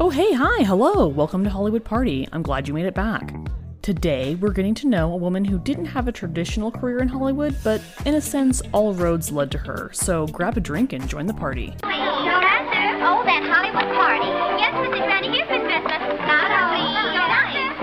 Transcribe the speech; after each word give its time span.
Oh, 0.00 0.08
hey, 0.10 0.32
hi, 0.32 0.64
hello, 0.64 1.06
welcome 1.06 1.44
to 1.44 1.50
Hollywood 1.50 1.84
Party. 1.84 2.26
I'm 2.32 2.42
glad 2.42 2.66
you 2.66 2.72
made 2.74 2.86
it 2.86 2.94
back. 2.94 3.34
Today, 3.82 4.36
we're 4.36 4.52
getting 4.52 4.74
to 4.76 4.88
know 4.88 5.12
a 5.12 5.16
woman 5.16 5.44
who 5.44 5.58
didn't 5.58 5.84
have 5.84 6.08
a 6.08 6.12
traditional 6.12 6.70
career 6.70 7.00
in 7.00 7.08
Hollywood, 7.08 7.54
but 7.62 7.80
in 8.06 8.14
a 8.14 8.20
sense, 8.20 8.62
all 8.72 8.94
roads 8.94 9.30
led 9.30 9.50
to 9.50 9.58
her. 9.58 9.90
So 9.92 10.26
grab 10.28 10.56
a 10.56 10.60
drink 10.60 10.92
and 10.94 11.06
join 11.08 11.26
the 11.26 11.34
party. 11.34 11.74
Oh, 11.84 13.22
that 13.24 13.42
Hollywood 13.44 13.94
party. 13.94 14.28
Yes, 14.58 14.72
Mrs. 14.74 15.06
Randy, 15.06 15.28
here's 15.28 15.48
Miss 15.50 15.60
Christmas. 15.60 15.98
Not 16.26 16.50
only 16.50 16.86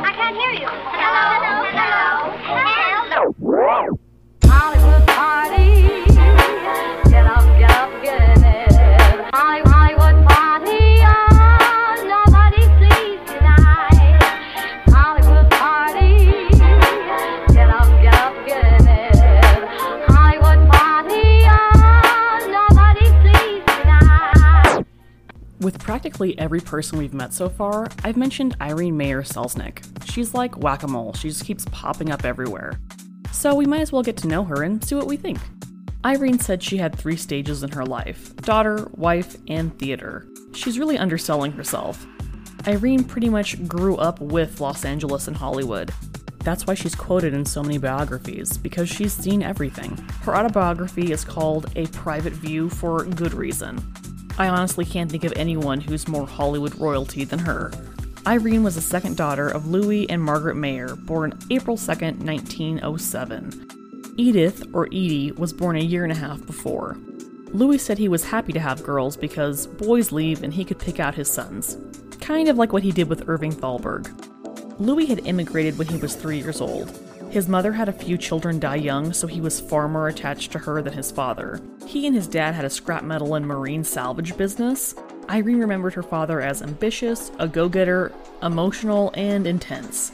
I 0.02 0.12
can't 0.16 0.36
hear 0.36 0.52
you. 0.52 0.68
Hello, 0.68 1.26
hello, 1.46 1.64
hello. 1.78 2.40
Hollywood 3.40 3.99
With 25.70 25.78
practically 25.78 26.36
every 26.40 26.62
person 26.62 26.98
we've 26.98 27.14
met 27.14 27.32
so 27.32 27.48
far, 27.48 27.90
I've 28.04 28.18
mentioned 28.18 28.58
Irene 28.60 28.98
Mayer 28.98 29.22
Selznick. 29.22 29.84
She's 30.10 30.34
like 30.34 30.58
whack 30.58 30.82
a 30.82 30.88
mole, 30.88 31.14
she 31.14 31.30
just 31.30 31.46
keeps 31.46 31.64
popping 31.66 32.10
up 32.10 32.26
everywhere. 32.26 32.80
So 33.32 33.54
we 33.54 33.68
might 33.68 33.82
as 33.82 33.92
well 33.92 34.02
get 34.02 34.18
to 34.18 34.28
know 34.28 34.44
her 34.46 34.64
and 34.64 34.84
see 34.84 34.96
what 34.96 35.06
we 35.06 35.16
think. 35.16 35.38
Irene 36.04 36.40
said 36.40 36.64
she 36.64 36.78
had 36.78 36.96
three 36.96 37.16
stages 37.16 37.62
in 37.62 37.70
her 37.74 37.86
life 37.86 38.36
daughter, 38.38 38.88
wife, 38.94 39.38
and 39.48 39.78
theater. 39.78 40.28
She's 40.56 40.80
really 40.80 40.98
underselling 40.98 41.52
herself. 41.52 42.04
Irene 42.68 43.04
pretty 43.04 43.30
much 43.30 43.68
grew 43.68 43.96
up 43.98 44.20
with 44.20 44.60
Los 44.60 44.84
Angeles 44.84 45.28
and 45.28 45.38
Hollywood. 45.38 45.94
That's 46.40 46.66
why 46.66 46.74
she's 46.74 46.96
quoted 46.96 47.36
in 47.36 47.46
so 47.46 47.62
many 47.62 47.78
biographies, 47.78 48.58
because 48.58 48.90
she's 48.90 49.14
seen 49.14 49.44
everything. 49.44 49.96
Her 50.24 50.36
autobiography 50.36 51.12
is 51.12 51.24
called 51.24 51.72
A 51.76 51.86
Private 51.88 52.34
View 52.34 52.70
for 52.70 53.04
good 53.04 53.36
reason. 53.36 53.94
I 54.40 54.48
honestly 54.48 54.86
can't 54.86 55.12
think 55.12 55.26
of 55.26 55.34
anyone 55.36 55.82
who's 55.82 56.08
more 56.08 56.26
Hollywood 56.26 56.74
royalty 56.80 57.26
than 57.26 57.40
her. 57.40 57.74
Irene 58.26 58.64
was 58.64 58.76
the 58.76 58.82
second 58.82 59.18
daughter 59.18 59.50
of 59.50 59.68
Louis 59.68 60.10
and 60.10 60.24
Margaret 60.24 60.56
Mayer, 60.56 60.96
born 60.96 61.38
April 61.50 61.76
2nd, 61.76 62.24
1907. 62.24 64.14
Edith, 64.16 64.66
or 64.72 64.86
Edie, 64.88 65.34
was 65.34 65.52
born 65.52 65.76
a 65.76 65.82
year 65.82 66.04
and 66.04 66.14
a 66.14 66.16
half 66.16 66.46
before. 66.46 66.98
Louis 67.52 67.80
said 67.80 67.98
he 67.98 68.08
was 68.08 68.24
happy 68.24 68.54
to 68.54 68.60
have 68.62 68.82
girls 68.82 69.18
because 69.18 69.68
boys 69.68 70.14
leave 70.14 70.42
and 70.42 70.54
he 70.54 70.64
could 70.64 70.80
pick 70.80 71.02
out 71.02 71.16
his 71.16 71.30
sons. 71.30 71.78
Kind 72.22 72.48
of 72.48 72.58
like 72.58 72.72
what 72.72 72.84
he 72.84 72.94
did 72.94 73.10
with 73.10 73.28
Irving 73.28 73.52
Thalberg. 73.52 74.10
Louis 74.80 75.06
had 75.06 75.28
immigrated 75.28 75.78
when 75.78 75.88
he 75.88 75.98
was 75.98 76.16
three 76.16 76.38
years 76.38 76.62
old. 76.62 76.98
His 77.30 77.48
mother 77.48 77.74
had 77.74 77.88
a 77.88 77.94
few 77.94 78.18
children 78.18 78.60
die 78.60 78.78
young, 78.78 79.14
so 79.14 79.28
he 79.28 79.40
was 79.40 79.62
far 79.62 79.88
more 79.88 80.08
attached 80.08 80.52
to 80.52 80.60
her 80.60 80.82
than 80.82 80.94
his 80.94 81.12
father. 81.12 81.62
He 81.86 82.08
and 82.08 82.16
his 82.16 82.28
dad 82.28 82.56
had 82.56 82.66
a 82.66 82.72
scrap 82.72 83.04
metal 83.04 83.36
and 83.36 83.46
marine 83.46 83.84
salvage 83.84 84.36
business. 84.36 84.96
Irene 85.30 85.60
remembered 85.60 85.94
her 85.94 86.02
father 86.02 86.42
as 86.42 86.64
ambitious, 86.64 87.32
a 87.38 87.48
go 87.48 87.70
getter, 87.70 88.12
emotional, 88.42 89.12
and 89.14 89.46
intense. 89.46 90.12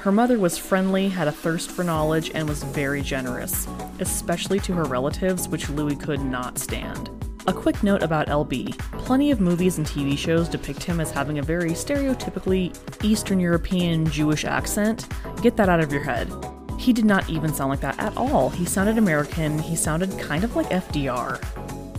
Her 0.00 0.12
mother 0.12 0.38
was 0.38 0.58
friendly, 0.58 1.08
had 1.08 1.26
a 1.26 1.32
thirst 1.32 1.70
for 1.70 1.84
knowledge, 1.84 2.30
and 2.34 2.46
was 2.46 2.62
very 2.64 3.00
generous, 3.00 3.66
especially 3.98 4.60
to 4.60 4.74
her 4.74 4.84
relatives, 4.84 5.48
which 5.48 5.70
Louis 5.70 5.96
could 5.96 6.20
not 6.20 6.58
stand. 6.58 7.21
A 7.48 7.52
quick 7.52 7.82
note 7.82 8.04
about 8.04 8.28
LB 8.28 8.78
plenty 8.98 9.32
of 9.32 9.40
movies 9.40 9.76
and 9.76 9.84
TV 9.84 10.16
shows 10.16 10.48
depict 10.48 10.84
him 10.84 11.00
as 11.00 11.10
having 11.10 11.40
a 11.40 11.42
very 11.42 11.70
stereotypically 11.70 12.72
Eastern 13.02 13.40
European 13.40 14.06
Jewish 14.06 14.44
accent. 14.44 15.08
Get 15.42 15.56
that 15.56 15.68
out 15.68 15.80
of 15.80 15.92
your 15.92 16.04
head. 16.04 16.32
He 16.78 16.92
did 16.92 17.04
not 17.04 17.28
even 17.28 17.52
sound 17.52 17.70
like 17.70 17.80
that 17.80 17.98
at 17.98 18.16
all. 18.16 18.48
He 18.48 18.64
sounded 18.64 18.96
American, 18.96 19.58
he 19.58 19.74
sounded 19.74 20.16
kind 20.20 20.44
of 20.44 20.54
like 20.54 20.70
FDR. 20.70 21.44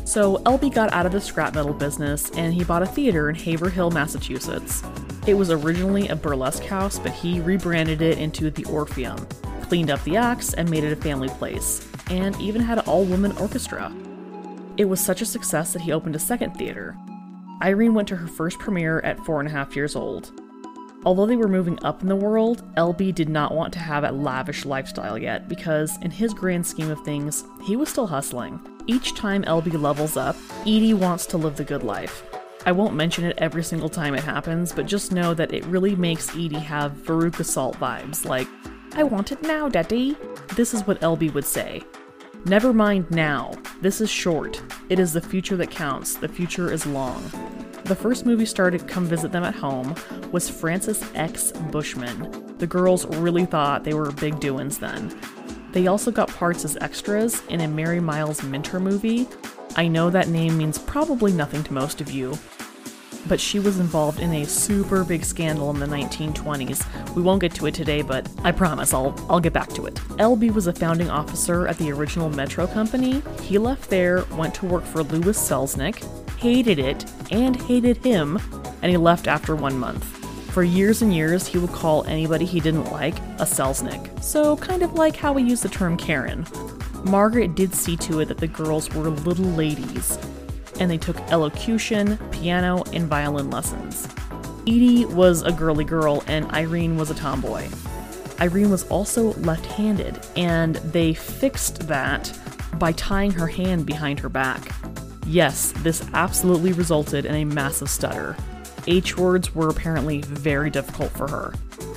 So 0.07 0.37
LB 0.37 0.73
got 0.73 0.93
out 0.93 1.05
of 1.05 1.11
the 1.11 1.19
scrap 1.19 1.55
metal 1.55 1.73
business 1.73 2.29
and 2.31 2.53
he 2.53 2.63
bought 2.63 2.83
a 2.83 2.87
theater 2.87 3.29
in 3.29 3.35
Haverhill, 3.35 3.91
Massachusetts. 3.91 4.81
It 5.27 5.33
was 5.33 5.51
originally 5.51 6.07
a 6.07 6.15
burlesque 6.15 6.63
house, 6.63 6.99
but 6.99 7.11
he 7.11 7.41
rebranded 7.41 8.01
it 8.01 8.17
into 8.17 8.49
the 8.49 8.63
Orpheum, 8.65 9.27
cleaned 9.63 9.91
up 9.91 10.01
the 10.05 10.15
acts, 10.15 10.53
and 10.53 10.69
made 10.69 10.85
it 10.85 10.93
a 10.93 11.01
family 11.01 11.29
place, 11.29 11.85
and 12.09 12.39
even 12.39 12.61
had 12.61 12.77
an 12.77 12.85
all 12.85 13.03
woman 13.03 13.33
orchestra. 13.37 13.93
It 14.77 14.85
was 14.85 14.99
such 14.99 15.21
a 15.21 15.25
success 15.25 15.73
that 15.73 15.83
he 15.83 15.91
opened 15.91 16.15
a 16.15 16.19
second 16.19 16.55
theater. 16.55 16.97
Irene 17.61 17.93
went 17.93 18.07
to 18.07 18.15
her 18.15 18.27
first 18.27 18.57
premiere 18.59 18.99
at 19.01 19.19
four 19.19 19.39
and 19.39 19.47
a 19.47 19.51
half 19.51 19.75
years 19.75 19.95
old. 19.95 20.31
Although 21.05 21.25
they 21.25 21.35
were 21.35 21.47
moving 21.47 21.77
up 21.83 22.01
in 22.01 22.07
the 22.07 22.15
world, 22.15 22.63
LB 22.75 23.13
did 23.13 23.29
not 23.29 23.53
want 23.53 23.73
to 23.73 23.79
have 23.79 24.03
a 24.03 24.11
lavish 24.11 24.65
lifestyle 24.65 25.17
yet 25.17 25.47
because, 25.47 25.97
in 26.01 26.09
his 26.09 26.33
grand 26.33 26.65
scheme 26.65 26.89
of 26.89 27.03
things, 27.03 27.43
he 27.63 27.75
was 27.75 27.89
still 27.89 28.07
hustling. 28.07 28.59
Each 28.87 29.13
time 29.13 29.43
LB 29.43 29.79
levels 29.81 30.17
up, 30.17 30.35
Edie 30.61 30.93
wants 30.93 31.25
to 31.27 31.37
live 31.37 31.55
the 31.55 31.63
good 31.63 31.83
life. 31.83 32.23
I 32.65 32.71
won't 32.71 32.95
mention 32.95 33.25
it 33.25 33.37
every 33.37 33.63
single 33.63 33.89
time 33.89 34.15
it 34.15 34.23
happens, 34.23 34.71
but 34.71 34.85
just 34.85 35.11
know 35.11 35.33
that 35.33 35.53
it 35.53 35.65
really 35.65 35.95
makes 35.95 36.29
Edie 36.31 36.55
have 36.55 36.93
Veruca 36.93 37.45
Salt 37.45 37.77
vibes, 37.77 38.25
like, 38.25 38.47
I 38.95 39.03
want 39.03 39.31
it 39.31 39.41
now, 39.41 39.67
Daddy. 39.69 40.15
This 40.55 40.73
is 40.73 40.87
what 40.87 41.01
LB 41.01 41.33
would 41.33 41.45
say. 41.45 41.83
Never 42.45 42.73
mind 42.73 43.09
now. 43.09 43.53
This 43.81 44.01
is 44.01 44.09
short. 44.09 44.61
It 44.89 44.99
is 44.99 45.13
the 45.13 45.21
future 45.21 45.55
that 45.55 45.71
counts. 45.71 46.15
The 46.15 46.27
future 46.27 46.73
is 46.73 46.85
long. 46.85 47.23
The 47.85 47.95
first 47.95 48.25
movie 48.25 48.45
star 48.45 48.69
to 48.69 48.79
come 48.79 49.05
visit 49.05 49.31
them 49.31 49.45
at 49.45 49.55
home 49.55 49.95
was 50.33 50.49
Francis 50.49 51.09
X. 51.15 51.53
Bushman. 51.71 52.57
The 52.57 52.67
girls 52.67 53.05
really 53.05 53.45
thought 53.45 53.85
they 53.85 53.93
were 53.93 54.11
big 54.11 54.41
doings 54.41 54.77
then. 54.77 55.17
They 55.71 55.87
also 55.87 56.11
got 56.11 56.27
parts 56.27 56.65
as 56.65 56.75
extras 56.81 57.41
in 57.47 57.61
a 57.61 57.67
Mary 57.67 58.01
Miles 58.01 58.43
Minter 58.43 58.81
movie. 58.81 59.25
I 59.77 59.87
know 59.87 60.09
that 60.09 60.27
name 60.27 60.57
means 60.57 60.77
probably 60.77 61.31
nothing 61.31 61.63
to 61.63 61.73
most 61.73 62.01
of 62.01 62.11
you, 62.11 62.37
but 63.27 63.39
she 63.39 63.59
was 63.59 63.79
involved 63.79 64.19
in 64.19 64.33
a 64.33 64.45
super 64.45 65.03
big 65.03 65.23
scandal 65.23 65.69
in 65.69 65.79
the 65.79 65.85
1920s. 65.85 67.15
We 67.15 67.21
won't 67.21 67.41
get 67.41 67.53
to 67.55 67.65
it 67.65 67.73
today, 67.73 68.01
but 68.01 68.29
I 68.43 68.51
promise 68.51 68.93
I'll 68.93 69.15
I'll 69.29 69.39
get 69.39 69.53
back 69.53 69.69
to 69.69 69.85
it. 69.85 69.95
LB 70.17 70.53
was 70.53 70.67
a 70.67 70.73
founding 70.73 71.09
officer 71.09 71.67
at 71.67 71.77
the 71.77 71.91
original 71.91 72.29
Metro 72.29 72.67
Company. 72.67 73.21
He 73.41 73.57
left 73.57 73.89
there, 73.89 74.25
went 74.31 74.53
to 74.55 74.65
work 74.65 74.83
for 74.83 75.03
Lewis 75.03 75.37
Selznick, 75.37 76.03
hated 76.37 76.79
it 76.79 77.05
and 77.31 77.55
hated 77.55 77.97
him, 77.97 78.39
and 78.81 78.91
he 78.91 78.97
left 78.97 79.27
after 79.27 79.55
1 79.55 79.77
month. 79.77 80.03
For 80.51 80.63
years 80.63 81.01
and 81.01 81.11
years, 81.11 81.47
he 81.47 81.57
would 81.57 81.71
call 81.71 82.03
anybody 82.03 82.45
he 82.45 82.59
didn't 82.59 82.91
like 82.91 83.17
a 83.39 83.45
Selznick. 83.45 84.23
So 84.23 84.55
kind 84.57 84.83
of 84.83 84.93
like 84.93 85.15
how 85.15 85.33
we 85.33 85.41
use 85.41 85.61
the 85.61 85.69
term 85.69 85.97
Karen. 85.97 86.45
Margaret 87.05 87.55
did 87.55 87.73
see 87.73 87.97
to 87.97 88.19
it 88.19 88.27
that 88.27 88.37
the 88.37 88.47
girls 88.47 88.93
were 88.93 89.09
little 89.09 89.45
ladies, 89.45 90.17
and 90.83 90.91
they 90.91 90.97
took 90.97 91.17
elocution, 91.31 92.17
piano, 92.29 92.83
and 92.91 93.07
violin 93.07 93.49
lessons. 93.49 94.05
Edie 94.67 95.05
was 95.05 95.41
a 95.41 95.51
girly 95.51 95.85
girl, 95.85 96.21
and 96.27 96.45
Irene 96.51 96.97
was 96.97 97.09
a 97.09 97.15
tomboy. 97.15 97.69
Irene 98.41 98.69
was 98.69 98.85
also 98.89 99.33
left 99.35 99.65
handed, 99.65 100.19
and 100.35 100.75
they 100.75 101.13
fixed 101.13 101.87
that 101.87 102.37
by 102.79 102.91
tying 102.91 103.31
her 103.31 103.47
hand 103.47 103.85
behind 103.85 104.19
her 104.19 104.27
back. 104.27 104.61
Yes, 105.25 105.71
this 105.77 106.05
absolutely 106.13 106.73
resulted 106.73 107.25
in 107.25 107.35
a 107.35 107.45
massive 107.45 107.89
stutter. 107.89 108.35
H 108.85 109.17
words 109.17 109.55
were 109.55 109.69
apparently 109.69 110.21
very 110.21 110.69
difficult 110.69 111.11
for 111.11 111.29
her. 111.29 111.53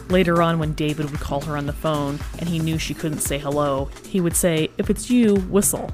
Later 0.09 0.41
on, 0.41 0.61
when 0.61 0.75
David 0.75 1.11
would 1.11 1.19
call 1.19 1.41
her 1.41 1.57
on 1.57 1.67
the 1.67 1.73
phone 1.73 2.21
and 2.39 2.49
he 2.49 2.61
knew 2.61 2.79
she 2.79 2.95
couldn't 2.95 3.19
say 3.19 3.39
hello, 3.39 3.87
he 4.07 4.21
would 4.21 4.37
say, 4.37 4.71
If 4.79 4.91
it's 4.91 5.11
you, 5.11 5.35
whistle. 5.35 5.91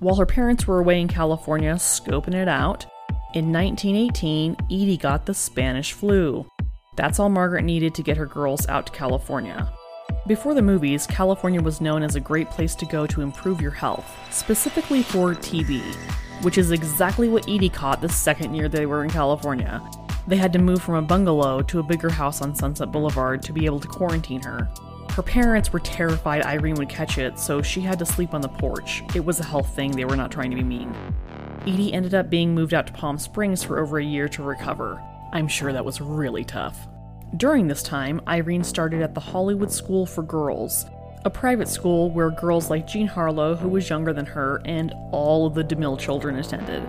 While 0.00 0.14
her 0.14 0.26
parents 0.26 0.64
were 0.64 0.78
away 0.78 1.00
in 1.00 1.08
California 1.08 1.74
scoping 1.74 2.34
it 2.34 2.46
out, 2.46 2.86
in 3.34 3.52
1918, 3.52 4.56
Edie 4.66 4.96
got 4.96 5.26
the 5.26 5.34
Spanish 5.34 5.92
flu. 5.92 6.46
That's 6.94 7.18
all 7.18 7.28
Margaret 7.28 7.64
needed 7.64 7.96
to 7.96 8.04
get 8.04 8.16
her 8.16 8.26
girls 8.26 8.68
out 8.68 8.86
to 8.86 8.92
California. 8.92 9.68
Before 10.28 10.54
the 10.54 10.62
movies, 10.62 11.04
California 11.08 11.60
was 11.60 11.80
known 11.80 12.04
as 12.04 12.14
a 12.14 12.20
great 12.20 12.48
place 12.48 12.76
to 12.76 12.86
go 12.86 13.08
to 13.08 13.22
improve 13.22 13.60
your 13.60 13.72
health, 13.72 14.16
specifically 14.30 15.02
for 15.02 15.34
TB, 15.34 15.82
which 16.42 16.58
is 16.58 16.70
exactly 16.70 17.28
what 17.28 17.48
Edie 17.48 17.68
caught 17.68 18.00
the 18.00 18.08
second 18.08 18.54
year 18.54 18.68
they 18.68 18.86
were 18.86 19.02
in 19.02 19.10
California. 19.10 19.82
They 20.28 20.36
had 20.36 20.52
to 20.52 20.60
move 20.60 20.80
from 20.80 20.94
a 20.94 21.02
bungalow 21.02 21.60
to 21.62 21.80
a 21.80 21.82
bigger 21.82 22.10
house 22.10 22.40
on 22.40 22.54
Sunset 22.54 22.92
Boulevard 22.92 23.42
to 23.42 23.52
be 23.52 23.66
able 23.66 23.80
to 23.80 23.88
quarantine 23.88 24.42
her. 24.42 24.68
Her 25.18 25.22
parents 25.24 25.72
were 25.72 25.80
terrified 25.80 26.44
Irene 26.44 26.76
would 26.76 26.88
catch 26.88 27.18
it, 27.18 27.40
so 27.40 27.60
she 27.60 27.80
had 27.80 27.98
to 27.98 28.06
sleep 28.06 28.34
on 28.34 28.40
the 28.40 28.48
porch. 28.48 29.02
It 29.16 29.24
was 29.24 29.40
a 29.40 29.44
health 29.44 29.74
thing, 29.74 29.90
they 29.90 30.04
were 30.04 30.14
not 30.14 30.30
trying 30.30 30.50
to 30.50 30.56
be 30.56 30.62
mean. 30.62 30.94
Edie 31.62 31.92
ended 31.92 32.14
up 32.14 32.30
being 32.30 32.54
moved 32.54 32.72
out 32.72 32.86
to 32.86 32.92
Palm 32.92 33.18
Springs 33.18 33.64
for 33.64 33.80
over 33.80 33.98
a 33.98 34.04
year 34.04 34.28
to 34.28 34.44
recover. 34.44 35.02
I'm 35.32 35.48
sure 35.48 35.72
that 35.72 35.84
was 35.84 36.00
really 36.00 36.44
tough. 36.44 36.86
During 37.36 37.66
this 37.66 37.82
time, 37.82 38.20
Irene 38.28 38.62
started 38.62 39.02
at 39.02 39.14
the 39.14 39.20
Hollywood 39.20 39.72
School 39.72 40.06
for 40.06 40.22
Girls, 40.22 40.86
a 41.24 41.30
private 41.30 41.66
school 41.66 42.12
where 42.12 42.30
girls 42.30 42.70
like 42.70 42.86
Jean 42.86 43.08
Harlow, 43.08 43.56
who 43.56 43.70
was 43.70 43.90
younger 43.90 44.12
than 44.12 44.26
her, 44.26 44.62
and 44.66 44.94
all 45.10 45.48
of 45.48 45.54
the 45.54 45.64
DeMille 45.64 45.98
children 45.98 46.36
attended. 46.36 46.84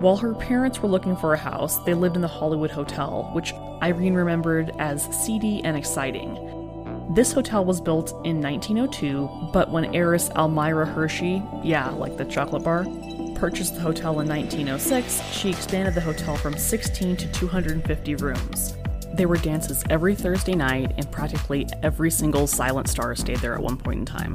While 0.00 0.16
her 0.16 0.32
parents 0.32 0.80
were 0.80 0.88
looking 0.88 1.14
for 1.14 1.34
a 1.34 1.38
house, 1.38 1.76
they 1.84 1.92
lived 1.92 2.16
in 2.16 2.22
the 2.22 2.26
Hollywood 2.26 2.70
Hotel, 2.70 3.28
which 3.34 3.52
Irene 3.82 4.14
remembered 4.14 4.72
as 4.78 5.04
seedy 5.14 5.62
and 5.62 5.76
exciting. 5.76 6.63
This 7.10 7.32
hotel 7.32 7.64
was 7.64 7.80
built 7.80 8.10
in 8.24 8.40
1902, 8.40 9.50
but 9.52 9.70
when 9.70 9.94
heiress 9.94 10.30
Almira 10.30 10.86
Hershey, 10.86 11.42
yeah, 11.62 11.90
like 11.90 12.16
the 12.16 12.24
chocolate 12.24 12.64
bar, 12.64 12.86
purchased 13.34 13.74
the 13.74 13.80
hotel 13.82 14.20
in 14.20 14.28
1906, 14.28 15.20
she 15.30 15.50
expanded 15.50 15.94
the 15.94 16.00
hotel 16.00 16.34
from 16.36 16.56
16 16.56 17.16
to 17.18 17.30
250 17.32 18.14
rooms. 18.16 18.74
There 19.12 19.28
were 19.28 19.36
dances 19.36 19.84
every 19.90 20.14
Thursday 20.14 20.54
night, 20.54 20.94
and 20.96 21.08
practically 21.12 21.68
every 21.82 22.10
single 22.10 22.46
silent 22.46 22.88
star 22.88 23.14
stayed 23.14 23.38
there 23.38 23.54
at 23.54 23.62
one 23.62 23.76
point 23.76 24.00
in 24.00 24.06
time. 24.06 24.34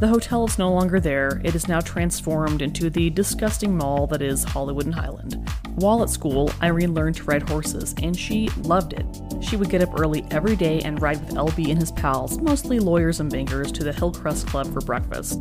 The 0.00 0.08
hotel 0.08 0.46
is 0.46 0.58
no 0.58 0.72
longer 0.72 0.98
there, 0.98 1.40
it 1.44 1.54
is 1.54 1.68
now 1.68 1.80
transformed 1.80 2.62
into 2.62 2.90
the 2.90 3.10
disgusting 3.10 3.76
mall 3.76 4.06
that 4.08 4.22
is 4.22 4.42
Hollywood 4.42 4.86
and 4.86 4.94
Highland. 4.94 5.48
While 5.76 6.02
at 6.02 6.08
school, 6.08 6.50
Irene 6.62 6.94
learned 6.94 7.16
to 7.16 7.24
ride 7.24 7.48
horses, 7.48 7.94
and 8.02 8.16
she 8.16 8.48
loved 8.62 8.94
it. 8.94 9.04
She 9.42 9.56
would 9.56 9.68
get 9.68 9.82
up 9.82 10.00
early 10.00 10.24
every 10.30 10.56
day 10.56 10.80
and 10.80 11.02
ride 11.02 11.20
with 11.20 11.34
LB 11.34 11.70
and 11.70 11.78
his 11.78 11.92
pals, 11.92 12.40
mostly 12.40 12.78
lawyers 12.78 13.20
and 13.20 13.30
bankers, 13.30 13.70
to 13.72 13.84
the 13.84 13.92
Hillcrest 13.92 14.46
Club 14.46 14.72
for 14.72 14.80
breakfast. 14.80 15.38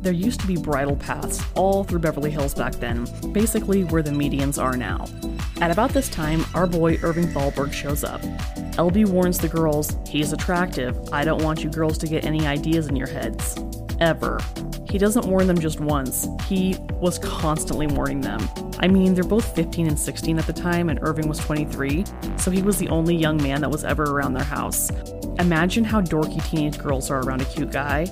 There 0.00 0.14
used 0.14 0.40
to 0.40 0.46
be 0.46 0.56
bridle 0.56 0.96
paths 0.96 1.44
all 1.54 1.84
through 1.84 1.98
Beverly 1.98 2.30
Hills 2.30 2.54
back 2.54 2.76
then, 2.76 3.06
basically 3.32 3.84
where 3.84 4.02
the 4.02 4.10
medians 4.10 4.62
are 4.62 4.74
now. 4.74 5.04
At 5.60 5.70
about 5.70 5.90
this 5.90 6.08
time, 6.08 6.46
our 6.54 6.66
boy 6.66 6.98
Irving 7.02 7.26
Thalberg 7.26 7.74
shows 7.74 8.04
up. 8.04 8.22
LB 8.78 9.08
warns 9.08 9.36
the 9.36 9.48
girls, 9.48 9.98
he's 10.08 10.32
attractive. 10.32 10.96
I 11.12 11.24
don't 11.24 11.42
want 11.42 11.62
you 11.62 11.68
girls 11.68 11.98
to 11.98 12.06
get 12.06 12.24
any 12.24 12.46
ideas 12.46 12.86
in 12.86 12.96
your 12.96 13.08
heads. 13.08 13.56
Ever. 14.00 14.38
He 14.88 14.96
doesn't 14.96 15.26
warn 15.26 15.46
them 15.46 15.58
just 15.58 15.80
once, 15.80 16.26
he 16.46 16.76
was 16.92 17.18
constantly 17.18 17.86
warning 17.86 18.20
them. 18.20 18.48
I 18.78 18.88
mean, 18.88 19.12
they're 19.12 19.24
both 19.24 19.54
15 19.54 19.86
and 19.86 19.98
16 19.98 20.38
at 20.38 20.46
the 20.46 20.52
time, 20.52 20.88
and 20.88 20.98
Irving 21.02 21.28
was 21.28 21.38
23, 21.38 22.04
so 22.36 22.50
he 22.50 22.62
was 22.62 22.78
the 22.78 22.88
only 22.88 23.14
young 23.14 23.36
man 23.42 23.60
that 23.60 23.70
was 23.70 23.84
ever 23.84 24.04
around 24.04 24.34
their 24.34 24.44
house. 24.44 24.90
Imagine 25.38 25.84
how 25.84 26.00
dorky 26.00 26.42
teenage 26.48 26.78
girls 26.78 27.10
are 27.10 27.20
around 27.20 27.42
a 27.42 27.44
cute 27.44 27.70
guy. 27.70 28.06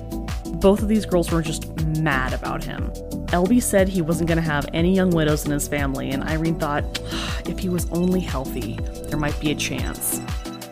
Both 0.59 0.81
of 0.81 0.87
these 0.87 1.05
girls 1.05 1.31
were 1.31 1.41
just 1.41 1.73
mad 1.99 2.33
about 2.33 2.63
him. 2.63 2.91
LB 3.27 3.61
said 3.61 3.89
he 3.89 4.01
wasn't 4.01 4.27
going 4.29 4.37
to 4.37 4.41
have 4.41 4.67
any 4.73 4.93
young 4.95 5.09
widows 5.09 5.45
in 5.45 5.51
his 5.51 5.67
family, 5.67 6.11
and 6.11 6.23
Irene 6.23 6.59
thought 6.59 6.83
if 7.47 7.59
he 7.59 7.69
was 7.69 7.89
only 7.91 8.19
healthy, 8.19 8.77
there 9.09 9.17
might 9.17 9.37
be 9.39 9.51
a 9.51 9.55
chance. 9.55 10.21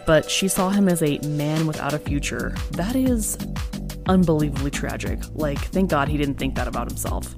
But 0.06 0.29
she 0.29 0.47
saw 0.47 0.69
him 0.69 0.88
as 0.88 1.01
a 1.01 1.18
man 1.19 1.68
without 1.68 1.94
a 1.94 2.00
future. 2.00 2.53
That 2.71 2.95
is 2.95 3.38
unbelievably 4.07 4.72
tragic. 4.72 5.19
Like, 5.34 5.60
thank 5.60 5.90
God 5.90 6.07
he 6.07 6.18
didn't 6.18 6.36
think 6.36 6.56
that 6.56 6.68
about 6.68 6.90
himself. 6.90 7.36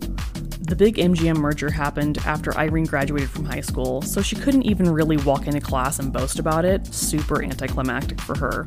The 0.67 0.75
big 0.75 0.95
MGM 0.97 1.37
merger 1.37 1.71
happened 1.71 2.17
after 2.25 2.55
Irene 2.57 2.85
graduated 2.85 3.29
from 3.29 3.45
high 3.45 3.61
school, 3.61 4.01
so 4.01 4.21
she 4.21 4.35
couldn't 4.35 4.63
even 4.63 4.91
really 4.91 5.17
walk 5.17 5.47
into 5.47 5.61
class 5.61 5.99
and 5.99 6.11
boast 6.11 6.39
about 6.39 6.65
it. 6.65 6.85
Super 6.87 7.41
anticlimactic 7.41 8.19
for 8.19 8.37
her. 8.37 8.65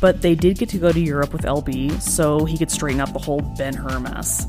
But 0.00 0.20
they 0.20 0.34
did 0.34 0.58
get 0.58 0.68
to 0.70 0.78
go 0.78 0.90
to 0.90 1.00
Europe 1.00 1.32
with 1.32 1.42
LB, 1.42 2.00
so 2.00 2.44
he 2.44 2.58
could 2.58 2.70
straighten 2.70 3.00
out 3.00 3.12
the 3.12 3.18
whole 3.18 3.40
Ben 3.56 3.74
Hur 3.74 4.00
mess. 4.00 4.46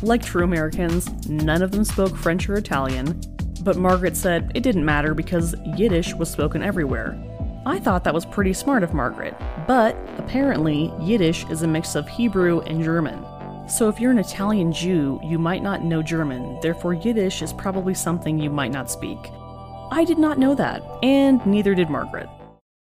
Like 0.00 0.22
true 0.22 0.44
Americans, 0.44 1.28
none 1.28 1.62
of 1.62 1.72
them 1.72 1.84
spoke 1.84 2.16
French 2.16 2.48
or 2.48 2.54
Italian, 2.54 3.20
but 3.62 3.76
Margaret 3.76 4.16
said 4.16 4.52
it 4.54 4.62
didn't 4.62 4.84
matter 4.84 5.14
because 5.14 5.54
Yiddish 5.76 6.14
was 6.14 6.30
spoken 6.30 6.62
everywhere. 6.62 7.20
I 7.68 7.78
thought 7.78 8.02
that 8.04 8.14
was 8.14 8.24
pretty 8.24 8.54
smart 8.54 8.82
of 8.82 8.94
Margaret, 8.94 9.36
but 9.66 9.94
apparently 10.16 10.90
Yiddish 10.98 11.44
is 11.50 11.60
a 11.60 11.68
mix 11.68 11.96
of 11.96 12.08
Hebrew 12.08 12.60
and 12.60 12.82
German. 12.82 13.22
So 13.68 13.90
if 13.90 14.00
you're 14.00 14.10
an 14.10 14.18
Italian 14.18 14.72
Jew, 14.72 15.20
you 15.22 15.38
might 15.38 15.62
not 15.62 15.84
know 15.84 16.02
German, 16.02 16.58
therefore 16.62 16.94
Yiddish 16.94 17.42
is 17.42 17.52
probably 17.52 17.92
something 17.92 18.38
you 18.38 18.48
might 18.48 18.72
not 18.72 18.90
speak. 18.90 19.18
I 19.90 20.04
did 20.06 20.16
not 20.18 20.38
know 20.38 20.54
that, 20.54 20.82
and 21.02 21.44
neither 21.44 21.74
did 21.74 21.90
Margaret. 21.90 22.30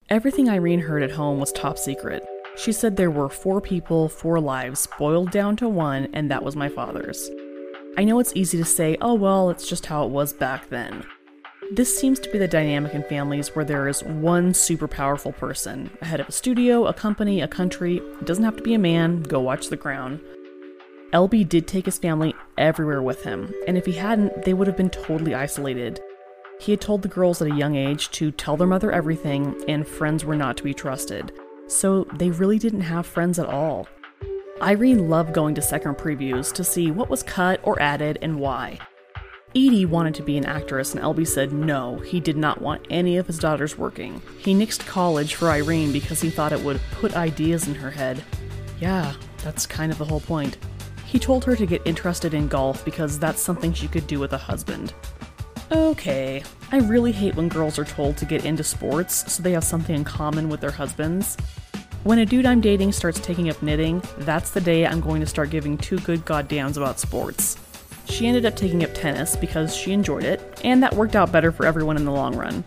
Everything 0.09 0.49
Irene 0.49 0.81
heard 0.81 1.01
at 1.01 1.11
home 1.11 1.39
was 1.39 1.53
top 1.53 1.77
secret. 1.77 2.27
She 2.57 2.73
said 2.73 2.97
there 2.97 3.09
were 3.09 3.29
four 3.29 3.61
people, 3.61 4.09
four 4.09 4.41
lives, 4.41 4.85
boiled 4.99 5.31
down 5.31 5.55
to 5.57 5.69
one, 5.69 6.09
and 6.11 6.29
that 6.29 6.43
was 6.43 6.57
my 6.57 6.67
father's. 6.67 7.29
I 7.97 8.03
know 8.03 8.19
it's 8.19 8.35
easy 8.35 8.57
to 8.57 8.65
say, 8.65 8.97
oh 8.99 9.13
well, 9.13 9.49
it's 9.49 9.69
just 9.69 9.85
how 9.85 10.03
it 10.03 10.09
was 10.09 10.33
back 10.33 10.67
then. 10.67 11.05
This 11.75 11.97
seems 11.97 12.19
to 12.19 12.29
be 12.29 12.37
the 12.37 12.47
dynamic 12.47 12.93
in 12.93 13.01
families 13.01 13.55
where 13.55 13.65
there 13.65 13.87
is 13.87 14.03
one 14.03 14.53
super 14.53 14.87
powerful 14.87 15.31
person, 15.31 15.89
a 16.01 16.05
head 16.05 16.19
of 16.19 16.29
a 16.29 16.31
studio, 16.31 16.85
a 16.85 16.93
company, 16.93 17.41
a 17.41 17.47
country. 17.47 17.97
It 17.97 18.25
doesn't 18.25 18.43
have 18.43 18.57
to 18.57 18.61
be 18.61 18.75
a 18.75 18.79
man, 18.79 19.23
go 19.23 19.39
watch 19.39 19.69
The 19.69 19.77
Crown. 19.77 20.21
LB 21.13 21.49
did 21.49 21.67
take 21.67 21.85
his 21.85 21.97
family 21.97 22.35
everywhere 22.59 23.01
with 23.01 23.23
him, 23.23 23.51
and 23.67 23.75
if 23.75 23.87
he 23.87 23.93
hadn't, 23.93 24.43
they 24.43 24.53
would 24.53 24.67
have 24.67 24.77
been 24.77 24.91
totally 24.91 25.33
isolated. 25.33 25.99
He 26.59 26.73
had 26.73 26.79
told 26.79 27.01
the 27.01 27.07
girls 27.07 27.41
at 27.41 27.51
a 27.51 27.55
young 27.55 27.75
age 27.75 28.11
to 28.11 28.29
tell 28.29 28.55
their 28.55 28.67
mother 28.67 28.91
everything, 28.91 29.59
and 29.67 29.87
friends 29.87 30.23
were 30.23 30.35
not 30.35 30.57
to 30.57 30.63
be 30.63 30.75
trusted. 30.75 31.31
So 31.65 32.03
they 32.13 32.29
really 32.29 32.59
didn't 32.59 32.81
have 32.81 33.07
friends 33.07 33.39
at 33.39 33.47
all. 33.47 33.87
Irene 34.61 35.09
loved 35.09 35.33
going 35.33 35.55
to 35.55 35.61
second 35.63 35.95
previews 35.95 36.53
to 36.53 36.63
see 36.63 36.91
what 36.91 37.09
was 37.09 37.23
cut 37.23 37.59
or 37.63 37.81
added 37.81 38.19
and 38.21 38.39
why. 38.39 38.79
Edie 39.55 39.85
wanted 39.85 40.15
to 40.15 40.23
be 40.23 40.35
an 40.37 40.45
actress, 40.45 40.95
and 40.95 41.03
LB 41.03 41.27
said 41.27 41.53
no, 41.53 41.99
he 41.99 42.19
did 42.19 42.35
not 42.35 42.59
want 42.59 42.87
any 42.89 43.17
of 43.17 43.27
his 43.27 43.37
daughters 43.37 43.77
working. 43.77 44.19
He 44.39 44.55
nixed 44.55 44.87
college 44.87 45.35
for 45.35 45.49
Irene 45.49 45.91
because 45.91 46.21
he 46.21 46.31
thought 46.31 46.51
it 46.51 46.61
would 46.61 46.81
put 46.93 47.15
ideas 47.15 47.67
in 47.67 47.75
her 47.75 47.91
head. 47.91 48.23
Yeah, 48.81 49.13
that's 49.43 49.67
kind 49.67 49.91
of 49.91 49.99
the 49.99 50.05
whole 50.05 50.21
point. 50.21 50.57
He 51.05 51.19
told 51.19 51.45
her 51.45 51.55
to 51.55 51.67
get 51.67 51.85
interested 51.85 52.33
in 52.33 52.47
golf 52.47 52.83
because 52.83 53.19
that's 53.19 53.41
something 53.41 53.73
she 53.73 53.87
could 53.87 54.07
do 54.07 54.19
with 54.19 54.33
a 54.33 54.37
husband. 54.39 54.95
Okay, 55.71 56.43
I 56.71 56.77
really 56.79 57.11
hate 57.11 57.35
when 57.35 57.47
girls 57.47 57.77
are 57.77 57.85
told 57.85 58.17
to 58.17 58.25
get 58.25 58.45
into 58.45 58.63
sports 58.63 59.31
so 59.31 59.43
they 59.43 59.51
have 59.51 59.63
something 59.63 59.95
in 59.95 60.03
common 60.03 60.49
with 60.49 60.61
their 60.61 60.71
husbands. 60.71 61.37
When 62.03 62.17
a 62.17 62.25
dude 62.25 62.47
I'm 62.47 62.59
dating 62.59 62.91
starts 62.91 63.19
taking 63.19 63.49
up 63.49 63.61
knitting, 63.61 64.01
that's 64.17 64.49
the 64.49 64.61
day 64.61 64.87
I'm 64.87 64.99
going 64.99 65.21
to 65.21 65.27
start 65.27 65.51
giving 65.51 65.77
two 65.77 65.99
good 65.99 66.25
goddams 66.25 66.75
about 66.75 66.99
sports. 66.99 67.57
She 68.05 68.27
ended 68.27 68.45
up 68.45 68.55
taking 68.55 68.83
up 68.83 68.93
tennis 68.93 69.35
because 69.35 69.75
she 69.75 69.91
enjoyed 69.91 70.23
it, 70.23 70.59
and 70.63 70.81
that 70.83 70.93
worked 70.93 71.15
out 71.15 71.31
better 71.31 71.51
for 71.51 71.65
everyone 71.65 71.97
in 71.97 72.05
the 72.05 72.11
long 72.11 72.35
run. 72.35 72.63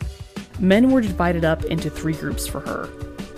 Men 0.58 0.90
were 0.90 1.00
divided 1.00 1.44
up 1.44 1.64
into 1.64 1.90
three 1.90 2.14
groups 2.14 2.46
for 2.46 2.60
her 2.60 2.88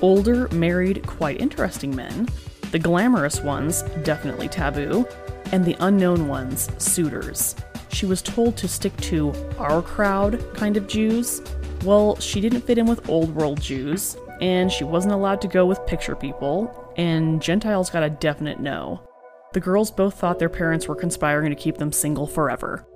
older, 0.00 0.48
married, 0.48 1.06
quite 1.06 1.40
interesting 1.40 1.94
men, 1.94 2.28
the 2.70 2.78
glamorous 2.78 3.40
ones, 3.40 3.82
definitely 4.04 4.48
taboo, 4.48 5.06
and 5.52 5.64
the 5.64 5.76
unknown 5.80 6.28
ones, 6.28 6.68
suitors. 6.78 7.56
She 7.90 8.06
was 8.06 8.22
told 8.22 8.56
to 8.58 8.68
stick 8.68 8.96
to 8.98 9.32
our 9.58 9.82
crowd 9.82 10.44
kind 10.54 10.76
of 10.76 10.86
Jews. 10.86 11.42
Well, 11.84 12.16
she 12.20 12.40
didn't 12.40 12.60
fit 12.62 12.78
in 12.78 12.86
with 12.86 13.08
old 13.08 13.34
world 13.34 13.60
Jews, 13.60 14.16
and 14.40 14.70
she 14.70 14.84
wasn't 14.84 15.14
allowed 15.14 15.40
to 15.40 15.48
go 15.48 15.66
with 15.66 15.84
picture 15.86 16.14
people, 16.14 16.92
and 16.96 17.40
Gentiles 17.40 17.90
got 17.90 18.02
a 18.02 18.10
definite 18.10 18.60
no. 18.60 19.07
The 19.54 19.60
girls 19.60 19.90
both 19.90 20.14
thought 20.14 20.38
their 20.38 20.50
parents 20.50 20.86
were 20.86 20.94
conspiring 20.94 21.48
to 21.48 21.56
keep 21.56 21.78
them 21.78 21.90
single 21.90 22.26
forever. 22.26 22.86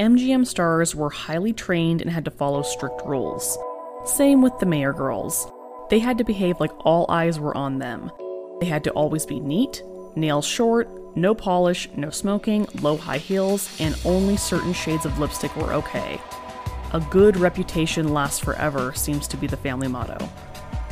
MGM 0.00 0.44
stars 0.44 0.94
were 0.94 1.10
highly 1.10 1.52
trained 1.52 2.02
and 2.02 2.10
had 2.10 2.24
to 2.24 2.32
follow 2.32 2.62
strict 2.62 3.02
rules. 3.04 3.56
Same 4.04 4.42
with 4.42 4.58
the 4.58 4.66
Mayer 4.66 4.92
girls. 4.92 5.46
They 5.88 6.00
had 6.00 6.18
to 6.18 6.24
behave 6.24 6.58
like 6.58 6.72
all 6.84 7.06
eyes 7.08 7.38
were 7.38 7.56
on 7.56 7.78
them. 7.78 8.10
They 8.60 8.66
had 8.66 8.82
to 8.84 8.90
always 8.90 9.24
be 9.24 9.38
neat, 9.38 9.84
nails 10.16 10.46
short, 10.46 10.88
no 11.16 11.32
polish, 11.32 11.88
no 11.96 12.10
smoking, 12.10 12.66
low 12.80 12.96
high 12.96 13.18
heels, 13.18 13.70
and 13.80 13.96
only 14.04 14.36
certain 14.36 14.72
shades 14.72 15.04
of 15.04 15.18
lipstick 15.20 15.54
were 15.56 15.72
okay. 15.74 16.20
A 16.92 17.00
good 17.10 17.36
reputation 17.36 18.12
lasts 18.12 18.40
forever 18.40 18.92
seems 18.94 19.28
to 19.28 19.36
be 19.36 19.46
the 19.46 19.56
family 19.56 19.86
motto. 19.86 20.28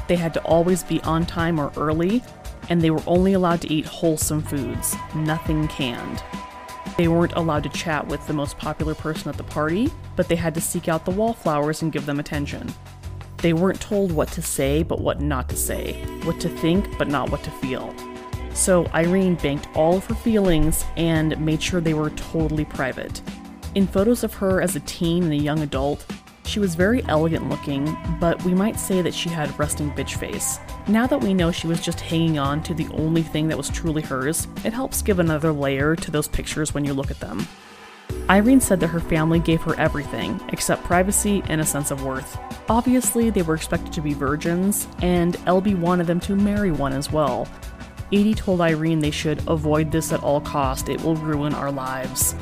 They 0.07 0.17
had 0.17 0.33
to 0.35 0.43
always 0.43 0.85
be 0.85 1.01
on 1.03 1.27
time 1.27 1.59
or 1.59 1.73
early, 1.77 2.23
and 2.69 2.81
they 2.81 2.91
were 2.91 3.03
only 3.07 3.33
allowed 3.33 3.61
to 3.63 3.73
eat 3.73 3.87
wholesome 3.87 4.43
foods, 4.43 4.97
nothing 5.15 5.69
canned. 5.69 6.23
They 6.97 7.09
weren't 7.09 7.35
allowed 7.35 7.63
to 7.63 7.69
chat 7.69 8.07
with 8.09 8.27
the 8.27 8.33
most 8.33 8.59
popular 8.59 8.95
person 8.95 9.29
at 9.29 9.37
the 9.37 9.45
party, 9.45 9.91
but 10.17 10.29
they 10.29 10.37
had 10.37 10.55
to 10.55 10.61
seek 10.61 10.89
out 10.89 11.05
the 11.05 11.11
wallflowers 11.13 11.83
and 11.83 11.93
give 11.93 12.07
them 12.07 12.19
attention. 12.19 12.73
They 13.39 13.53
weren't 13.53 13.81
told 13.81 14.11
what 14.11 14.29
to 14.33 14.43
say, 14.43 14.83
but 14.83 15.01
what 15.01 15.21
not 15.21 15.49
to 15.51 15.57
say, 15.57 16.03
what 16.25 16.41
to 16.41 16.49
think, 16.49 16.99
but 16.99 17.09
not 17.09 17.31
what 17.31 17.45
to 17.45 17.51
feel. 17.53 17.95
So 18.53 18.87
Irene 18.93 19.37
banked 19.37 19.69
all 19.77 19.99
of 19.99 20.07
her 20.07 20.15
feelings 20.17 20.85
and 20.97 21.39
made 21.41 21.63
sure 21.63 21.81
they 21.81 21.95
were 21.95 22.11
totally 22.11 22.65
private. 22.65 23.23
In 23.77 23.87
photos 23.87 24.25
of 24.25 24.35
her 24.35 24.61
as 24.61 24.75
a 24.75 24.81
teen 24.81 25.23
and 25.23 25.33
a 25.33 25.37
young 25.37 25.61
adult, 25.61 26.05
she 26.45 26.59
was 26.59 26.75
very 26.75 27.05
elegant 27.05 27.49
looking, 27.49 27.97
but 28.19 28.43
we 28.43 28.55
might 28.55 28.81
say 28.81 29.03
that 29.03 29.15
she 29.15 29.29
had 29.29 29.57
resting 29.57 29.93
bitch 29.93 30.17
face. 30.17 30.59
Now 30.88 31.07
that 31.07 31.21
we 31.21 31.35
know 31.35 31.52
she 31.52 31.66
was 31.66 31.83
just 31.83 32.00
hanging 32.00 32.38
on 32.38 32.62
to 32.62 32.73
the 32.73 32.88
only 32.95 33.23
thing 33.23 33.49
that 33.49 33.59
was 33.59 33.68
truly 33.68 34.00
hers, 34.00 34.49
it 34.64 34.73
helps 34.73 35.02
give 35.02 35.18
another 35.18 35.52
layer 35.52 35.95
to 35.95 36.11
those 36.11 36.28
pictures 36.28 36.73
when 36.73 36.83
you 36.83 36.95
look 36.95 37.11
at 37.11 37.21
them. 37.21 37.47
Irene 38.30 38.62
said 38.62 38.80
that 38.80 38.87
her 38.87 39.00
family 39.00 39.38
gave 39.38 39.61
her 39.62 39.78
everything 39.78 40.40
except 40.49 40.85
privacy 40.85 41.42
and 41.49 41.61
a 41.61 41.66
sense 41.66 41.90
of 41.90 42.04
worth. 42.04 42.38
Obviously, 42.71 43.28
they 43.28 43.42
were 43.42 43.54
expected 43.54 43.92
to 43.92 44.00
be 44.00 44.14
virgins, 44.14 44.88
and 45.02 45.35
LB 45.40 45.78
wanted 45.78 46.07
them 46.07 46.21
to 46.21 46.35
marry 46.35 46.71
one 46.71 46.95
as 46.95 47.12
well. 47.12 47.47
Edie 48.11 48.33
told 48.33 48.62
Irene 48.62 49.00
they 49.00 49.11
should 49.11 49.47
avoid 49.47 49.92
this 49.92 50.11
at 50.11 50.23
all 50.23 50.40
cost, 50.40 50.88
it 50.88 51.02
will 51.02 51.16
ruin 51.16 51.52
our 51.52 51.71
lives. 51.71 52.33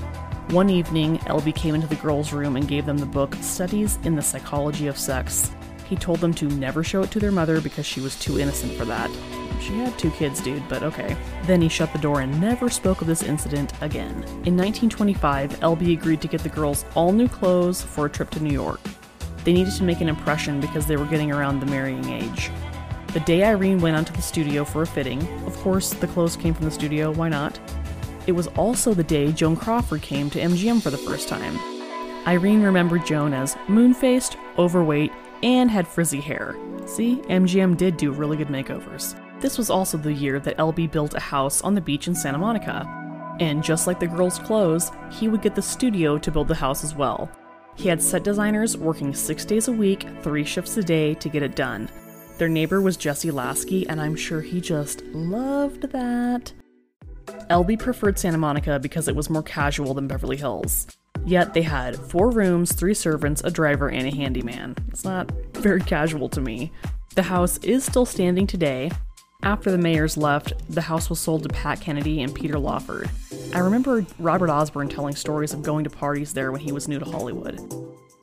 One 0.51 0.71
evening, 0.71 1.19
LB 1.19 1.57
came 1.57 1.75
into 1.75 1.89
the 1.89 1.97
girls' 1.97 2.33
room 2.33 2.55
and 2.55 2.69
gave 2.69 2.87
them 2.87 2.99
the 2.99 3.07
book 3.07 3.35
Studies 3.41 3.99
in 4.05 4.15
the 4.15 4.23
Psychology 4.23 4.87
of 4.87 4.97
Sex. 4.97 5.51
He 5.89 5.97
told 5.97 6.21
them 6.21 6.35
to 6.35 6.47
never 6.47 6.83
show 6.83 7.03
it 7.03 7.11
to 7.13 7.21
their 7.21 7.33
mother 7.33 7.61
because 7.61 7.87
she 7.87 8.01
was 8.01 8.19
too 8.19 8.39
innocent 8.39 8.73
for 8.75 8.85
that. 8.87 9.11
She 9.61 9.75
had 9.75 9.99
two 9.99 10.11
kids, 10.11 10.41
dude, 10.41 10.69
but 10.69 10.83
okay. 10.83 11.17
Then 11.45 11.63
he 11.63 11.69
shut 11.69 11.93
the 11.93 11.99
door 11.99 12.21
and 12.21 12.41
never 12.41 12.69
spoke 12.69 13.01
of 13.01 13.07
this 13.07 13.23
incident 13.23 13.73
again. 13.81 14.23
In 14.45 14.57
1925, 14.57 15.61
LB 15.61 15.93
agreed 15.93 16.21
to 16.21 16.29
get 16.29 16.43
the 16.43 16.49
girls 16.49 16.85
all 16.95 17.13
new 17.13 17.29
clothes 17.29 17.83
for 17.83 18.07
a 18.07 18.11
trip 18.11 18.31
to 18.31 18.43
New 18.43 18.53
York. 18.53 18.81
They 19.45 19.53
needed 19.53 19.75
to 19.75 19.85
make 19.85 20.01
an 20.01 20.09
impression 20.09 20.61
because 20.61 20.87
they 20.87 20.97
were 20.97 21.07
getting 21.07 21.31
around 21.31 21.61
the 21.61 21.67
marrying 21.67 22.09
age. 22.11 22.51
The 23.13 23.21
day 23.21 23.45
Irene 23.45 23.81
went 23.81 23.97
onto 23.97 24.13
the 24.13 24.21
studio 24.21 24.65
for 24.65 24.83
a 24.83 24.87
fitting, 24.87 25.27
of 25.47 25.57
course, 25.59 25.95
the 25.95 26.09
clothes 26.09 26.37
came 26.37 26.53
from 26.53 26.67
the 26.67 26.71
studio, 26.71 27.13
why 27.13 27.29
not? 27.29 27.59
It 28.27 28.33
was 28.33 28.49
also 28.49 28.93
the 28.93 29.05
day 29.05 29.33
Joan 29.33 29.57
Crawford 29.57 30.03
came 30.03 30.29
to 30.31 30.41
MGM 30.41 30.83
for 30.83 30.91
the 30.91 30.99
first 30.99 31.29
time. 31.29 31.59
Irene 32.27 32.63
remembered 32.63 33.07
Joan 33.07 33.33
as 33.33 33.57
moon 33.69 33.95
faced, 33.95 34.37
overweight, 34.59 35.13
and 35.43 35.71
had 35.71 35.87
frizzy 35.87 36.21
hair. 36.21 36.57
See, 36.87 37.17
MGM 37.29 37.77
did 37.77 37.97
do 37.97 38.13
really 38.13 38.37
good 38.37 38.49
makeovers. 38.49 39.21
This 39.41 39.59
was 39.59 39.71
also 39.71 39.99
the 39.99 40.13
year 40.13 40.41
that 40.41 40.57
LB 40.57 40.91
built 40.91 41.15
a 41.15 41.21
house 41.21 41.63
on 41.63 41.75
the 41.75 41.81
beach 41.81 42.09
in 42.09 42.15
Santa 42.15 42.39
Monica. 42.39 42.87
And 43.39 43.63
just 43.63 43.87
like 43.87 44.01
the 44.01 44.07
girls' 44.07 44.39
clothes, 44.39 44.91
he 45.11 45.29
would 45.29 45.43
get 45.43 45.55
the 45.55 45.63
studio 45.63 46.17
to 46.19 46.31
build 46.31 46.49
the 46.49 46.55
house 46.55 46.85
as 46.85 46.95
well. 46.95 47.31
He 47.75 47.89
had 47.89 48.03
set 48.03 48.25
designers 48.25 48.77
working 48.77 49.15
six 49.15 49.45
days 49.45 49.69
a 49.69 49.73
week, 49.73 50.07
three 50.23 50.45
shifts 50.45 50.77
a 50.79 50.83
day 50.83 51.15
to 51.15 51.29
get 51.29 51.43
it 51.43 51.55
done. 51.55 51.91
Their 52.39 52.49
neighbor 52.49 52.81
was 52.81 52.97
Jesse 52.97 53.31
Lasky, 53.31 53.87
and 53.89 54.01
I'm 54.01 54.17
sure 54.17 54.41
he 54.41 54.61
just 54.61 55.03
loved 55.07 55.83
that. 55.93 56.53
LB 57.51 57.79
preferred 57.79 58.19
Santa 58.19 58.39
Monica 58.39 58.79
because 58.79 59.09
it 59.09 59.17
was 59.17 59.31
more 59.31 59.43
casual 59.43 59.95
than 59.95 60.09
Beverly 60.09 60.37
Hills. 60.37 60.87
Yet 61.27 61.55
they 61.55 61.63
had 61.63 61.97
four 61.97 62.31
rooms, 62.31 62.73
three 62.73 62.95
servants, 62.95 63.43
a 63.45 63.51
driver, 63.51 63.91
and 63.91 64.07
a 64.07 64.15
handyman. 64.15 64.77
It's 64.89 65.05
not 65.05 65.31
very 65.55 65.81
casual 65.81 66.29
to 66.31 66.41
me. 66.41 66.71
The 67.17 67.25
house 67.25 67.59
is 67.59 67.85
still 67.85 68.07
standing 68.07 68.47
today. 68.47 68.93
After 69.43 69.71
the 69.71 69.77
Mayers 69.77 70.17
left, 70.17 70.53
the 70.73 70.83
house 70.83 71.11
was 71.11 71.19
sold 71.19 71.43
to 71.43 71.49
Pat 71.49 71.81
Kennedy 71.81 72.23
and 72.23 72.33
Peter 72.33 72.59
Lawford. 72.59 73.11
I 73.53 73.59
remember 73.59 74.07
Robert 74.21 74.51
Osborne 74.51 74.89
telling 74.89 75.17
stories 75.17 75.53
of 75.53 75.63
going 75.63 75.83
to 75.83 75.91
parties 75.91 76.33
there 76.33 76.53
when 76.53 76.61
he 76.61 76.73
was 76.73 76.87
new 76.87 77.01
to 77.01 77.05
Hollywood. 77.05 77.61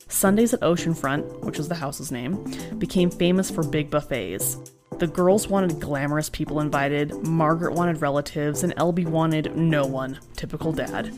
Sundays 0.08 0.54
at 0.54 0.60
Oceanfront, 0.60 1.40
which 1.40 1.58
was 1.58 1.68
the 1.68 1.74
house's 1.74 2.10
name, 2.10 2.42
became 2.78 3.10
famous 3.10 3.50
for 3.50 3.62
big 3.62 3.90
buffets. 3.90 4.58
The 4.98 5.06
girls 5.06 5.48
wanted 5.48 5.80
glamorous 5.80 6.30
people 6.30 6.60
invited, 6.60 7.12
Margaret 7.26 7.74
wanted 7.74 8.00
relatives, 8.00 8.62
and 8.62 8.74
LB 8.76 9.08
wanted 9.08 9.56
no 9.56 9.84
one. 9.84 10.20
Typical 10.36 10.72
dad. 10.72 11.12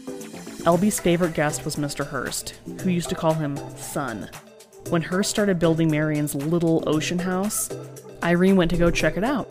LB's 0.67 0.99
favorite 0.99 1.35
guest 1.35 1.65
was 1.65 1.77
Mr. 1.77 2.05
Hearst, 2.05 2.59
who 2.81 2.91
used 2.91 3.09
to 3.11 3.15
call 3.15 3.35
him 3.35 3.57
Son. 3.77 4.29
When 4.89 5.01
Hearst 5.01 5.31
started 5.31 5.61
building 5.61 5.89
Marion's 5.89 6.35
little 6.35 6.83
ocean 6.89 7.21
house, 7.21 7.69
Irene 8.27 8.57
went 8.57 8.73
to 8.73 8.77
go 8.77 8.91
check 8.91 9.17
it 9.17 9.23
out. 9.23 9.49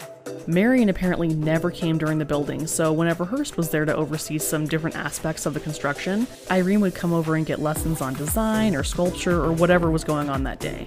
Marion 0.49 0.89
apparently 0.89 1.29
never 1.29 1.71
came 1.71 1.97
during 1.97 2.17
the 2.17 2.25
building, 2.25 2.67
so 2.67 2.91
whenever 2.91 3.23
Hearst 3.23 3.55
was 3.55 3.69
there 3.69 3.85
to 3.85 3.95
oversee 3.95 4.37
some 4.37 4.67
different 4.67 4.97
aspects 4.97 5.45
of 5.45 5.53
the 5.53 5.61
construction, 5.61 6.27
Irene 6.51 6.81
would 6.81 6.93
come 6.93 7.13
over 7.13 7.35
and 7.35 7.45
get 7.45 7.59
lessons 7.61 8.01
on 8.01 8.15
design 8.15 8.75
or 8.75 8.83
sculpture 8.83 9.41
or 9.41 9.53
whatever 9.53 9.89
was 9.89 10.03
going 10.03 10.29
on 10.29 10.43
that 10.43 10.59
day. 10.59 10.85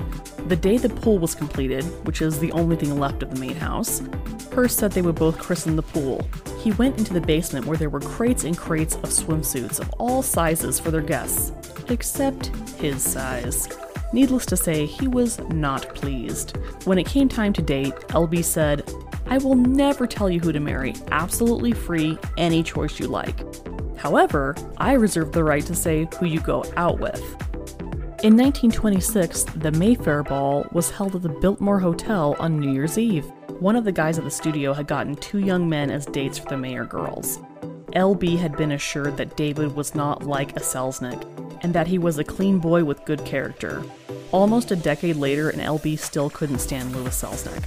The 0.49 0.54
day 0.54 0.76
the 0.76 0.90
pool 0.90 1.18
was 1.18 1.35
completed, 1.35 1.83
which 2.07 2.21
is 2.21 2.38
the 2.38 2.52
only 2.52 2.76
thing 2.76 3.00
left 3.00 3.23
of 3.23 3.30
the 3.30 3.40
main 3.40 3.57
house, 3.57 4.02
Hearst 4.52 4.76
said 4.76 4.92
they 4.92 5.02
would 5.02 5.14
both 5.14 5.38
christen 5.38 5.75
the 5.75 5.83
pool. 5.83 6.28
He 6.61 6.73
went 6.73 6.99
into 6.99 7.14
the 7.14 7.23
basement 7.23 7.64
where 7.64 7.78
there 7.78 7.88
were 7.88 8.00
crates 8.00 8.45
and 8.45 8.57
crates 8.57 8.97
of 8.97 9.04
swimsuits 9.04 9.80
of 9.80 9.88
all 9.99 10.21
sizes 10.21 10.78
for 10.78 10.90
their 10.90 11.00
guests, 11.00 11.52
except 11.88 12.49
his 12.76 13.02
size. 13.02 13.66
Needless 14.12 14.47
to 14.47 14.57
say, 14.57 14.87
he 14.87 15.07
was 15.07 15.38
not 15.50 15.95
pleased. 15.95 16.57
When 16.85 16.99
it 16.99 17.07
came 17.07 17.29
time 17.29 17.53
to 17.53 17.62
date, 17.62 17.95
LB 18.09 18.43
said, 18.43 18.91
I 19.27 19.38
will 19.38 19.55
never 19.55 20.07
tell 20.07 20.31
you 20.31 20.41
who 20.41 20.53
to 20.53 20.61
marry, 20.61 20.95
absolutely 21.11 21.73
free, 21.73 22.19
any 22.38 22.62
choice 22.62 22.99
you 22.99 23.09
like. 23.09 23.38
However, 23.99 24.57
I 24.79 24.93
reserve 24.95 25.33
the 25.33 25.45
right 25.45 25.65
to 25.67 25.75
say 25.75 26.09
who 26.19 26.27
you 26.27 26.41
go 26.41 26.65
out 26.77 26.99
with. 26.99 27.21
In 28.25 28.37
1926, 28.37 29.45
the 29.45 29.73
Mayfair 29.73 30.23
Ball 30.23 30.67
was 30.73 30.91
held 30.91 31.15
at 31.15 31.23
the 31.23 31.29
Biltmore 31.29 31.79
Hotel 31.79 32.35
on 32.38 32.59
New 32.59 32.73
Year's 32.73 32.97
Eve. 32.97 33.27
One 33.61 33.77
of 33.77 33.85
the 33.85 33.93
guys 33.93 34.19
at 34.19 34.25
the 34.25 34.31
studio 34.31 34.73
had 34.73 34.87
gotten 34.87 35.15
two 35.17 35.38
young 35.38 35.69
men 35.69 35.91
as 35.91 36.07
dates 36.07 36.38
for 36.38 36.49
the 36.49 36.57
Mayer 36.57 36.85
girls. 36.85 37.38
LB 37.95 38.38
had 38.38 38.57
been 38.57 38.73
assured 38.73 39.17
that 39.19 39.37
David 39.37 39.75
was 39.75 39.95
not 39.95 40.25
like 40.25 40.57
a 40.57 40.61
Selznick, 40.61 41.23
and 41.62 41.75
that 41.75 41.87
he 41.87 41.99
was 41.99 42.19
a 42.19 42.25
clean 42.25 42.59
boy 42.59 42.85
with 42.85 43.05
good 43.05 43.25
character. 43.25 43.83
Almost 44.33 44.71
a 44.71 44.77
decade 44.77 45.17
later, 45.17 45.50
and 45.50 45.61
LB 45.61 45.99
still 45.99 46.31
couldn't 46.31 46.59
stand 46.59 46.95
Lewis 46.95 47.23
Selznick. 47.23 47.65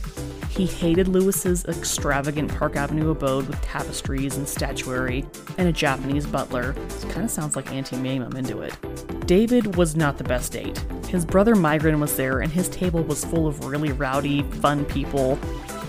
He 0.50 0.66
hated 0.66 1.08
Lewis's 1.08 1.66
extravagant 1.66 2.54
Park 2.56 2.76
Avenue 2.76 3.12
abode 3.12 3.48
with 3.48 3.62
tapestries 3.62 4.38
and 4.38 4.48
statuary 4.48 5.26
and 5.58 5.68
a 5.68 5.72
Japanese 5.72 6.28
butler. 6.28 6.74
This 6.74 7.06
kind 7.06 7.24
of 7.24 7.32
sounds 7.32 7.56
like 7.56 7.72
Auntie 7.72 7.96
Mame, 7.96 8.22
I'm 8.22 8.36
into 8.36 8.62
it. 8.62 8.78
David 9.26 9.78
was 9.78 9.96
not 9.96 10.18
the 10.18 10.26
best 10.26 10.52
date. 10.52 10.78
His 11.08 11.26
brother 11.26 11.56
Myron 11.56 12.00
was 12.00 12.18
there, 12.18 12.42
and 12.42 12.52
his 12.52 12.68
table 12.70 13.02
was 13.02 13.24
full 13.24 13.48
of 13.48 13.66
really 13.66 13.92
rowdy, 13.92 14.44
fun 14.44 14.84
people, 14.86 15.40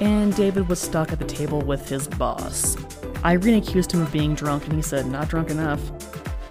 and 0.00 0.34
David 0.36 0.68
was 0.68 0.80
stuck 0.80 1.12
at 1.12 1.18
the 1.18 1.24
table 1.24 1.60
with 1.60 1.88
his 1.88 2.06
boss. 2.06 2.76
Irene 3.24 3.62
accused 3.62 3.92
him 3.92 4.02
of 4.02 4.12
being 4.12 4.34
drunk, 4.34 4.64
and 4.64 4.74
he 4.74 4.82
said, 4.82 5.06
Not 5.06 5.28
drunk 5.28 5.50
enough. 5.50 5.80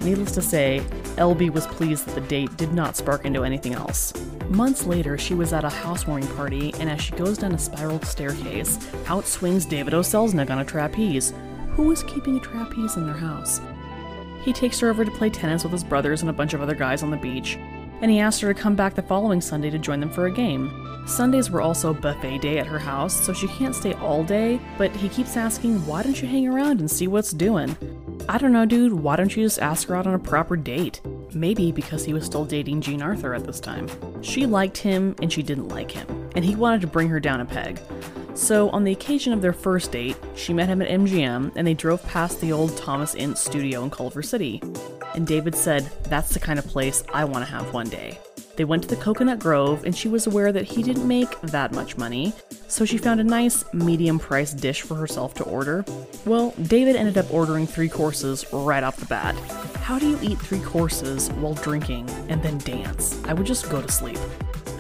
Needless 0.01 0.31
to 0.34 0.41
say, 0.41 0.81
LB 1.17 1.51
was 1.51 1.67
pleased 1.67 2.05
that 2.05 2.15
the 2.15 2.21
date 2.21 2.55
did 2.57 2.73
not 2.73 2.95
spark 2.95 3.25
into 3.25 3.43
anything 3.43 3.73
else. 3.73 4.13
Months 4.49 4.85
later, 4.85 5.17
she 5.17 5.33
was 5.33 5.53
at 5.53 5.63
a 5.63 5.69
housewarming 5.69 6.27
party, 6.35 6.73
and 6.79 6.89
as 6.89 7.01
she 7.01 7.13
goes 7.13 7.37
down 7.37 7.53
a 7.53 7.57
spiral 7.57 8.01
staircase, 8.01 8.79
out 9.07 9.25
swings 9.25 9.65
David 9.65 9.93
O. 9.93 10.01
Selznick 10.01 10.49
on 10.49 10.59
a 10.59 10.65
trapeze. 10.65 11.33
Who 11.71 11.91
is 11.91 12.03
keeping 12.03 12.37
a 12.37 12.39
trapeze 12.41 12.97
in 12.97 13.05
their 13.05 13.15
house? 13.15 13.61
He 14.43 14.53
takes 14.53 14.79
her 14.79 14.89
over 14.89 15.05
to 15.05 15.11
play 15.11 15.29
tennis 15.29 15.63
with 15.63 15.71
his 15.71 15.83
brothers 15.83 16.21
and 16.21 16.29
a 16.29 16.33
bunch 16.33 16.53
of 16.53 16.61
other 16.61 16.75
guys 16.75 17.03
on 17.03 17.11
the 17.11 17.17
beach, 17.17 17.57
and 18.01 18.09
he 18.09 18.19
asked 18.19 18.41
her 18.41 18.53
to 18.53 18.59
come 18.59 18.75
back 18.75 18.95
the 18.95 19.01
following 19.01 19.39
Sunday 19.39 19.69
to 19.69 19.77
join 19.77 19.99
them 19.99 20.09
for 20.09 20.25
a 20.25 20.31
game. 20.31 20.71
Sundays 21.05 21.49
were 21.49 21.61
also 21.61 21.93
buffet 21.93 22.39
day 22.39 22.57
at 22.57 22.67
her 22.67 22.79
house, 22.79 23.13
so 23.13 23.33
she 23.33 23.47
can't 23.47 23.75
stay 23.75 23.93
all 23.93 24.23
day, 24.23 24.59
but 24.77 24.91
he 24.95 25.09
keeps 25.09 25.37
asking, 25.37 25.85
why 25.85 26.03
don't 26.03 26.21
you 26.21 26.27
hang 26.27 26.47
around 26.47 26.79
and 26.79 26.89
see 26.89 27.07
what's 27.07 27.31
doing? 27.31 27.75
I 28.29 28.37
don't 28.37 28.51
know, 28.53 28.65
dude, 28.65 28.93
why 28.93 29.15
don't 29.15 29.35
you 29.35 29.43
just 29.43 29.59
ask 29.59 29.87
her 29.87 29.95
out 29.95 30.07
on 30.07 30.13
a 30.13 30.19
proper 30.19 30.55
date? 30.55 31.01
Maybe 31.33 31.71
because 31.71 32.05
he 32.05 32.13
was 32.13 32.25
still 32.25 32.45
dating 32.45 32.81
Jean 32.81 33.01
Arthur 33.01 33.33
at 33.33 33.45
this 33.45 33.59
time. 33.59 33.89
She 34.21 34.45
liked 34.45 34.77
him 34.77 35.15
and 35.21 35.31
she 35.31 35.43
didn't 35.43 35.69
like 35.69 35.91
him, 35.91 36.07
and 36.35 36.45
he 36.45 36.55
wanted 36.55 36.81
to 36.81 36.87
bring 36.87 37.09
her 37.09 37.19
down 37.19 37.41
a 37.41 37.45
peg. 37.45 37.79
So, 38.33 38.69
on 38.69 38.83
the 38.85 38.93
occasion 38.93 39.33
of 39.33 39.41
their 39.41 39.53
first 39.53 39.91
date, 39.91 40.15
she 40.35 40.53
met 40.53 40.69
him 40.69 40.81
at 40.81 40.89
MGM 40.89 41.51
and 41.55 41.67
they 41.67 41.73
drove 41.73 42.05
past 42.07 42.39
the 42.39 42.51
old 42.53 42.77
Thomas 42.77 43.13
Ince 43.15 43.41
studio 43.41 43.83
in 43.83 43.89
Culver 43.89 44.23
City. 44.23 44.61
And 45.15 45.27
David 45.27 45.55
said, 45.55 45.89
That's 46.03 46.33
the 46.33 46.39
kind 46.39 46.57
of 46.57 46.65
place 46.65 47.03
I 47.13 47.25
want 47.25 47.45
to 47.45 47.51
have 47.51 47.73
one 47.73 47.89
day. 47.89 48.17
They 48.55 48.65
went 48.65 48.84
to 48.84 48.89
the 48.89 48.96
Coconut 48.96 49.39
Grove, 49.39 49.86
and 49.86 49.96
she 49.96 50.08
was 50.08 50.27
aware 50.27 50.51
that 50.51 50.65
he 50.65 50.84
didn't 50.84 51.08
make 51.08 51.39
that 51.41 51.72
much 51.72 51.98
money, 51.98 52.34
so 52.67 52.86
she 52.86 52.98
found 52.98 53.20
a 53.20 53.24
nice, 53.24 53.63
medium 53.74 54.20
priced 54.20 54.58
dish 54.58 54.81
for 54.81 54.96
herself 54.96 55.34
to 55.36 55.43
order. 55.43 55.86
Well, 56.25 56.53
David 56.62 56.96
ended 56.96 57.17
up 57.17 57.34
ordering 57.34 57.67
three 57.67 57.89
courses 57.89 58.46
right 58.51 58.84
off 58.84 58.98
the 58.98 59.05
bat. 59.05 59.36
How 59.77 59.98
do 60.00 60.08
you 60.08 60.20
eat 60.22 60.39
three 60.39 60.60
courses 60.60 61.29
while 61.34 61.53
drinking 61.55 62.10
and 62.29 62.41
then 62.43 62.58
dance? 62.60 63.22
I 63.25 63.34
would 63.34 63.46
just 63.46 63.70
go 63.70 63.81
to 63.81 63.91
sleep. 63.91 64.20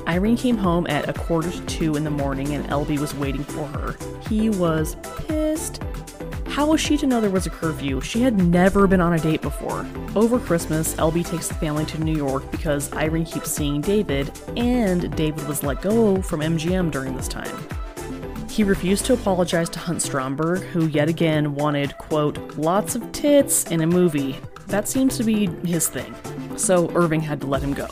Irene 0.07 0.37
came 0.37 0.57
home 0.57 0.87
at 0.87 1.07
a 1.07 1.13
quarter 1.13 1.51
to 1.51 1.61
two 1.65 1.95
in 1.95 2.03
the 2.03 2.09
morning 2.09 2.53
and 2.55 2.65
LB 2.69 2.99
was 2.99 3.13
waiting 3.15 3.43
for 3.43 3.65
her. 3.67 3.95
He 4.27 4.49
was 4.49 4.95
pissed. 5.27 5.81
How 6.51 6.67
was 6.67 6.81
she 6.81 6.97
to 6.97 7.07
know 7.07 7.21
there 7.21 7.29
was 7.29 7.45
a 7.45 7.49
curfew? 7.49 8.01
She 8.01 8.21
had 8.21 8.37
never 8.37 8.85
been 8.85 8.99
on 8.99 9.13
a 9.13 9.19
date 9.19 9.41
before. 9.41 9.87
Over 10.17 10.37
Christmas, 10.37 10.93
LB 10.95 11.25
takes 11.25 11.47
the 11.47 11.53
family 11.53 11.85
to 11.85 12.03
New 12.03 12.13
York 12.13 12.51
because 12.51 12.91
Irene 12.91 13.23
keeps 13.23 13.49
seeing 13.49 13.79
David, 13.79 14.29
and 14.57 15.15
David 15.15 15.47
was 15.47 15.63
let 15.63 15.81
go 15.81 16.21
from 16.21 16.41
MGM 16.41 16.91
during 16.91 17.15
this 17.15 17.29
time. 17.29 17.55
He 18.49 18.65
refused 18.65 19.05
to 19.05 19.13
apologize 19.13 19.69
to 19.69 19.79
Hunt 19.79 20.01
Stromberg, 20.01 20.59
who 20.59 20.87
yet 20.87 21.07
again 21.07 21.55
wanted, 21.55 21.97
quote, 21.97 22.37
lots 22.57 22.95
of 22.95 23.11
tits 23.13 23.63
in 23.71 23.79
a 23.79 23.87
movie. 23.87 24.35
That 24.67 24.89
seems 24.89 25.15
to 25.19 25.23
be 25.23 25.45
his 25.65 25.87
thing. 25.87 26.13
So 26.57 26.91
Irving 26.93 27.21
had 27.21 27.39
to 27.41 27.47
let 27.47 27.63
him 27.63 27.73
go. 27.73 27.87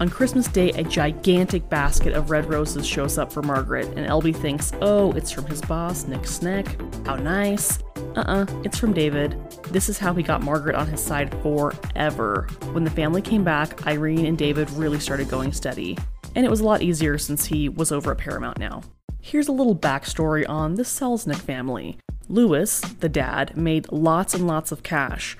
On 0.00 0.08
Christmas 0.08 0.46
Day, 0.46 0.70
a 0.70 0.84
gigantic 0.84 1.68
basket 1.68 2.12
of 2.12 2.30
red 2.30 2.48
roses 2.48 2.86
shows 2.86 3.18
up 3.18 3.32
for 3.32 3.42
Margaret, 3.42 3.86
and 3.96 4.06
LB 4.06 4.36
thinks, 4.36 4.72
oh, 4.80 5.10
it's 5.12 5.32
from 5.32 5.44
his 5.46 5.60
boss, 5.62 6.06
Nick 6.06 6.24
Schenck. 6.24 6.80
How 7.04 7.16
nice. 7.16 7.80
Uh 8.14 8.20
uh 8.20 8.46
it's 8.62 8.78
from 8.78 8.92
David. 8.92 9.36
This 9.70 9.88
is 9.88 9.98
how 9.98 10.14
he 10.14 10.22
got 10.22 10.40
Margaret 10.40 10.76
on 10.76 10.86
his 10.86 11.02
side 11.02 11.34
forever. 11.42 12.46
When 12.70 12.84
the 12.84 12.90
family 12.90 13.20
came 13.20 13.42
back, 13.42 13.88
Irene 13.88 14.26
and 14.26 14.38
David 14.38 14.70
really 14.70 15.00
started 15.00 15.28
going 15.28 15.52
steady. 15.52 15.98
And 16.36 16.46
it 16.46 16.50
was 16.50 16.60
a 16.60 16.64
lot 16.64 16.80
easier 16.80 17.18
since 17.18 17.44
he 17.44 17.68
was 17.68 17.90
over 17.90 18.12
at 18.12 18.18
Paramount 18.18 18.58
now. 18.58 18.82
Here's 19.20 19.48
a 19.48 19.52
little 19.52 19.74
backstory 19.74 20.48
on 20.48 20.76
the 20.76 20.84
Selznick 20.84 21.40
family. 21.40 21.98
Lewis, 22.28 22.80
the 22.80 23.08
dad, 23.08 23.56
made 23.56 23.90
lots 23.90 24.32
and 24.32 24.46
lots 24.46 24.70
of 24.70 24.84
cash. 24.84 25.36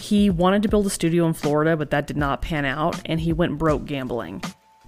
He 0.00 0.30
wanted 0.30 0.62
to 0.62 0.68
build 0.68 0.86
a 0.86 0.90
studio 0.90 1.26
in 1.26 1.32
Florida, 1.32 1.76
but 1.76 1.90
that 1.90 2.06
did 2.06 2.16
not 2.16 2.42
pan 2.42 2.64
out, 2.64 3.00
and 3.06 3.20
he 3.20 3.32
went 3.32 3.58
broke 3.58 3.86
gambling. 3.86 4.42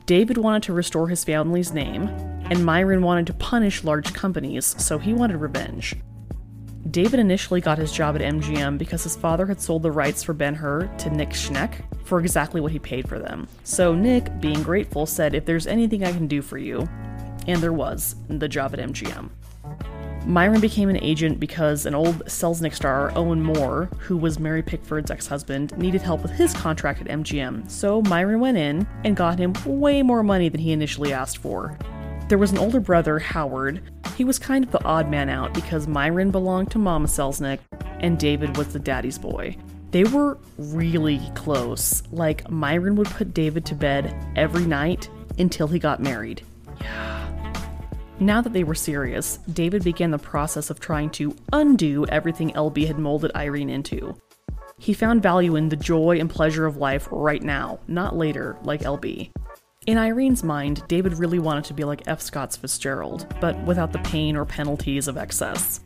David 0.07 0.39
wanted 0.39 0.63
to 0.65 0.73
restore 0.73 1.09
his 1.09 1.25
family's 1.25 1.73
name, 1.73 2.09
and 2.51 2.65
Myron 2.65 3.03
wanted 3.03 3.27
to 3.29 3.35
punish 3.35 3.85
large 3.85 4.13
companies, 4.13 4.75
so 4.79 4.99
he 4.99 5.13
wanted 5.13 5.37
revenge. 5.37 5.95
David 6.91 7.21
initially 7.21 7.61
got 7.61 7.79
his 7.79 7.93
job 7.93 8.17
at 8.17 8.23
MGM 8.23 8.79
because 8.79 9.03
his 9.03 9.17
father 9.17 9.47
had 9.47 9.61
sold 9.61 9.83
the 9.83 9.93
rights 9.93 10.23
for 10.23 10.33
Ben 10.33 10.55
Hur 10.55 10.87
to 10.99 11.11
Nick 11.11 11.35
Schenck 11.35 11.85
for 12.05 12.21
exactly 12.21 12.61
what 12.61 12.73
he 12.73 12.79
paid 12.79 13.09
for 13.09 13.19
them. 13.19 13.47
So 13.65 13.95
Nick, 13.95 14.41
being 14.41 14.63
grateful, 14.63 15.07
said, 15.07 15.35
If 15.35 15.45
there's 15.45 15.67
anything 15.67 16.05
I 16.05 16.13
can 16.13 16.27
do 16.27 16.43
for 16.43 16.59
you, 16.59 16.89
and 17.47 17.61
there 17.61 17.73
was, 17.73 18.17
the 18.29 18.49
job 18.49 18.75
at 18.75 18.81
MGM. 18.81 19.31
Myron 20.27 20.61
became 20.61 20.89
an 20.89 21.03
agent 21.03 21.41
because 21.41 21.87
an 21.87 21.95
old 21.95 22.25
Selznick 22.27 22.75
star, 22.75 23.11
Owen 23.17 23.43
Moore, 23.43 23.89
who 23.99 24.17
was 24.17 24.39
Mary 24.39 24.63
Pickford's 24.63 25.11
ex 25.11 25.27
husband, 25.27 25.77
needed 25.79 26.03
help 26.03 26.23
with 26.23 26.33
his 26.33 26.53
contract 26.53 27.01
at 27.01 27.09
MGM. 27.09 27.71
So 27.71 28.03
Myron 28.03 28.41
went 28.41 28.59
in 28.59 28.87
and 29.05 29.17
got 29.17 29.39
him 29.39 29.55
way 29.65 30.03
more 30.03 30.23
money 30.23 30.49
than 30.49 30.61
he 30.61 30.73
initially 30.73 31.13
asked 31.13 31.39
for. 31.39 31.77
There 32.29 32.39
was 32.39 32.53
an 32.53 32.59
older 32.59 32.81
brother, 32.81 33.19
Howard. 33.19 33.81
He 34.17 34.25
was 34.25 34.39
kind 34.39 34.65
of 34.65 34.71
the 34.71 34.85
odd 34.85 35.11
man 35.11 35.29
out 35.29 35.55
because 35.55 35.89
Myron 35.89 36.31
belonged 36.31 36.71
to 36.73 36.79
Mama 36.79 37.09
Selznick 37.09 37.59
and 38.01 38.19
David 38.19 38.57
was 38.57 38.69
the 38.69 38.79
daddy's 38.79 39.19
boy. 39.19 39.57
They 39.91 40.05
were 40.05 40.39
really 40.57 41.21
close. 41.35 42.03
Like, 42.13 42.49
Myron 42.49 42.95
would 42.97 43.09
put 43.09 43.35
David 43.35 43.65
to 43.67 43.75
bed 43.75 44.15
every 44.37 44.65
night 44.65 45.09
until 45.39 45.67
he 45.67 45.79
got 45.79 46.01
married. 46.01 46.43
Yeah. 46.81 47.20
Now 48.21 48.43
that 48.43 48.53
they 48.53 48.65
were 48.65 48.75
serious, 48.75 49.39
David 49.51 49.83
began 49.83 50.11
the 50.11 50.19
process 50.19 50.69
of 50.69 50.79
trying 50.79 51.09
to 51.11 51.35
undo 51.55 52.05
everything 52.07 52.51
LB 52.51 52.87
had 52.87 52.99
molded 52.99 53.33
Irene 53.35 53.71
into. 53.71 54.15
He 54.79 54.93
found 54.93 55.23
value 55.23 55.57
in 55.57 55.71
the 55.71 55.77
joy 55.77 56.19
and 56.21 56.29
pleasure 56.29 56.67
of 56.67 56.77
life 56.77 57.09
right 57.11 57.43
now, 57.43 57.81
not 57.89 58.15
later, 58.15 58.59
like 58.63 58.83
LB. 58.83 59.31
In 59.87 59.97
Irene's 59.97 60.45
mind, 60.45 60.83
David 60.87 61.15
really 61.15 61.39
wanted 61.39 61.65
to 61.65 61.75
be 61.75 61.85
like 61.85 62.07
F. 62.07 62.21
Scott 62.21 62.55
Fitzgerald, 62.55 63.27
but 63.41 63.59
without 63.65 63.91
the 63.91 63.99
pain 64.01 64.37
or 64.37 64.45
penalties 64.45 65.09
of 65.09 65.17
excess. 65.17 65.81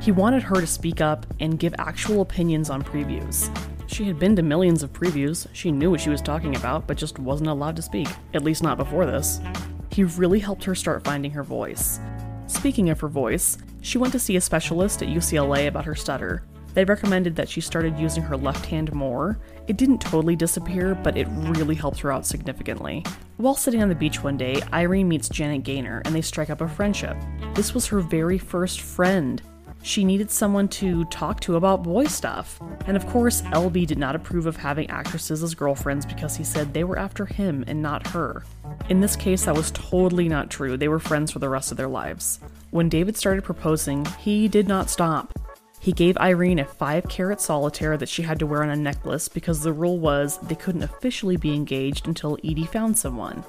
He 0.00 0.10
wanted 0.10 0.42
her 0.42 0.60
to 0.60 0.66
speak 0.66 1.00
up 1.00 1.24
and 1.38 1.58
give 1.58 1.72
actual 1.78 2.20
opinions 2.20 2.68
on 2.68 2.82
previews. 2.82 3.48
She 3.86 4.04
had 4.04 4.18
been 4.18 4.34
to 4.34 4.42
millions 4.42 4.82
of 4.82 4.92
previews, 4.92 5.46
she 5.52 5.70
knew 5.70 5.92
what 5.92 6.00
she 6.00 6.10
was 6.10 6.20
talking 6.20 6.56
about, 6.56 6.88
but 6.88 6.96
just 6.96 7.20
wasn't 7.20 7.50
allowed 7.50 7.76
to 7.76 7.82
speak, 7.82 8.08
at 8.34 8.42
least 8.42 8.64
not 8.64 8.76
before 8.76 9.06
this. 9.06 9.40
He 9.90 10.04
really 10.04 10.38
helped 10.38 10.64
her 10.64 10.74
start 10.74 11.04
finding 11.04 11.32
her 11.32 11.42
voice. 11.42 12.00
Speaking 12.46 12.90
of 12.90 13.00
her 13.00 13.08
voice, 13.08 13.58
she 13.80 13.98
went 13.98 14.12
to 14.12 14.18
see 14.18 14.36
a 14.36 14.40
specialist 14.40 15.02
at 15.02 15.08
UCLA 15.08 15.68
about 15.68 15.84
her 15.84 15.94
stutter, 15.94 16.42
they 16.74 16.84
recommended 16.84 17.34
that 17.36 17.48
she 17.48 17.60
started 17.60 17.98
using 17.98 18.22
her 18.22 18.36
left 18.36 18.66
hand 18.66 18.92
more. 18.92 19.38
It 19.66 19.76
didn't 19.76 20.00
totally 20.00 20.36
disappear, 20.36 20.94
but 20.94 21.16
it 21.16 21.26
really 21.30 21.74
helped 21.74 22.00
her 22.00 22.12
out 22.12 22.26
significantly. 22.26 23.04
While 23.38 23.56
sitting 23.56 23.82
on 23.82 23.88
the 23.88 23.94
beach 23.94 24.22
one 24.22 24.36
day, 24.36 24.62
Irene 24.72 25.08
meets 25.08 25.28
Janet 25.28 25.64
Gaynor 25.64 26.02
and 26.04 26.14
they 26.14 26.20
strike 26.20 26.50
up 26.50 26.60
a 26.60 26.68
friendship. 26.68 27.16
This 27.54 27.74
was 27.74 27.86
her 27.86 28.00
very 28.00 28.38
first 28.38 28.82
friend. 28.82 29.42
She 29.82 30.04
needed 30.04 30.30
someone 30.30 30.68
to 30.68 31.04
talk 31.06 31.40
to 31.40 31.56
about 31.56 31.82
boy 31.82 32.04
stuff. 32.04 32.60
And 32.86 32.96
of 32.96 33.06
course, 33.06 33.42
LB 33.42 33.86
did 33.86 33.98
not 33.98 34.14
approve 34.14 34.46
of 34.46 34.56
having 34.56 34.90
actresses 34.90 35.42
as 35.42 35.54
girlfriends 35.54 36.04
because 36.04 36.36
he 36.36 36.44
said 36.44 36.72
they 36.72 36.84
were 36.84 36.98
after 36.98 37.24
him 37.24 37.64
and 37.66 37.80
not 37.80 38.06
her. 38.08 38.44
In 38.88 39.00
this 39.00 39.16
case, 39.16 39.44
that 39.44 39.56
was 39.56 39.70
totally 39.70 40.28
not 40.28 40.50
true. 40.50 40.76
They 40.76 40.88
were 40.88 40.98
friends 40.98 41.32
for 41.32 41.38
the 41.38 41.48
rest 41.48 41.70
of 41.70 41.76
their 41.76 41.88
lives. 41.88 42.40
When 42.70 42.88
David 42.88 43.16
started 43.16 43.42
proposing, 43.42 44.04
he 44.18 44.48
did 44.48 44.68
not 44.68 44.90
stop. 44.90 45.32
He 45.80 45.92
gave 45.92 46.18
Irene 46.18 46.58
a 46.58 46.66
5 46.66 47.08
carat 47.08 47.40
solitaire 47.40 47.96
that 47.96 48.08
she 48.08 48.22
had 48.22 48.38
to 48.40 48.46
wear 48.46 48.62
on 48.62 48.68
a 48.68 48.76
necklace 48.76 49.28
because 49.28 49.62
the 49.62 49.72
rule 49.72 49.98
was 49.98 50.38
they 50.38 50.54
couldn't 50.54 50.82
officially 50.82 51.38
be 51.38 51.54
engaged 51.54 52.06
until 52.06 52.36
Edie 52.44 52.66
found 52.66 52.98
someone. 52.98 53.42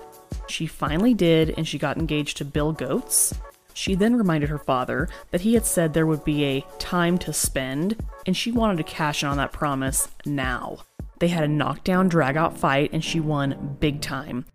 She 0.47 0.65
finally 0.65 1.13
did, 1.13 1.53
and 1.57 1.67
she 1.67 1.77
got 1.77 1.97
engaged 1.97 2.37
to 2.37 2.45
Bill 2.45 2.71
Goetz. 2.71 3.33
She 3.73 3.95
then 3.95 4.15
reminded 4.15 4.49
her 4.49 4.57
father 4.57 5.07
that 5.31 5.41
he 5.41 5.53
had 5.53 5.65
said 5.65 5.93
there 5.93 6.07
would 6.07 6.23
be 6.23 6.43
a 6.45 6.65
time 6.79 7.17
to 7.19 7.33
spend, 7.33 7.95
and 8.25 8.35
she 8.35 8.51
wanted 8.51 8.77
to 8.77 8.83
cash 8.83 9.23
in 9.23 9.29
on 9.29 9.37
that 9.37 9.51
promise 9.51 10.09
now. 10.25 10.79
They 11.19 11.27
had 11.27 11.43
a 11.43 11.47
knockdown, 11.47 12.09
drag 12.09 12.35
out 12.35 12.57
fight, 12.57 12.89
and 12.93 13.03
she 13.03 13.19
won 13.19 13.77
big 13.79 14.01
time. 14.01 14.45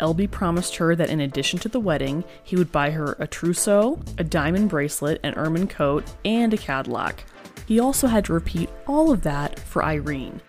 LB 0.00 0.30
promised 0.30 0.76
her 0.76 0.96
that 0.96 1.10
in 1.10 1.20
addition 1.20 1.58
to 1.60 1.68
the 1.68 1.80
wedding, 1.80 2.24
he 2.42 2.56
would 2.56 2.72
buy 2.72 2.90
her 2.90 3.16
a 3.18 3.26
trousseau, 3.26 4.00
a 4.18 4.24
diamond 4.24 4.68
bracelet, 4.68 5.20
an 5.22 5.34
ermine 5.34 5.68
coat, 5.68 6.04
and 6.24 6.52
a 6.52 6.56
Cadillac. 6.56 7.24
He 7.66 7.78
also 7.78 8.08
had 8.08 8.24
to 8.26 8.32
repeat 8.32 8.68
all 8.86 9.12
of 9.12 9.22
that 9.22 9.60
for 9.60 9.84
Irene. 9.84 10.40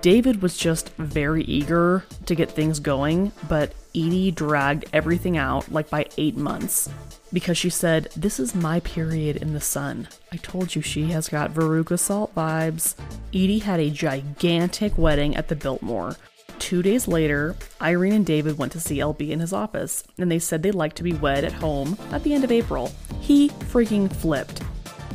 David 0.00 0.42
was 0.42 0.56
just 0.56 0.90
very 0.96 1.42
eager 1.44 2.04
to 2.26 2.34
get 2.34 2.50
things 2.50 2.80
going, 2.80 3.32
but 3.48 3.72
Edie 3.96 4.30
dragged 4.30 4.84
everything 4.92 5.38
out 5.38 5.72
like 5.72 5.88
by 5.88 6.06
eight 6.18 6.36
months 6.36 6.90
because 7.32 7.56
she 7.56 7.70
said, 7.70 8.10
This 8.16 8.38
is 8.38 8.54
my 8.54 8.80
period 8.80 9.36
in 9.36 9.54
the 9.54 9.60
sun. 9.60 10.08
I 10.32 10.36
told 10.36 10.74
you 10.74 10.82
she 10.82 11.06
has 11.12 11.28
got 11.28 11.54
Veruca 11.54 11.98
Salt 11.98 12.34
vibes. 12.34 12.94
Edie 13.30 13.60
had 13.60 13.80
a 13.80 13.90
gigantic 13.90 14.98
wedding 14.98 15.34
at 15.34 15.48
the 15.48 15.56
Biltmore 15.56 16.16
Two 16.58 16.82
days 16.82 17.06
later, 17.06 17.54
Irene 17.80 18.12
and 18.12 18.26
David 18.26 18.58
went 18.58 18.72
to 18.72 18.80
see 18.80 18.98
LB 18.98 19.30
in 19.30 19.40
his 19.40 19.52
office, 19.52 20.02
and 20.18 20.30
they 20.30 20.38
said 20.38 20.62
they'd 20.62 20.74
like 20.74 20.94
to 20.94 21.02
be 21.02 21.12
wed 21.12 21.44
at 21.44 21.52
home 21.52 21.98
at 22.12 22.22
the 22.22 22.34
end 22.34 22.44
of 22.44 22.50
April. 22.50 22.90
He 23.20 23.50
freaking 23.50 24.12
flipped. 24.12 24.62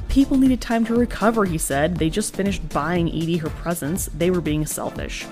People 0.07 0.37
needed 0.37 0.61
time 0.61 0.85
to 0.85 0.95
recover, 0.95 1.45
he 1.45 1.57
said. 1.57 1.97
They 1.97 2.09
just 2.09 2.35
finished 2.35 2.67
buying 2.69 3.09
Edie 3.09 3.37
her 3.37 3.49
presents. 3.49 4.05
They 4.13 4.29
were 4.29 4.41
being 4.41 4.65
selfish. 4.65 5.25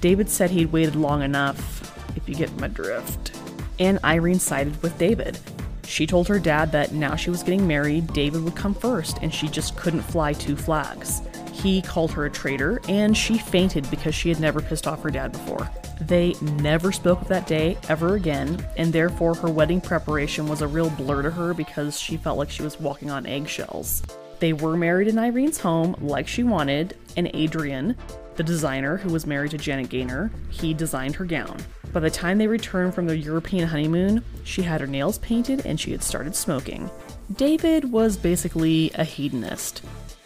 David 0.00 0.28
said 0.28 0.50
he'd 0.50 0.72
waited 0.72 0.96
long 0.96 1.22
enough, 1.22 1.93
if 2.16 2.28
you 2.28 2.34
get 2.34 2.54
my 2.60 2.68
drift. 2.68 3.38
And 3.78 3.98
Irene 4.04 4.38
sided 4.38 4.80
with 4.82 4.96
David. 4.98 5.38
She 5.86 6.06
told 6.06 6.28
her 6.28 6.38
dad 6.38 6.72
that 6.72 6.92
now 6.92 7.14
she 7.14 7.30
was 7.30 7.42
getting 7.42 7.66
married, 7.66 8.12
David 8.12 8.42
would 8.44 8.56
come 8.56 8.74
first, 8.74 9.18
and 9.22 9.32
she 9.32 9.48
just 9.48 9.76
couldn't 9.76 10.02
fly 10.02 10.32
two 10.32 10.56
flags. 10.56 11.22
He 11.52 11.82
called 11.82 12.10
her 12.12 12.26
a 12.26 12.30
traitor, 12.30 12.80
and 12.88 13.16
she 13.16 13.38
fainted 13.38 13.88
because 13.90 14.14
she 14.14 14.28
had 14.28 14.40
never 14.40 14.60
pissed 14.60 14.86
off 14.86 15.02
her 15.02 15.10
dad 15.10 15.32
before. 15.32 15.70
They 16.00 16.34
never 16.40 16.90
spoke 16.90 17.22
of 17.22 17.28
that 17.28 17.46
day 17.46 17.78
ever 17.88 18.16
again, 18.16 18.66
and 18.76 18.92
therefore 18.92 19.34
her 19.34 19.50
wedding 19.50 19.80
preparation 19.80 20.48
was 20.48 20.62
a 20.62 20.66
real 20.66 20.90
blur 20.90 21.22
to 21.22 21.30
her 21.30 21.54
because 21.54 21.98
she 21.98 22.16
felt 22.16 22.38
like 22.38 22.50
she 22.50 22.62
was 22.62 22.80
walking 22.80 23.10
on 23.10 23.26
eggshells. 23.26 24.02
They 24.40 24.52
were 24.52 24.76
married 24.76 25.08
in 25.08 25.18
Irene's 25.18 25.60
home, 25.60 25.96
like 26.00 26.26
she 26.26 26.42
wanted, 26.42 26.96
and 27.16 27.30
Adrian, 27.32 27.96
the 28.36 28.42
designer 28.42 28.96
who 28.96 29.12
was 29.12 29.26
married 29.26 29.52
to 29.52 29.58
Janet 29.58 29.88
Gaynor, 29.88 30.30
he 30.50 30.74
designed 30.74 31.16
her 31.16 31.24
gown. 31.24 31.58
By 31.92 32.00
the 32.00 32.10
time 32.10 32.38
they 32.38 32.46
returned 32.46 32.94
from 32.94 33.06
their 33.06 33.16
European 33.16 33.68
honeymoon, 33.68 34.24
she 34.44 34.62
had 34.62 34.80
her 34.80 34.86
nails 34.86 35.18
painted 35.18 35.64
and 35.64 35.78
she 35.78 35.92
had 35.92 36.02
started 36.02 36.34
smoking. 36.34 36.90
David 37.36 37.92
was 37.92 38.16
basically 38.16 38.90
a 38.94 39.04
hedonist 39.04 39.82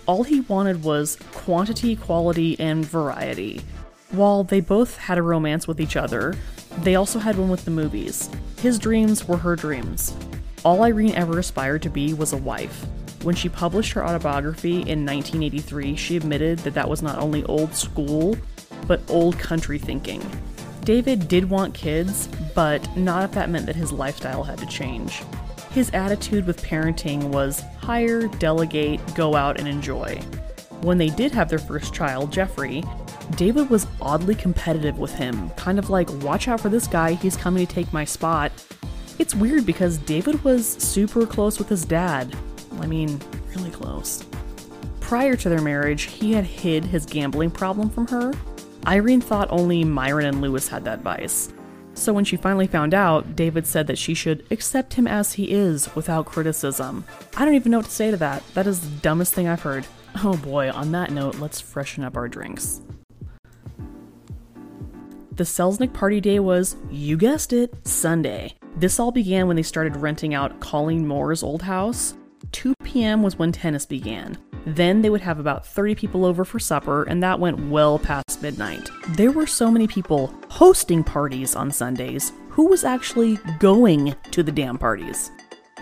all 0.08 0.24
he 0.24 0.40
wanted 0.40 0.82
was 0.82 1.18
quantity, 1.34 1.94
quality, 1.94 2.58
and 2.58 2.84
variety. 2.84 3.60
While 4.10 4.42
they 4.42 4.60
both 4.60 4.96
had 4.96 5.18
a 5.18 5.22
romance 5.22 5.68
with 5.68 5.82
each 5.82 5.96
other, 5.96 6.34
they 6.78 6.94
also 6.94 7.18
had 7.18 7.36
one 7.36 7.50
with 7.50 7.66
the 7.66 7.70
movies. 7.70 8.30
His 8.62 8.78
dreams 8.78 9.28
were 9.28 9.36
her 9.36 9.54
dreams. 9.54 10.16
All 10.64 10.82
Irene 10.82 11.14
ever 11.14 11.38
aspired 11.38 11.82
to 11.82 11.90
be 11.90 12.14
was 12.14 12.32
a 12.32 12.38
wife. 12.38 12.86
When 13.22 13.34
she 13.34 13.48
published 13.48 13.92
her 13.92 14.06
autobiography 14.06 14.74
in 14.74 15.04
1983, 15.04 15.96
she 15.96 16.16
admitted 16.16 16.58
that 16.60 16.74
that 16.74 16.88
was 16.88 17.02
not 17.02 17.18
only 17.18 17.44
old 17.44 17.74
school, 17.74 18.36
but 18.86 19.00
old 19.08 19.38
country 19.38 19.78
thinking. 19.78 20.22
David 20.84 21.28
did 21.28 21.50
want 21.50 21.74
kids, 21.74 22.28
but 22.54 22.96
not 22.96 23.24
if 23.24 23.32
that 23.32 23.50
meant 23.50 23.66
that 23.66 23.76
his 23.76 23.92
lifestyle 23.92 24.44
had 24.44 24.58
to 24.58 24.66
change. 24.66 25.22
His 25.70 25.90
attitude 25.90 26.46
with 26.46 26.62
parenting 26.62 27.24
was 27.24 27.62
hire, 27.80 28.28
delegate, 28.28 29.00
go 29.14 29.34
out, 29.34 29.58
and 29.58 29.68
enjoy. 29.68 30.16
When 30.80 30.96
they 30.96 31.08
did 31.08 31.32
have 31.32 31.48
their 31.48 31.58
first 31.58 31.92
child, 31.92 32.32
Jeffrey, 32.32 32.84
David 33.36 33.68
was 33.68 33.86
oddly 34.00 34.34
competitive 34.34 34.98
with 34.98 35.12
him, 35.12 35.50
kind 35.50 35.78
of 35.78 35.90
like, 35.90 36.08
watch 36.22 36.48
out 36.48 36.60
for 36.60 36.68
this 36.68 36.86
guy, 36.86 37.12
he's 37.14 37.36
coming 37.36 37.66
to 37.66 37.72
take 37.72 37.92
my 37.92 38.04
spot. 38.04 38.52
It's 39.18 39.34
weird 39.34 39.66
because 39.66 39.98
David 39.98 40.42
was 40.44 40.66
super 40.66 41.26
close 41.26 41.58
with 41.58 41.68
his 41.68 41.84
dad. 41.84 42.34
I 42.80 42.86
mean, 42.86 43.20
really 43.54 43.70
close. 43.70 44.24
Prior 45.00 45.36
to 45.36 45.48
their 45.48 45.60
marriage, 45.60 46.02
he 46.02 46.32
had 46.32 46.44
hid 46.44 46.84
his 46.84 47.06
gambling 47.06 47.50
problem 47.50 47.88
from 47.88 48.06
her. 48.08 48.32
Irene 48.86 49.20
thought 49.20 49.50
only 49.50 49.84
Myron 49.84 50.26
and 50.26 50.40
Lewis 50.40 50.68
had 50.68 50.84
that 50.84 51.00
vice. 51.00 51.52
So 51.94 52.12
when 52.12 52.24
she 52.24 52.36
finally 52.36 52.66
found 52.66 52.94
out, 52.94 53.34
David 53.34 53.66
said 53.66 53.86
that 53.88 53.98
she 53.98 54.14
should 54.14 54.46
accept 54.50 54.94
him 54.94 55.08
as 55.08 55.32
he 55.32 55.50
is 55.50 55.94
without 55.96 56.26
criticism. 56.26 57.04
I 57.36 57.44
don't 57.44 57.54
even 57.54 57.72
know 57.72 57.78
what 57.78 57.86
to 57.86 57.92
say 57.92 58.10
to 58.10 58.16
that. 58.18 58.42
That 58.54 58.66
is 58.66 58.80
the 58.80 58.96
dumbest 59.00 59.34
thing 59.34 59.48
I've 59.48 59.62
heard. 59.62 59.86
Oh 60.22 60.36
boy, 60.36 60.70
on 60.70 60.92
that 60.92 61.10
note, 61.10 61.36
let's 61.36 61.60
freshen 61.60 62.04
up 62.04 62.16
our 62.16 62.28
drinks. 62.28 62.82
The 65.32 65.44
Selznick 65.44 65.92
party 65.92 66.20
day 66.20 66.40
was, 66.40 66.76
you 66.90 67.16
guessed 67.16 67.52
it, 67.52 67.86
Sunday. 67.86 68.54
This 68.76 68.98
all 68.98 69.12
began 69.12 69.46
when 69.46 69.56
they 69.56 69.62
started 69.62 69.96
renting 69.96 70.34
out 70.34 70.60
Colleen 70.60 71.06
Moore's 71.06 71.42
old 71.42 71.62
house. 71.62 72.14
2 72.52 72.74
p.m. 72.84 73.22
was 73.22 73.38
when 73.38 73.52
tennis 73.52 73.86
began. 73.86 74.38
Then 74.66 75.02
they 75.02 75.10
would 75.10 75.20
have 75.20 75.38
about 75.38 75.66
30 75.66 75.94
people 75.94 76.24
over 76.24 76.44
for 76.44 76.58
supper, 76.58 77.04
and 77.04 77.22
that 77.22 77.40
went 77.40 77.68
well 77.68 77.98
past 77.98 78.42
midnight. 78.42 78.90
There 79.10 79.32
were 79.32 79.46
so 79.46 79.70
many 79.70 79.86
people 79.86 80.34
hosting 80.50 81.04
parties 81.04 81.54
on 81.56 81.70
Sundays. 81.70 82.32
Who 82.50 82.66
was 82.66 82.84
actually 82.84 83.38
going 83.58 84.14
to 84.30 84.42
the 84.42 84.52
damn 84.52 84.78
parties? 84.78 85.30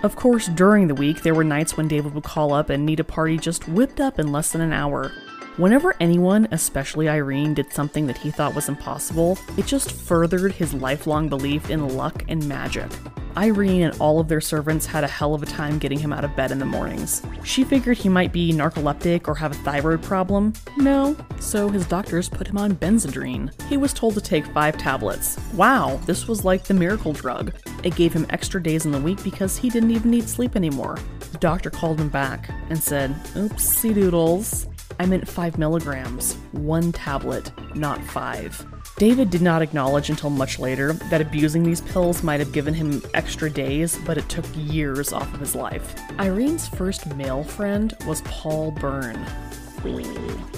Of 0.03 0.15
course, 0.15 0.49
during 0.49 0.89
the 0.89 0.95
week, 0.95 1.23
there 1.23 1.35
were 1.35 1.43
nights 1.43 1.77
when 1.77 1.89
David 1.89 2.15
would 2.15 2.25
call 2.25 2.53
up 2.53 2.69
and 2.69 2.85
need 2.85 3.01
a 3.01 3.05
party 3.05 3.39
just 3.39 3.67
whipped 3.67 4.01
up 4.01 4.19
in 4.19 4.31
less 4.31 4.53
than 4.53 4.61
an 4.61 4.73
hour. 4.73 5.11
Whenever 5.57 5.95
anyone, 6.01 6.47
especially 6.51 7.09
Irene, 7.09 7.55
did 7.55 7.73
something 7.73 8.07
that 8.07 8.19
he 8.19 8.31
thought 8.31 8.55
was 8.55 8.69
impossible, 8.69 9.39
it 9.57 9.65
just 9.65 9.91
furthered 9.91 10.53
his 10.53 10.75
lifelong 10.75 11.31
belief 11.31 11.71
in 11.71 11.97
luck 11.97 12.25
and 12.29 12.47
magic. 12.47 12.91
Irene 13.39 13.85
and 13.85 13.99
all 13.99 14.21
of 14.21 14.29
their 14.29 14.43
servants 14.43 14.85
had 14.85 15.03
a 15.03 15.09
hell 15.09 15.35
of 15.35 15.43
a 15.43 15.47
time 15.47 15.79
getting 15.79 15.99
him 15.99 16.13
out 16.13 16.27
of 16.27 16.37
bed 16.37 16.53
in 16.53 16.59
the 16.59 16.67
mornings. 16.67 17.23
She 17.43 17.65
figured 17.65 17.97
he 17.97 18.11
might 18.11 18.35
be 18.35 18.53
narcoleptic 18.53 19.29
or 19.29 19.35
have 19.35 19.53
a 19.53 19.63
thyroid 19.63 20.03
problem. 20.03 20.53
No, 20.77 21.17
so 21.41 21.71
his 21.71 21.87
doctors 21.87 22.29
put 22.29 22.49
him 22.49 22.59
on 22.59 22.77
Benzedrine. 22.77 23.51
He 23.63 23.79
was 23.79 23.95
told 23.95 24.13
to 24.15 24.21
take 24.21 24.45
five 24.49 24.77
tablets. 24.77 25.39
Wow, 25.55 25.99
this 26.05 26.29
was 26.29 26.45
like 26.45 26.65
the 26.65 26.75
miracle 26.75 27.15
drug. 27.15 27.55
It 27.83 27.97
gave 27.97 28.13
him 28.13 28.27
extra 28.29 28.63
days 28.63 28.85
in 28.85 28.93
the 28.93 29.01
week 29.01 29.25
because 29.25 29.57
he 29.57 29.71
didn't 29.71 29.91
even 29.91 30.11
need 30.11 30.29
sleep 30.29 30.55
anymore. 30.55 30.99
The 31.33 31.39
doctor 31.39 31.71
called 31.71 31.99
him 31.99 32.11
back 32.11 32.51
and 32.69 32.79
said, 32.79 33.15
Oopsie 33.35 33.95
doodles. 33.95 34.67
I 34.99 35.07
meant 35.07 35.29
5 35.29 35.59
milligrams, 35.59 36.35
one 36.53 36.93
tablet, 36.93 37.51
not 37.75 38.03
5. 38.05 38.67
David 38.97 39.29
did 39.29 39.43
not 39.43 39.61
acknowledge 39.61 40.09
until 40.09 40.31
much 40.31 40.59
later 40.59 40.95
that 41.11 41.21
abusing 41.21 41.63
these 41.63 41.83
pills 41.83 42.23
might 42.23 42.41
have 42.41 42.53
given 42.53 42.73
him 42.73 43.03
extra 43.13 43.51
days, 43.51 43.99
but 44.07 44.17
it 44.17 44.29
took 44.31 44.47
years 44.55 45.13
off 45.13 45.33
of 45.35 45.41
his 45.41 45.55
life. 45.55 45.95
Irene's 46.19 46.67
first 46.67 47.07
male 47.15 47.45
friend 47.45 47.95
was 48.07 48.23
Paul 48.23 48.71
Bern. 48.71 49.23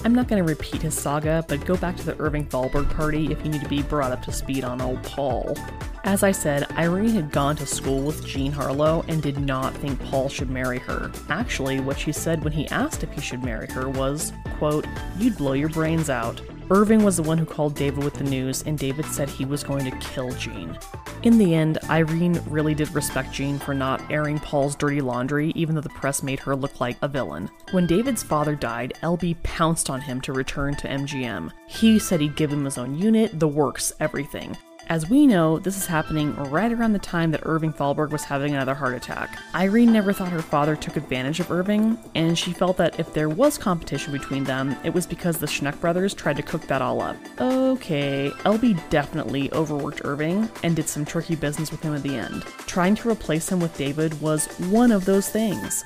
I'm 0.05 0.15
not 0.15 0.29
going 0.29 0.43
to 0.43 0.49
repeat 0.49 0.83
his 0.83 0.95
saga, 0.95 1.45
but 1.49 1.65
go 1.65 1.77
back 1.77 1.97
to 1.97 2.07
the 2.07 2.19
Irving 2.21 2.47
Thalberg 2.47 2.89
party 2.91 3.31
if 3.33 3.45
you 3.45 3.51
need 3.51 3.63
to 3.63 3.69
be 3.69 3.83
brought 3.83 4.13
up 4.13 4.23
to 4.23 4.33
speed 4.33 4.65
on 4.65 4.81
old 4.81 5.03
Paul. 5.03 5.57
As 6.05 6.23
I 6.23 6.33
said, 6.33 6.71
Irene 6.73 7.11
had 7.11 7.33
gone 7.33 7.57
to 7.57 7.67
school 7.67 8.01
with 8.01 8.25
Jean 8.25 8.53
Harlow 8.53 9.05
and 9.09 9.23
did 9.23 9.39
not 9.39 9.75
think 9.75 10.01
Paul 10.05 10.29
should 10.29 10.49
marry 10.49 10.79
her. 10.79 11.11
Actually, 11.29 11.81
what 11.81 11.99
she 11.99 12.13
said 12.13 12.43
when 12.45 12.53
he 12.53 12.69
asked 12.69 13.03
if 13.03 13.13
he 13.13 13.21
should 13.21 13.45
marry 13.45 13.67
her 13.73 13.89
was, 13.89 14.33
quote, 14.59 14.87
You'd 15.19 15.37
blow 15.37 15.53
your 15.53 15.69
brains 15.69 16.09
out. 16.09 16.41
Irving 16.71 17.03
was 17.03 17.17
the 17.17 17.23
one 17.23 17.39
who 17.39 17.47
called 17.47 17.75
David 17.75 18.05
with 18.05 18.15
the 18.15 18.25
news, 18.25 18.63
and 18.63 18.79
David 18.79 19.07
said 19.07 19.31
he 19.31 19.47
was 19.47 19.65
going 19.65 19.85
to 19.91 19.99
kill 19.99 20.31
Jean. 20.33 20.79
In 21.23 21.39
the 21.39 21.55
end, 21.55 21.79
Irene 21.89 22.43
really 22.47 22.75
did 22.75 22.95
respect 22.95 23.33
Jean 23.33 23.59
for 23.59 23.73
not 23.73 24.03
airing 24.11 24.39
Paul's 24.39 24.77
dirty 24.77 25.01
laundry, 25.01 25.51
even 25.55 25.75
though 25.75 25.81
the 25.81 25.89
press 25.89 26.23
made 26.23 26.41
her 26.41 26.55
look 26.55 26.79
like 26.79 26.99
a 27.01 27.09
villain. 27.09 27.49
When 27.71 27.87
David's 27.87 28.23
father 28.23 28.55
died, 28.55 28.93
LB 29.03 29.43
pounced 29.43 29.89
on 29.89 30.03
him 30.03 30.21
to 30.21 30.35
return 30.35 30.75
to 30.77 30.89
MGM. 30.89 31.51
He 31.67 31.99
said 31.99 32.21
he'd 32.21 32.37
give 32.37 32.53
him 32.53 32.67
his 32.67 32.77
own 32.77 32.99
unit, 32.99 33.41
the 33.41 33.49
works, 33.49 33.93
everything. 33.99 34.57
As 34.89 35.11
we 35.11 35.27
know, 35.27 35.59
this 35.59 35.77
is 35.77 35.85
happening 35.85 36.35
right 36.45 36.73
around 36.73 36.95
the 36.95 36.99
time 36.99 37.31
that 37.33 37.43
Irving 37.45 37.75
Thalberg 37.75 38.11
was 38.11 38.25
having 38.25 38.55
another 38.55 38.75
heart 38.75 38.95
attack. 38.95 39.39
Irene 39.55 39.93
never 39.93 40.15
thought 40.15 40.33
her 40.33 40.41
father 40.41 40.77
took 40.77 40.97
advantage 40.97 41.41
of 41.41 41.51
Irving, 41.51 41.99
and 42.15 42.39
she 42.39 42.55
felt 42.55 42.79
that 42.79 42.99
if 42.99 43.13
there 43.13 43.29
was 43.29 43.59
competition 43.59 44.15
between 44.15 44.45
them, 44.45 44.75
it 44.85 44.95
was 44.95 45.07
because 45.07 45.37
the 45.37 45.47
Schenck 45.47 45.79
brothers 45.83 46.15
tried 46.15 46.37
to 46.37 46.43
cook 46.43 46.63
that 46.69 46.81
all 46.81 47.03
up. 47.03 47.17
Okay, 47.39 48.31
LB 48.47 48.89
definitely 48.89 49.53
overworked 49.53 50.01
Irving 50.05 50.49
and 50.63 50.75
did 50.75 50.89
some 50.89 51.05
tricky 51.05 51.37
business 51.37 51.71
with 51.71 51.83
him 51.83 51.95
at 51.95 52.03
the 52.03 52.17
end. 52.17 52.43
Trying 52.67 52.95
to 52.95 53.11
replace 53.11 53.53
him 53.53 53.61
with 53.61 53.77
David 53.77 54.19
was 54.23 54.47
one 54.71 54.91
of 54.91 55.05
those 55.05 55.29
things. 55.29 55.85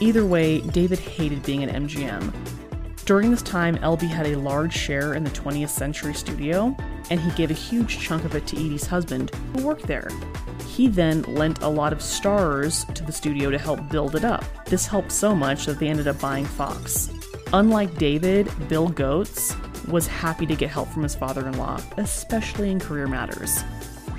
Either 0.00 0.24
way, 0.24 0.62
David 0.62 0.98
hated 0.98 1.42
being 1.42 1.62
an 1.62 1.86
MGM. 1.86 2.32
During 3.10 3.32
this 3.32 3.42
time, 3.42 3.76
LB 3.78 4.02
had 4.02 4.28
a 4.28 4.36
large 4.36 4.72
share 4.72 5.14
in 5.14 5.24
the 5.24 5.30
20th 5.30 5.70
Century 5.70 6.14
Studio, 6.14 6.76
and 7.10 7.18
he 7.18 7.32
gave 7.32 7.50
a 7.50 7.54
huge 7.54 7.98
chunk 7.98 8.24
of 8.24 8.36
it 8.36 8.46
to 8.46 8.56
Edie's 8.56 8.86
husband, 8.86 9.34
who 9.52 9.66
worked 9.66 9.88
there. 9.88 10.08
He 10.68 10.86
then 10.86 11.22
lent 11.22 11.60
a 11.60 11.68
lot 11.68 11.92
of 11.92 12.00
stars 12.02 12.84
to 12.94 13.02
the 13.02 13.10
studio 13.10 13.50
to 13.50 13.58
help 13.58 13.88
build 13.88 14.14
it 14.14 14.24
up. 14.24 14.44
This 14.66 14.86
helped 14.86 15.10
so 15.10 15.34
much 15.34 15.66
that 15.66 15.80
they 15.80 15.88
ended 15.88 16.06
up 16.06 16.20
buying 16.20 16.44
Fox. 16.44 17.10
Unlike 17.52 17.96
David, 17.96 18.48
Bill 18.68 18.88
Goetz 18.88 19.56
was 19.88 20.06
happy 20.06 20.46
to 20.46 20.54
get 20.54 20.70
help 20.70 20.86
from 20.90 21.02
his 21.02 21.16
father 21.16 21.48
in 21.48 21.58
law, 21.58 21.80
especially 21.96 22.70
in 22.70 22.78
career 22.78 23.08
matters. 23.08 23.64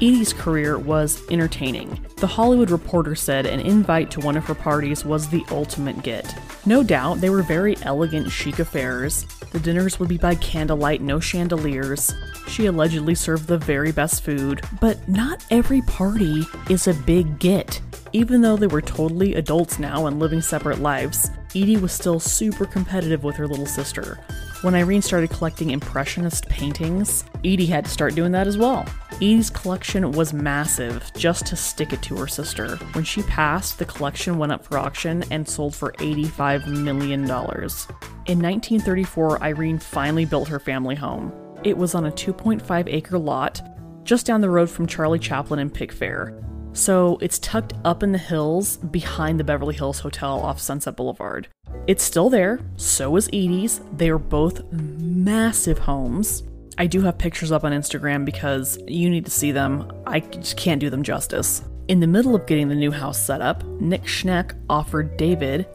Edie's 0.03 0.33
career 0.33 0.79
was 0.79 1.21
entertaining. 1.29 2.03
The 2.17 2.25
Hollywood 2.25 2.71
Reporter 2.71 3.13
said 3.13 3.45
an 3.45 3.59
invite 3.59 4.09
to 4.11 4.19
one 4.19 4.35
of 4.35 4.43
her 4.45 4.55
parties 4.55 5.05
was 5.05 5.29
the 5.29 5.45
ultimate 5.51 6.01
get. 6.01 6.35
No 6.65 6.81
doubt, 6.81 7.21
they 7.21 7.29
were 7.29 7.43
very 7.43 7.77
elegant, 7.83 8.31
chic 8.31 8.57
affairs. 8.57 9.27
The 9.51 9.59
dinners 9.59 9.99
would 9.99 10.09
be 10.09 10.17
by 10.17 10.33
candlelight, 10.35 11.01
no 11.01 11.19
chandeliers. 11.19 12.15
She 12.47 12.65
allegedly 12.65 13.13
served 13.13 13.45
the 13.45 13.59
very 13.59 13.91
best 13.91 14.23
food, 14.23 14.61
but 14.79 15.07
not 15.07 15.45
every 15.51 15.83
party 15.83 16.45
is 16.67 16.87
a 16.87 16.95
big 16.95 17.37
get. 17.37 17.79
Even 18.11 18.41
though 18.41 18.57
they 18.57 18.65
were 18.65 18.81
totally 18.81 19.35
adults 19.35 19.77
now 19.77 20.07
and 20.07 20.19
living 20.19 20.41
separate 20.41 20.79
lives, 20.79 21.29
Edie 21.49 21.77
was 21.77 21.91
still 21.91 22.19
super 22.19 22.65
competitive 22.65 23.23
with 23.23 23.35
her 23.35 23.47
little 23.47 23.67
sister. 23.67 24.17
When 24.63 24.73
Irene 24.73 25.03
started 25.03 25.29
collecting 25.29 25.69
Impressionist 25.69 26.49
paintings, 26.49 27.23
Edie 27.45 27.67
had 27.67 27.85
to 27.85 27.91
start 27.91 28.15
doing 28.15 28.31
that 28.31 28.47
as 28.47 28.57
well. 28.57 28.83
Edie's 29.21 29.51
collection 29.51 30.11
was 30.13 30.33
massive 30.33 31.11
just 31.15 31.45
to 31.45 31.55
stick 31.55 31.93
it 31.93 32.01
to 32.01 32.17
her 32.17 32.25
sister. 32.25 32.77
When 32.93 33.03
she 33.03 33.21
passed, 33.21 33.77
the 33.77 33.85
collection 33.85 34.39
went 34.39 34.51
up 34.51 34.65
for 34.65 34.79
auction 34.79 35.23
and 35.29 35.47
sold 35.47 35.75
for 35.75 35.91
$85 35.99 36.65
million. 36.65 37.21
In 37.21 37.29
1934, 37.29 39.43
Irene 39.43 39.77
finally 39.77 40.25
built 40.25 40.47
her 40.47 40.59
family 40.59 40.95
home. 40.95 41.31
It 41.63 41.77
was 41.77 41.93
on 41.93 42.07
a 42.07 42.11
2.5 42.11 42.87
acre 42.87 43.19
lot 43.19 43.61
just 44.03 44.25
down 44.25 44.41
the 44.41 44.49
road 44.49 44.71
from 44.71 44.87
Charlie 44.87 45.19
Chaplin 45.19 45.59
and 45.59 45.71
Pickfair. 45.71 46.43
So 46.75 47.19
it's 47.21 47.37
tucked 47.37 47.73
up 47.85 48.01
in 48.01 48.13
the 48.13 48.17
hills 48.17 48.77
behind 48.77 49.39
the 49.39 49.43
Beverly 49.43 49.75
Hills 49.75 49.99
Hotel 49.99 50.39
off 50.39 50.59
Sunset 50.59 50.95
Boulevard. 50.95 51.47
It's 51.85 52.03
still 52.03 52.31
there, 52.31 52.59
so 52.75 53.15
is 53.17 53.27
Edie's. 53.27 53.81
They 53.97 54.09
are 54.09 54.17
both 54.17 54.63
massive 54.71 55.77
homes. 55.77 56.41
I 56.81 56.87
do 56.87 57.01
have 57.01 57.19
pictures 57.19 57.51
up 57.51 57.63
on 57.63 57.73
Instagram 57.73 58.25
because 58.25 58.79
you 58.87 59.07
need 59.07 59.25
to 59.25 59.29
see 59.29 59.51
them. 59.51 59.91
I 60.07 60.19
just 60.19 60.57
can't 60.57 60.79
do 60.79 60.89
them 60.89 61.03
justice. 61.03 61.61
In 61.89 61.99
the 61.99 62.07
middle 62.07 62.33
of 62.33 62.47
getting 62.47 62.69
the 62.69 62.73
new 62.73 62.89
house 62.89 63.23
set 63.23 63.39
up, 63.39 63.63
Nick 63.79 64.07
Schenck 64.07 64.55
offered 64.67 65.15
David 65.15 65.67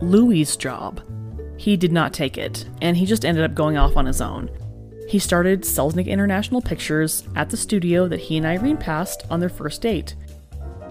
Louis' 0.00 0.56
job. 0.56 1.02
He 1.58 1.76
did 1.76 1.92
not 1.92 2.14
take 2.14 2.38
it, 2.38 2.66
and 2.80 2.96
he 2.96 3.04
just 3.04 3.26
ended 3.26 3.44
up 3.44 3.54
going 3.54 3.76
off 3.76 3.98
on 3.98 4.06
his 4.06 4.22
own. 4.22 4.48
He 5.06 5.18
started 5.18 5.64
Selznick 5.64 6.06
International 6.06 6.62
Pictures 6.62 7.28
at 7.36 7.50
the 7.50 7.58
studio 7.58 8.08
that 8.08 8.20
he 8.20 8.38
and 8.38 8.46
Irene 8.46 8.78
passed 8.78 9.24
on 9.28 9.40
their 9.40 9.50
first 9.50 9.82
date. 9.82 10.14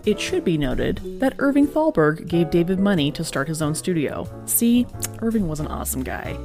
It 0.06 0.20
should 0.20 0.46
be 0.46 0.56
noted 0.56 1.20
that 1.20 1.34
Irving 1.40 1.66
Thalberg 1.66 2.28
gave 2.28 2.52
David 2.52 2.80
money 2.80 3.12
to 3.12 3.24
start 3.24 3.48
his 3.48 3.64
own 3.64 3.74
studio. 3.74 4.30
See, 4.46 4.86
Irving 5.18 5.48
was 5.48 5.60
an 5.60 5.66
awesome 5.66 6.04
guy. 6.04 6.38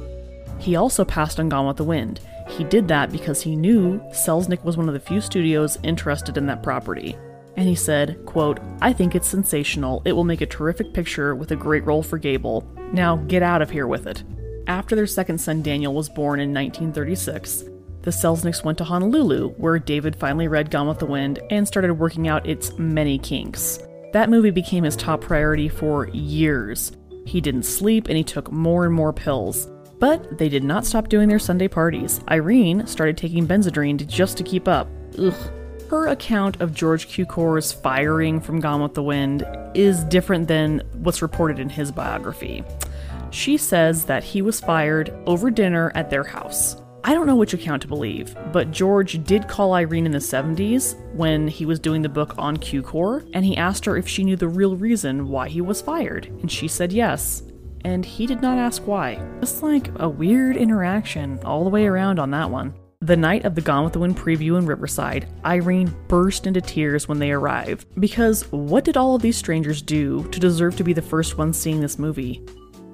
He 0.57 0.75
also 0.75 1.05
passed 1.05 1.39
on 1.39 1.47
Gone 1.47 1.67
with 1.67 1.77
the 1.77 1.83
Wind. 1.83 2.21
He 2.49 2.63
did 2.63 2.87
that 2.87 3.11
because 3.11 3.41
he 3.41 3.55
knew 3.55 3.99
Selznick 4.11 4.63
was 4.63 4.75
one 4.75 4.87
of 4.87 4.93
the 4.93 4.99
few 4.99 5.21
studios 5.21 5.77
interested 5.83 6.37
in 6.37 6.45
that 6.47 6.63
property. 6.63 7.15
And 7.55 7.67
he 7.67 7.75
said, 7.75 8.25
quote, 8.25 8.59
I 8.81 8.93
think 8.93 9.15
it's 9.15 9.27
sensational. 9.27 10.01
It 10.05 10.13
will 10.13 10.23
make 10.23 10.41
a 10.41 10.45
terrific 10.45 10.93
picture 10.93 11.35
with 11.35 11.51
a 11.51 11.55
great 11.55 11.85
role 11.85 12.03
for 12.03 12.17
Gable. 12.17 12.67
Now 12.93 13.17
get 13.17 13.43
out 13.43 13.61
of 13.61 13.69
here 13.69 13.87
with 13.87 14.07
it. 14.07 14.23
After 14.67 14.95
their 14.95 15.07
second 15.07 15.39
son 15.39 15.61
Daniel 15.61 15.93
was 15.93 16.09
born 16.09 16.39
in 16.39 16.53
1936, 16.53 17.65
the 18.01 18.11
Selznicks 18.11 18.63
went 18.63 18.77
to 18.77 18.83
Honolulu, 18.83 19.49
where 19.57 19.77
David 19.77 20.15
finally 20.15 20.47
read 20.47 20.71
Gone 20.71 20.87
with 20.87 20.99
the 20.99 21.05
Wind 21.05 21.39
and 21.49 21.67
started 21.67 21.93
working 21.93 22.27
out 22.27 22.47
its 22.47 22.77
many 22.77 23.19
kinks. 23.19 23.79
That 24.13 24.29
movie 24.29 24.51
became 24.51 24.83
his 24.83 24.95
top 24.95 25.21
priority 25.21 25.69
for 25.69 26.07
years. 26.09 26.93
He 27.25 27.41
didn't 27.41 27.63
sleep 27.63 28.07
and 28.07 28.17
he 28.17 28.23
took 28.23 28.51
more 28.51 28.85
and 28.85 28.93
more 28.93 29.13
pills. 29.13 29.69
But 29.99 30.37
they 30.37 30.49
did 30.49 30.63
not 30.63 30.85
stop 30.85 31.09
doing 31.09 31.27
their 31.29 31.39
Sunday 31.39 31.67
parties. 31.67 32.21
Irene 32.29 32.87
started 32.87 33.17
taking 33.17 33.45
Benzedrine 33.45 34.07
just 34.07 34.37
to 34.37 34.43
keep 34.43 34.67
up. 34.67 34.87
Ugh. 35.17 35.33
Her 35.89 36.07
account 36.07 36.61
of 36.61 36.73
George 36.73 37.07
Cukor's 37.07 37.71
firing 37.71 38.39
from 38.39 38.59
Gone 38.59 38.81
with 38.81 38.93
the 38.93 39.03
Wind 39.03 39.43
is 39.73 40.03
different 40.05 40.47
than 40.47 40.83
what's 40.93 41.21
reported 41.21 41.59
in 41.59 41.67
his 41.67 41.91
biography. 41.91 42.63
She 43.31 43.57
says 43.57 44.05
that 44.05 44.23
he 44.23 44.41
was 44.41 44.59
fired 44.59 45.11
over 45.25 45.49
dinner 45.49 45.91
at 45.95 46.09
their 46.09 46.23
house. 46.23 46.75
I 47.03 47.13
don't 47.13 47.27
know 47.27 47.35
which 47.35 47.53
account 47.53 47.81
to 47.83 47.87
believe, 47.87 48.35
but 48.51 48.71
George 48.71 49.23
did 49.23 49.47
call 49.47 49.73
Irene 49.73 50.05
in 50.05 50.11
the 50.11 50.19
70s 50.19 50.95
when 51.15 51.47
he 51.47 51.65
was 51.65 51.79
doing 51.79 52.01
the 52.01 52.09
book 52.09 52.35
on 52.37 52.57
Q 52.57 52.83
Cukor, 52.83 53.27
and 53.33 53.45
he 53.45 53.57
asked 53.57 53.85
her 53.85 53.97
if 53.97 54.07
she 54.07 54.23
knew 54.23 54.35
the 54.35 54.47
real 54.47 54.75
reason 54.75 55.29
why 55.29 55.47
he 55.47 55.61
was 55.61 55.81
fired, 55.81 56.27
and 56.27 56.51
she 56.51 56.67
said 56.67 56.91
yes. 56.91 57.41
And 57.85 58.05
he 58.05 58.25
did 58.25 58.41
not 58.41 58.57
ask 58.57 58.85
why. 58.85 59.21
Just 59.39 59.63
like 59.63 59.89
a 59.97 60.09
weird 60.09 60.57
interaction 60.57 61.39
all 61.45 61.63
the 61.63 61.69
way 61.69 61.85
around 61.85 62.19
on 62.19 62.31
that 62.31 62.49
one. 62.49 62.73
The 63.01 63.15
night 63.15 63.45
of 63.45 63.55
the 63.55 63.61
Gone 63.61 63.85
with 63.85 63.93
the 63.93 63.99
Wind 63.99 64.17
preview 64.17 64.57
in 64.57 64.65
Riverside, 64.65 65.25
Irene 65.45 65.95
burst 66.09 66.45
into 66.45 66.59
tears 66.59 67.07
when 67.07 67.17
they 67.17 67.31
arrived. 67.31 67.85
Because 67.99 68.43
what 68.51 68.83
did 68.83 68.97
all 68.97 69.15
of 69.15 69.21
these 69.21 69.37
strangers 69.37 69.81
do 69.81 70.27
to 70.31 70.39
deserve 70.39 70.75
to 70.75 70.83
be 70.83 70.91
the 70.91 71.01
first 71.01 71.37
ones 71.37 71.57
seeing 71.57 71.79
this 71.79 71.97
movie? 71.97 72.43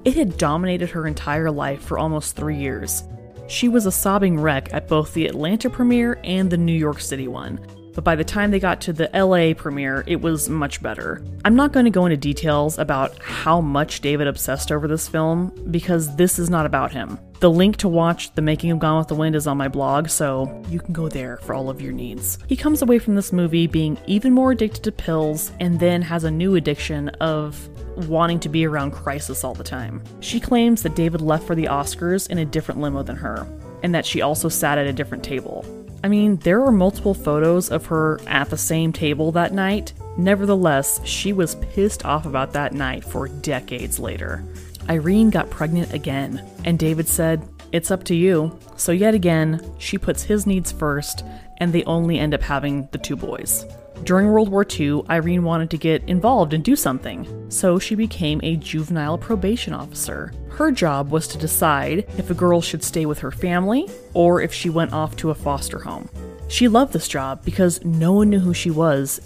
It 0.04 0.13
had 0.13 0.38
dominated 0.38 0.91
her 0.91 1.08
entire 1.08 1.50
life 1.50 1.82
for 1.82 1.98
almost 1.98 2.36
three 2.36 2.56
years. 2.56 3.04
She 3.48 3.67
was 3.67 3.88
a 3.88 3.91
sobbing 3.91 4.39
wreck 4.39 4.71
at 4.74 4.88
both 4.88 5.13
the 5.13 5.26
Atlanta 5.26 5.71
premiere 5.71 6.19
and 6.24 6.52
the 6.52 6.58
New 6.58 6.74
York 6.74 7.00
City 7.00 7.28
one, 7.28 7.60
but 7.95 8.03
by 8.03 8.15
the 8.15 8.23
time 8.23 8.51
they 8.51 8.60
got 8.60 8.81
to 8.81 8.93
the 8.93 9.10
LA 9.13 9.53
premiere, 9.53 10.03
it 10.05 10.21
was 10.21 10.49
much 10.49 10.84
better. 10.84 11.23
I'm 11.45 11.55
not 11.55 11.71
going 11.71 11.86
to 11.86 11.89
go 11.89 12.05
into 12.05 12.17
details 12.17 12.77
about 12.77 13.17
how 13.19 13.62
much 13.62 14.01
David 14.01 14.27
obsessed 14.27 14.71
over 14.71 14.88
this 14.88 15.08
film 15.08 15.51
because 15.71 16.15
this 16.17 16.38
is 16.38 16.49
not 16.49 16.65
about 16.65 16.91
him. 16.91 17.17
The 17.39 17.49
link 17.49 17.77
to 17.77 17.88
watch 17.88 18.34
The 18.34 18.41
Making 18.41 18.71
of 18.71 18.79
Gone 18.79 18.99
with 18.99 19.08
the 19.08 19.15
Wind 19.15 19.36
is 19.36 19.47
on 19.47 19.58
my 19.58 19.67
blog, 19.67 20.10
so 20.10 20.63
you 20.69 20.79
can 20.79 20.93
go 20.93 21.10
there 21.10 21.38
for 21.38 21.53
all 21.53 21.69
of 21.69 21.81
your 21.81 21.93
needs. 21.93 22.38
He 22.47 22.55
comes 22.55 22.81
away 22.81 22.99
from 22.99 23.15
this 23.15 23.34
movie 23.34 23.67
being 23.67 23.97
even 24.08 24.34
more 24.34 24.51
addicted 24.51 24.84
to 24.84 24.91
pills 24.91 25.51
and 25.60 25.79
then 25.79 26.01
has 26.01 26.23
a 26.23 26.31
new 26.31 26.55
addiction 26.55 27.10
of 27.21 27.69
wanting 28.08 28.39
to 28.41 28.49
be 28.49 28.65
around 28.65 28.91
Crisis 28.91 29.43
all 29.43 29.53
the 29.53 29.63
time. 29.63 30.03
She 30.19 30.39
claims 30.39 30.84
that 30.84 30.95
David 30.95 31.21
left 31.21 31.47
for 31.47 31.55
the 31.55 31.65
Oscars 31.65 32.29
in 32.29 32.39
a 32.39 32.45
different 32.45 32.81
limo 32.81 33.03
than 33.03 33.15
her, 33.15 33.47
and 33.84 33.95
that 33.95 34.05
she 34.05 34.21
also 34.21 34.49
sat 34.49 34.77
at 34.77 34.88
a 34.88 34.93
different 34.93 35.23
table. 35.23 35.65
I 36.06 36.08
mean, 36.08 36.36
there 36.36 36.62
were 36.62 36.72
multiple 36.72 37.15
photos 37.15 37.72
of 37.72 37.88
her 37.88 38.20
at 38.28 38.52
the 38.52 38.60
same 38.60 38.94
table 38.94 39.32
that 39.32 39.56
night. 39.56 39.94
Nevertheless, 40.18 41.02
she 41.04 41.34
was 41.34 41.56
pissed 41.56 42.06
off 42.06 42.28
about 42.28 42.54
that 42.54 42.74
night 42.74 43.04
for 43.04 43.28
decades 43.28 43.98
later. 43.98 44.44
Irene 44.88 45.32
got 45.32 45.50
pregnant 45.50 45.94
again, 45.94 46.48
and 46.63 46.78
David 46.78 47.08
said, 47.08 47.50
It's 47.72 47.89
up 47.89 48.04
to 48.04 48.13
you. 48.15 48.56
So, 48.76 48.91
yet 48.91 49.15
again, 49.15 49.60
she 49.80 49.98
puts 49.98 50.22
his 50.22 50.46
needs 50.46 50.72
first, 50.72 51.26
and 51.58 51.74
they 51.74 51.84
only 51.86 52.20
end 52.20 52.36
up 52.36 52.44
having 52.44 52.88
the 52.91 53.00
two 53.00 53.15
boys. 53.15 53.65
During 54.06 54.28
World 54.28 54.50
War 54.50 54.63
II, 54.70 55.02
Irene 55.10 55.44
wanted 55.44 55.72
to 55.72 55.80
get 55.80 56.04
involved 56.08 56.54
and 56.54 56.63
do 56.63 56.76
something, 56.76 57.50
so 57.50 57.80
she 57.80 57.96
became 57.96 58.39
a 58.44 58.56
juvenile 58.56 59.18
probation 59.18 59.74
officer. 59.74 60.32
Her 60.50 60.72
job 60.72 61.10
was 61.10 61.28
to 61.30 61.39
decide 61.39 62.06
if 62.15 62.30
a 62.30 62.36
girl 62.36 62.62
should 62.62 62.84
stay 62.84 63.08
with 63.08 63.18
her 63.18 63.32
family 63.32 63.89
or 64.13 64.44
if 64.44 64.54
she 64.54 64.70
went 64.70 64.94
off 64.94 65.15
to 65.18 65.32
a 65.32 65.36
foster 65.36 65.80
home. 65.80 66.08
She 66.50 66.68
loved 66.68 66.94
this 66.94 67.08
job 67.08 67.44
because 67.44 67.84
no 67.84 68.13
one 68.13 68.30
knew 68.30 68.39
who 68.39 68.54
she 68.54 68.70
was 68.70 69.20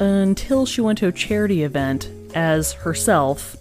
until 0.00 0.66
she 0.66 0.80
went 0.80 0.98
to 0.98 1.06
a 1.06 1.12
charity 1.12 1.62
event 1.62 2.10
as 2.34 2.72
herself 2.72 3.56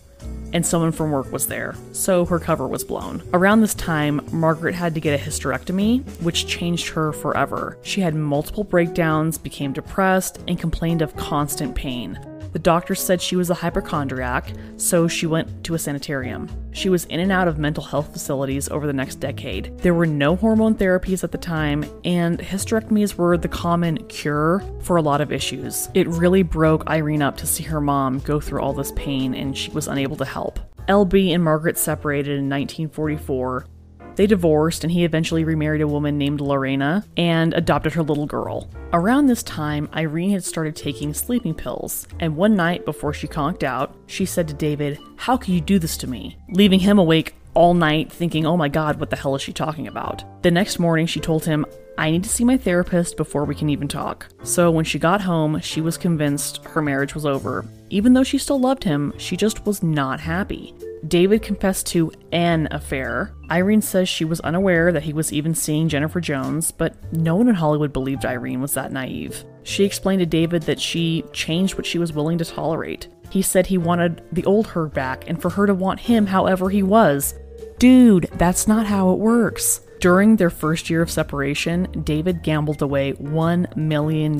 and 0.54 0.66
someone 0.66 0.92
from 0.92 1.12
work 1.12 1.32
was 1.32 1.48
there, 1.48 1.76
so 1.92 2.26
her 2.26 2.40
cover 2.40 2.68
was 2.68 2.84
blown. 2.84 3.22
Around 3.34 3.62
this 3.62 3.74
time, 3.74 4.22
Margaret 4.32 4.76
had 4.76 4.94
to 4.94 5.02
get 5.02 5.20
a 5.20 5.24
hysterectomy, 5.24 6.04
which 6.22 6.48
changed 6.48 6.90
her 6.90 7.12
forever. 7.12 7.78
She 7.82 8.02
had 8.02 8.16
multiple 8.16 8.64
breakdowns, 8.64 9.38
became 9.38 9.74
depressed, 9.74 10.40
and 10.48 10.60
complained 10.60 11.02
of 11.02 11.16
constant 11.18 11.76
pain. 11.76 12.20
The 12.54 12.60
doctor 12.60 12.94
said 12.94 13.20
she 13.20 13.36
was 13.36 13.50
a 13.50 13.56
hypochondriac, 13.56 14.54
so 14.78 15.08
she 15.08 15.26
went 15.26 15.64
to 15.64 15.74
a 15.74 15.80
sanitarium. 15.80 16.48
She 16.72 16.88
was 16.88 17.06
in 17.06 17.20
and 17.20 17.32
out 17.32 17.48
of 17.48 17.58
mental 17.58 17.84
health 17.84 18.14
facilities 18.14 18.70
over 18.70 18.86
the 18.86 18.94
next 18.94 19.16
decade. 19.16 19.76
There 19.80 19.96
were 19.96 20.06
no 20.06 20.36
hormone 20.36 20.76
therapies 20.76 21.24
at 21.24 21.32
the 21.32 21.38
time, 21.40 21.84
and 22.06 22.38
hysterectomies 22.38 23.16
were 23.16 23.38
the 23.38 23.48
common 23.48 23.98
cure 24.06 24.64
for 24.82 24.98
a 24.98 25.02
lot 25.02 25.20
of 25.20 25.32
issues. 25.32 25.90
It 25.96 26.08
really 26.08 26.44
broke 26.44 26.88
Irene 26.88 27.24
up 27.24 27.38
to 27.38 27.48
see 27.48 27.64
her 27.64 27.82
mom 27.82 28.20
go 28.20 28.40
through 28.40 28.62
all 28.62 28.74
this 28.74 28.92
pain, 28.92 29.34
and 29.34 29.58
she 29.58 29.72
was 29.72 29.88
unable 29.88 30.18
to 30.18 30.26
help. 30.26 30.60
LB 30.88 31.34
and 31.34 31.44
Margaret 31.44 31.78
separated 31.78 32.38
in 32.38 32.50
1944, 32.50 33.66
they 34.16 34.28
divorced, 34.28 34.84
and 34.84 34.92
he 34.92 35.04
eventually 35.06 35.44
remarried 35.44 35.82
a 35.82 35.88
woman 35.88 36.18
named 36.18 36.42
Lorena 36.42 37.06
and 37.18 37.54
adopted 37.54 37.94
her 37.94 38.04
little 38.04 38.26
girl. 38.26 38.70
Around 38.92 39.28
this 39.28 39.44
time, 39.44 39.90
Irene 39.94 40.32
had 40.32 40.44
started 40.44 40.76
taking 40.76 41.14
sleeping 41.14 41.54
pills, 41.54 42.08
and 42.20 42.36
one 42.36 42.56
night 42.56 42.86
before 42.86 43.14
she 43.14 43.28
conked 43.28 43.64
out, 43.64 43.96
she 44.08 44.26
said 44.26 44.48
to 44.48 44.54
David, 44.54 45.00
How 45.16 45.38
can 45.38 45.54
you 45.54 45.62
do 45.62 45.80
this 45.80 45.98
to 45.98 46.08
me? 46.08 46.38
Leaving 46.50 46.80
him 46.80 47.00
awake 47.00 47.36
all 47.54 47.74
night 47.74 48.12
thinking, 48.12 48.46
Oh 48.46 48.58
my 48.58 48.68
god, 48.68 49.00
what 49.00 49.10
the 49.10 49.16
hell 49.16 49.36
is 49.36 49.42
she 49.42 49.54
talking 49.54 49.88
about? 49.88 50.24
The 50.44 50.52
next 50.52 50.80
morning, 50.80 51.06
she 51.06 51.20
told 51.20 51.46
him, 51.46 51.66
I 51.98 52.10
need 52.10 52.24
to 52.24 52.30
see 52.30 52.44
my 52.44 52.58
therapist 52.58 53.18
before 53.18 53.46
we 53.46 53.54
can 53.54 53.70
even 53.70 53.88
talk. 53.88 54.28
So 54.44 54.72
when 54.72 54.86
she 54.86 54.98
got 54.98 55.22
home, 55.22 55.60
she 55.60 55.80
was 55.80 55.98
convinced 55.98 56.64
her 56.66 56.82
marriage 56.82 57.14
was 57.14 57.26
over. 57.26 57.66
Even 57.92 58.14
though 58.14 58.24
she 58.24 58.40
still 58.40 58.60
loved 58.60 58.84
him, 58.84 59.14
she 59.18 59.38
just 59.38 59.66
was 59.66 59.84
not 59.84 60.20
happy. 60.20 60.74
David 61.08 61.42
confessed 61.42 61.88
to 61.88 62.12
an 62.32 62.68
affair. 62.72 63.34
Irene 63.52 63.82
says 63.82 64.08
she 64.08 64.26
was 64.26 64.40
unaware 64.42 64.92
that 64.92 65.04
he 65.04 65.14
was 65.14 65.34
even 65.34 65.54
seeing 65.54 65.90
Jennifer 65.90 66.22
Jones, 66.22 66.72
but 66.72 66.96
no 67.14 67.36
one 67.36 67.50
in 67.50 67.56
Hollywood 67.56 67.92
believed 67.92 68.26
Irene 68.26 68.62
was 68.62 68.74
that 68.74 68.92
naive. 68.92 69.44
She 69.64 69.84
explained 69.84 70.20
to 70.22 70.26
David 70.26 70.64
that 70.64 70.80
she 70.80 71.26
changed 71.34 71.76
what 71.76 71.86
she 71.86 72.00
was 72.00 72.14
willing 72.14 72.38
to 72.38 72.46
tolerate. 72.46 73.08
He 73.30 73.42
said 73.42 73.68
he 73.68 73.78
wanted 73.78 74.24
the 74.32 74.46
old 74.46 74.68
her 74.68 74.88
back 74.88 75.26
and 75.28 75.42
for 75.42 75.50
her 75.50 75.66
to 75.66 75.74
want 75.74 76.00
him 76.00 76.28
however 76.28 76.70
he 76.70 76.84
was. 76.84 77.34
Dude, 77.80 78.30
that's 78.36 78.68
not 78.68 78.86
how 78.86 79.12
it 79.12 79.20
works. 79.20 79.82
During 80.00 80.36
their 80.36 80.50
first 80.50 80.90
year 80.90 81.02
of 81.02 81.10
separation, 81.10 82.04
David 82.04 82.44
gambled 82.44 82.82
away 82.82 83.14
$1 83.14 83.76
million. 83.76 84.36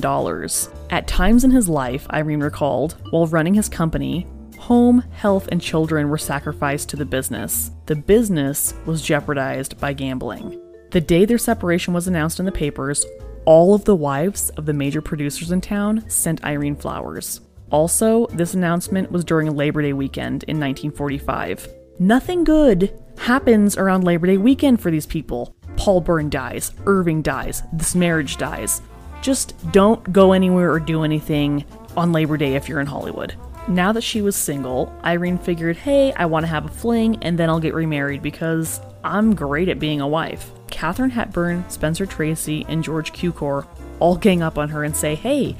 At 0.90 1.08
times 1.08 1.42
in 1.42 1.50
his 1.50 1.68
life, 1.68 2.06
Irene 2.10 2.40
recalled, 2.40 2.96
while 3.10 3.26
running 3.26 3.54
his 3.54 3.68
company, 3.68 4.26
home, 4.64 5.04
health, 5.10 5.46
and 5.52 5.60
children 5.60 6.08
were 6.08 6.16
sacrificed 6.16 6.88
to 6.88 6.96
the 6.96 7.04
business. 7.04 7.70
The 7.84 7.96
business 7.96 8.72
was 8.86 9.02
jeopardized 9.02 9.78
by 9.78 9.92
gambling. 9.92 10.58
The 10.90 11.02
day 11.02 11.26
their 11.26 11.36
separation 11.36 11.92
was 11.92 12.08
announced 12.08 12.40
in 12.40 12.46
the 12.46 12.52
papers, 12.52 13.04
all 13.44 13.74
of 13.74 13.84
the 13.84 13.94
wives 13.94 14.48
of 14.50 14.64
the 14.64 14.72
major 14.72 15.02
producers 15.02 15.50
in 15.50 15.60
town 15.60 16.08
sent 16.08 16.42
Irene 16.44 16.76
flowers. 16.76 17.42
Also, 17.70 18.26
this 18.28 18.54
announcement 18.54 19.12
was 19.12 19.22
during 19.22 19.54
Labor 19.54 19.82
Day 19.82 19.92
weekend 19.92 20.44
in 20.44 20.58
1945. 20.58 21.68
Nothing 21.98 22.42
good 22.42 22.98
happens 23.18 23.76
around 23.76 24.04
Labor 24.04 24.28
Day 24.28 24.38
weekend 24.38 24.80
for 24.80 24.90
these 24.90 25.04
people. 25.04 25.54
Paul 25.76 26.00
Bern 26.00 26.30
dies, 26.30 26.72
Irving 26.86 27.20
dies, 27.20 27.62
this 27.74 27.94
marriage 27.94 28.38
dies. 28.38 28.80
Just 29.20 29.54
don't 29.72 30.10
go 30.10 30.32
anywhere 30.32 30.72
or 30.72 30.80
do 30.80 31.02
anything 31.02 31.66
on 31.98 32.12
Labor 32.12 32.38
Day 32.38 32.54
if 32.54 32.66
you're 32.66 32.80
in 32.80 32.86
Hollywood. 32.86 33.34
Now 33.66 33.92
that 33.92 34.02
she 34.02 34.20
was 34.20 34.36
single, 34.36 34.92
Irene 35.04 35.38
figured, 35.38 35.78
hey, 35.78 36.12
I 36.12 36.26
want 36.26 36.44
to 36.44 36.48
have 36.48 36.66
a 36.66 36.68
fling 36.68 37.18
and 37.22 37.38
then 37.38 37.48
I'll 37.48 37.60
get 37.60 37.72
remarried 37.72 38.22
because 38.22 38.78
I'm 39.02 39.34
great 39.34 39.70
at 39.70 39.78
being 39.78 40.02
a 40.02 40.08
wife. 40.08 40.50
Katharine 40.70 41.10
Hepburn, 41.10 41.64
Spencer 41.70 42.04
Tracy, 42.04 42.66
and 42.68 42.84
George 42.84 43.12
Cukor 43.14 43.66
all 44.00 44.16
gang 44.16 44.42
up 44.42 44.58
on 44.58 44.68
her 44.68 44.84
and 44.84 44.94
say, 44.94 45.14
hey, 45.14 45.56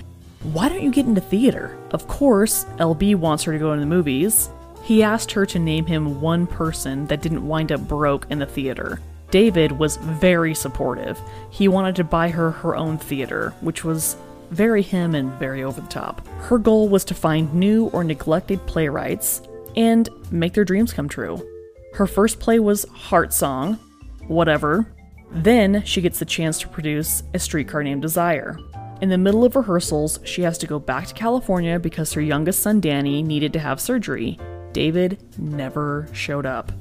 why 0.52 0.68
don't 0.68 0.82
you 0.82 0.90
get 0.90 1.06
into 1.06 1.22
theater? 1.22 1.78
Of 1.92 2.06
course, 2.06 2.64
LB 2.78 3.16
wants 3.16 3.44
her 3.44 3.52
to 3.52 3.58
go 3.58 3.72
into 3.72 3.80
the 3.80 3.86
movies. 3.86 4.50
He 4.82 5.02
asked 5.02 5.32
her 5.32 5.46
to 5.46 5.58
name 5.58 5.86
him 5.86 6.20
one 6.20 6.46
person 6.46 7.06
that 7.06 7.22
didn't 7.22 7.48
wind 7.48 7.72
up 7.72 7.88
broke 7.88 8.26
in 8.28 8.38
the 8.38 8.44
theater. 8.44 9.00
David 9.30 9.72
was 9.72 9.96
very 9.96 10.54
supportive. 10.54 11.18
He 11.48 11.68
wanted 11.68 11.96
to 11.96 12.04
buy 12.04 12.28
her 12.28 12.50
her 12.50 12.76
own 12.76 12.98
theater, 12.98 13.54
which 13.62 13.82
was 13.82 14.16
very 14.54 14.82
him 14.82 15.14
and 15.14 15.32
very 15.32 15.62
over 15.62 15.80
the 15.80 15.88
top. 15.88 16.26
Her 16.42 16.58
goal 16.58 16.88
was 16.88 17.04
to 17.06 17.14
find 17.14 17.52
new 17.52 17.86
or 17.88 18.04
neglected 18.04 18.64
playwrights 18.66 19.42
and 19.76 20.08
make 20.30 20.54
their 20.54 20.64
dreams 20.64 20.92
come 20.92 21.08
true. 21.08 21.46
Her 21.94 22.06
first 22.06 22.40
play 22.40 22.58
was 22.58 22.84
Heart 22.84 23.32
Song, 23.32 23.78
whatever. 24.26 24.86
Then 25.30 25.82
she 25.84 26.00
gets 26.00 26.18
the 26.18 26.24
chance 26.24 26.60
to 26.60 26.68
produce 26.68 27.22
A 27.34 27.38
Streetcar 27.38 27.82
Named 27.82 28.02
Desire. 28.02 28.58
In 29.00 29.08
the 29.08 29.18
middle 29.18 29.44
of 29.44 29.56
rehearsals, 29.56 30.20
she 30.24 30.42
has 30.42 30.56
to 30.58 30.66
go 30.66 30.78
back 30.78 31.06
to 31.08 31.14
California 31.14 31.78
because 31.78 32.12
her 32.12 32.20
youngest 32.20 32.62
son 32.62 32.80
Danny 32.80 33.22
needed 33.22 33.52
to 33.52 33.58
have 33.58 33.80
surgery. 33.80 34.38
David 34.72 35.18
never 35.38 36.08
showed 36.12 36.46
up. 36.46 36.72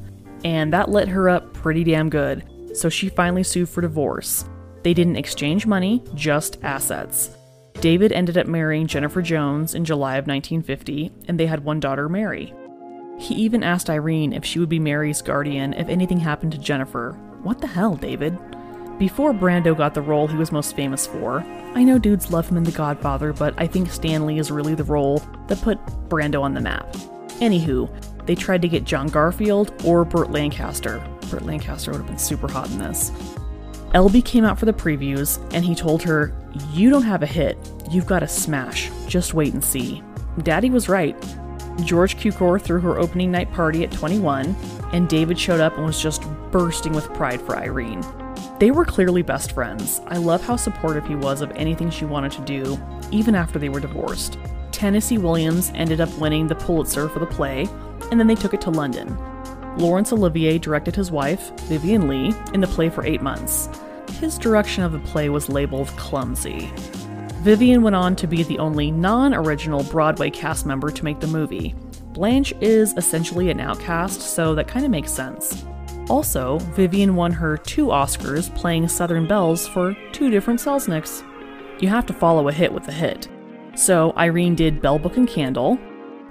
And 0.45 0.71
that 0.73 0.89
lit 0.89 1.07
her 1.07 1.29
up 1.29 1.53
pretty 1.53 1.83
damn 1.83 2.09
good, 2.09 2.43
so 2.73 2.89
she 2.89 3.09
finally 3.09 3.43
sued 3.43 3.69
for 3.69 3.81
divorce. 3.81 4.45
They 4.83 4.93
didn't 4.93 5.15
exchange 5.15 5.65
money, 5.65 6.03
just 6.13 6.57
assets. 6.63 7.31
David 7.83 8.13
ended 8.13 8.37
up 8.37 8.47
marrying 8.47 8.87
Jennifer 8.87 9.21
Jones 9.21 9.75
in 9.75 9.83
July 9.83 10.11
of 10.11 10.25
1950, 10.25 11.11
and 11.27 11.37
they 11.37 11.47
had 11.47 11.65
one 11.65 11.81
daughter, 11.81 12.07
Mary. 12.07 12.53
He 13.19 13.35
even 13.35 13.61
asked 13.61 13.89
Irene 13.89 14.31
if 14.31 14.45
she 14.45 14.59
would 14.59 14.69
be 14.69 14.79
Mary's 14.79 15.21
guardian 15.21 15.73
if 15.73 15.89
anything 15.89 16.17
happened 16.17 16.53
to 16.53 16.57
Jennifer. 16.57 17.11
What 17.41 17.59
the 17.59 17.67
hell, 17.67 17.97
David? 17.97 18.39
Before 18.97 19.33
Brando 19.33 19.75
got 19.77 19.95
the 19.95 20.01
role 20.01 20.29
he 20.29 20.37
was 20.37 20.49
most 20.49 20.77
famous 20.77 21.05
for, 21.05 21.41
I 21.75 21.83
know 21.83 21.99
dudes 21.99 22.31
love 22.31 22.47
him 22.47 22.55
in 22.55 22.63
The 22.63 22.71
Godfather, 22.71 23.33
but 23.33 23.53
I 23.57 23.67
think 23.67 23.91
Stanley 23.91 24.37
is 24.37 24.49
really 24.49 24.75
the 24.75 24.85
role 24.85 25.21
that 25.47 25.61
put 25.61 25.85
Brando 26.07 26.41
on 26.41 26.53
the 26.53 26.61
map. 26.61 26.89
Anywho, 27.41 27.93
they 28.25 28.35
tried 28.35 28.61
to 28.61 28.69
get 28.69 28.85
John 28.85 29.07
Garfield 29.07 29.73
or 29.83 30.05
Burt 30.05 30.31
Lancaster. 30.31 31.05
Burt 31.29 31.43
Lancaster 31.43 31.91
would 31.91 31.97
have 31.97 32.07
been 32.07 32.17
super 32.17 32.47
hot 32.47 32.71
in 32.71 32.77
this. 32.77 33.11
LB 33.93 34.25
came 34.25 34.43
out 34.43 34.58
for 34.58 34.65
the 34.65 34.73
previews 34.73 35.39
and 35.53 35.63
he 35.63 35.75
told 35.75 36.01
her, 36.01 36.34
You 36.71 36.89
don't 36.89 37.03
have 37.03 37.21
a 37.21 37.27
hit, 37.27 37.58
you've 37.91 38.08
got 38.08 38.23
a 38.23 38.27
smash. 38.27 38.89
Just 39.08 39.36
wait 39.36 39.53
and 39.53 39.63
see. 39.63 40.01
Daddy 40.41 40.71
was 40.71 40.89
right. 40.89 41.15
George 41.84 42.17
Cukor 42.17 42.60
threw 42.60 42.79
her 42.79 42.99
opening 42.99 43.32
night 43.32 43.51
party 43.51 43.84
at 43.84 43.91
21, 43.91 44.56
and 44.93 45.08
David 45.08 45.38
showed 45.38 45.60
up 45.60 45.75
and 45.75 45.86
was 45.86 46.01
just 46.01 46.23
bursting 46.51 46.93
with 46.93 47.13
pride 47.13 47.41
for 47.41 47.56
Irene. 47.56 48.03
They 48.60 48.71
were 48.71 48.86
clearly 48.86 49.21
best 49.21 49.51
friends. 49.51 50.01
I 50.08 50.17
love 50.17 50.43
how 50.43 50.56
supportive 50.56 51.06
he 51.06 51.15
was 51.15 51.41
of 51.41 51.51
anything 51.51 51.89
she 51.89 52.06
wanted 52.06 52.32
to 52.34 52.41
do, 52.45 52.79
even 53.12 53.36
after 53.36 53.60
they 53.60 53.69
were 53.69 53.79
divorced. 53.79 54.38
Tennessee 54.71 55.17
Williams 55.19 55.71
ended 55.75 56.01
up 56.01 56.15
winning 56.17 56.47
the 56.47 56.56
Pulitzer 56.56 57.10
for 57.10 57.19
the 57.19 57.25
play, 57.25 57.67
and 58.12 58.19
then 58.19 58.27
they 58.27 58.36
took 58.36 58.53
it 58.53 58.62
to 58.62 58.71
London. 58.71 59.17
Laurence 59.77 60.13
Olivier 60.13 60.59
directed 60.59 60.95
his 60.95 61.12
wife, 61.12 61.51
Vivien 61.62 62.07
Leigh, 62.07 62.33
in 62.53 62.62
the 62.62 62.67
play 62.67 62.89
for 62.89 63.05
eight 63.05 63.21
months. 63.21 63.69
His 64.19 64.38
direction 64.38 64.83
of 64.83 64.91
the 64.91 64.99
play 64.99 65.29
was 65.29 65.49
labeled 65.49 65.88
clumsy. 65.89 66.71
Vivien 67.41 67.81
went 67.81 67.95
on 67.95 68.15
to 68.15 68.27
be 68.27 68.43
the 68.43 68.59
only 68.59 68.91
non 68.91 69.33
original 69.33 69.83
Broadway 69.83 70.29
cast 70.29 70.65
member 70.65 70.91
to 70.91 71.03
make 71.03 71.19
the 71.19 71.27
movie. 71.27 71.75
Blanche 72.13 72.53
is 72.62 72.93
essentially 72.95 73.49
an 73.49 73.59
outcast, 73.59 74.21
so 74.21 74.55
that 74.55 74.67
kind 74.67 74.86
of 74.86 74.91
makes 74.91 75.12
sense. 75.12 75.65
Also, 76.09 76.59
Vivien 76.73 77.15
won 77.15 77.31
her 77.31 77.57
two 77.57 77.88
Oscars 77.88 78.53
playing 78.55 78.88
Southern 78.88 79.27
Belles 79.27 79.67
for 79.67 79.95
two 80.12 80.29
different 80.29 80.59
Selznicks. 80.59 81.23
You 81.81 81.89
have 81.89 82.05
to 82.05 82.13
follow 82.13 82.47
a 82.47 82.53
hit 82.53 82.71
with 82.71 82.88
a 82.88 82.91
hit. 82.91 83.27
So 83.75 84.13
Irene 84.15 84.55
did 84.55 84.81
Bell 84.81 84.99
Book 84.99 85.17
and 85.17 85.27
Candle. 85.27 85.79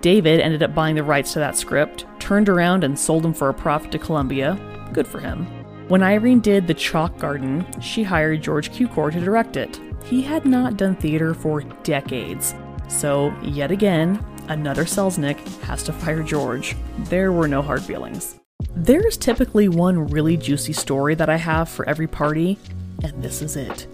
David 0.00 0.40
ended 0.40 0.62
up 0.62 0.74
buying 0.74 0.96
the 0.96 1.02
rights 1.02 1.32
to 1.32 1.38
that 1.40 1.56
script, 1.56 2.06
turned 2.22 2.48
around 2.48 2.84
and 2.84 2.96
sold 2.96 3.24
them 3.24 3.34
for 3.34 3.48
a 3.48 3.54
profit 3.54 3.90
to 3.90 3.98
Columbia. 3.98 4.56
Good 4.92 5.08
for 5.08 5.18
him. 5.18 5.44
When 5.88 6.04
Irene 6.04 6.38
did 6.38 6.68
The 6.68 6.74
Chalk 6.74 7.18
Garden, 7.18 7.66
she 7.80 8.04
hired 8.04 8.42
George 8.42 8.70
Cukor 8.70 9.12
to 9.12 9.20
direct 9.20 9.56
it. 9.56 9.80
He 10.04 10.22
had 10.22 10.46
not 10.46 10.76
done 10.76 10.94
theater 10.94 11.34
for 11.34 11.62
decades. 11.82 12.54
So, 12.86 13.34
yet 13.42 13.72
again, 13.72 14.24
another 14.46 14.84
Selznick 14.84 15.40
has 15.62 15.82
to 15.82 15.92
fire 15.92 16.22
George. 16.22 16.76
There 17.10 17.32
were 17.32 17.48
no 17.48 17.60
hard 17.60 17.82
feelings. 17.82 18.38
There's 18.76 19.16
typically 19.16 19.68
one 19.68 20.06
really 20.06 20.36
juicy 20.36 20.74
story 20.74 21.16
that 21.16 21.28
I 21.28 21.38
have 21.38 21.68
for 21.68 21.88
every 21.88 22.06
party, 22.06 22.56
and 23.02 23.20
this 23.20 23.42
is 23.42 23.56
it. 23.56 23.88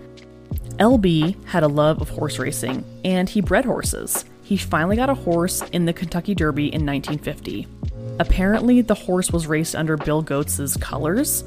LB 0.78 1.42
had 1.46 1.62
a 1.62 1.68
love 1.68 2.02
of 2.02 2.10
horse 2.10 2.38
racing, 2.38 2.84
and 3.04 3.26
he 3.26 3.40
bred 3.40 3.64
horses. 3.64 4.26
He 4.42 4.58
finally 4.58 4.96
got 4.96 5.10
a 5.10 5.14
horse 5.14 5.62
in 5.72 5.86
the 5.86 5.94
Kentucky 5.94 6.34
Derby 6.34 6.66
in 6.66 6.84
1950. 6.84 7.66
Apparently, 8.20 8.80
the 8.80 8.94
horse 8.94 9.30
was 9.30 9.46
raced 9.46 9.74
under 9.74 9.96
Bill 9.96 10.22
Goetz's 10.22 10.76
colors. 10.76 11.44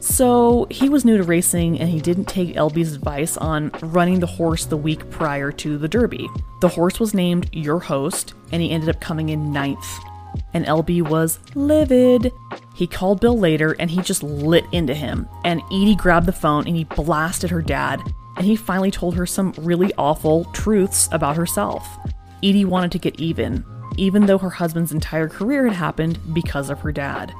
So, 0.00 0.66
he 0.70 0.88
was 0.88 1.04
new 1.04 1.16
to 1.16 1.24
racing 1.24 1.80
and 1.80 1.88
he 1.88 2.00
didn't 2.00 2.26
take 2.26 2.54
LB's 2.54 2.94
advice 2.94 3.36
on 3.36 3.70
running 3.82 4.20
the 4.20 4.26
horse 4.26 4.64
the 4.64 4.76
week 4.76 5.10
prior 5.10 5.50
to 5.52 5.78
the 5.78 5.88
Derby. 5.88 6.28
The 6.60 6.68
horse 6.68 7.00
was 7.00 7.12
named 7.12 7.48
Your 7.52 7.80
Host, 7.80 8.34
and 8.52 8.62
he 8.62 8.70
ended 8.70 8.88
up 8.88 9.00
coming 9.00 9.30
in 9.30 9.52
ninth. 9.52 9.86
And 10.54 10.64
LB 10.66 11.08
was 11.08 11.38
livid. 11.54 12.32
He 12.74 12.86
called 12.86 13.20
Bill 13.20 13.38
later 13.38 13.74
and 13.78 13.90
he 13.90 14.02
just 14.02 14.22
lit 14.22 14.64
into 14.72 14.94
him. 14.94 15.28
And 15.44 15.62
Edie 15.72 15.96
grabbed 15.96 16.26
the 16.26 16.32
phone 16.32 16.66
and 16.66 16.76
he 16.76 16.84
blasted 16.84 17.50
her 17.50 17.62
dad. 17.62 18.00
And 18.36 18.44
he 18.44 18.54
finally 18.54 18.90
told 18.90 19.14
her 19.14 19.24
some 19.24 19.54
really 19.56 19.94
awful 19.96 20.44
truths 20.46 21.08
about 21.10 21.36
herself. 21.36 21.88
Edie 22.42 22.66
wanted 22.66 22.92
to 22.92 22.98
get 22.98 23.18
even, 23.18 23.64
even 23.96 24.26
though 24.26 24.38
her 24.38 24.50
husband's 24.50 24.92
entire 24.92 25.28
career 25.28 25.66
had 25.66 25.76
happened 25.76 26.18
because 26.34 26.70
of 26.70 26.80
her 26.80 26.92
dad. 26.92 27.30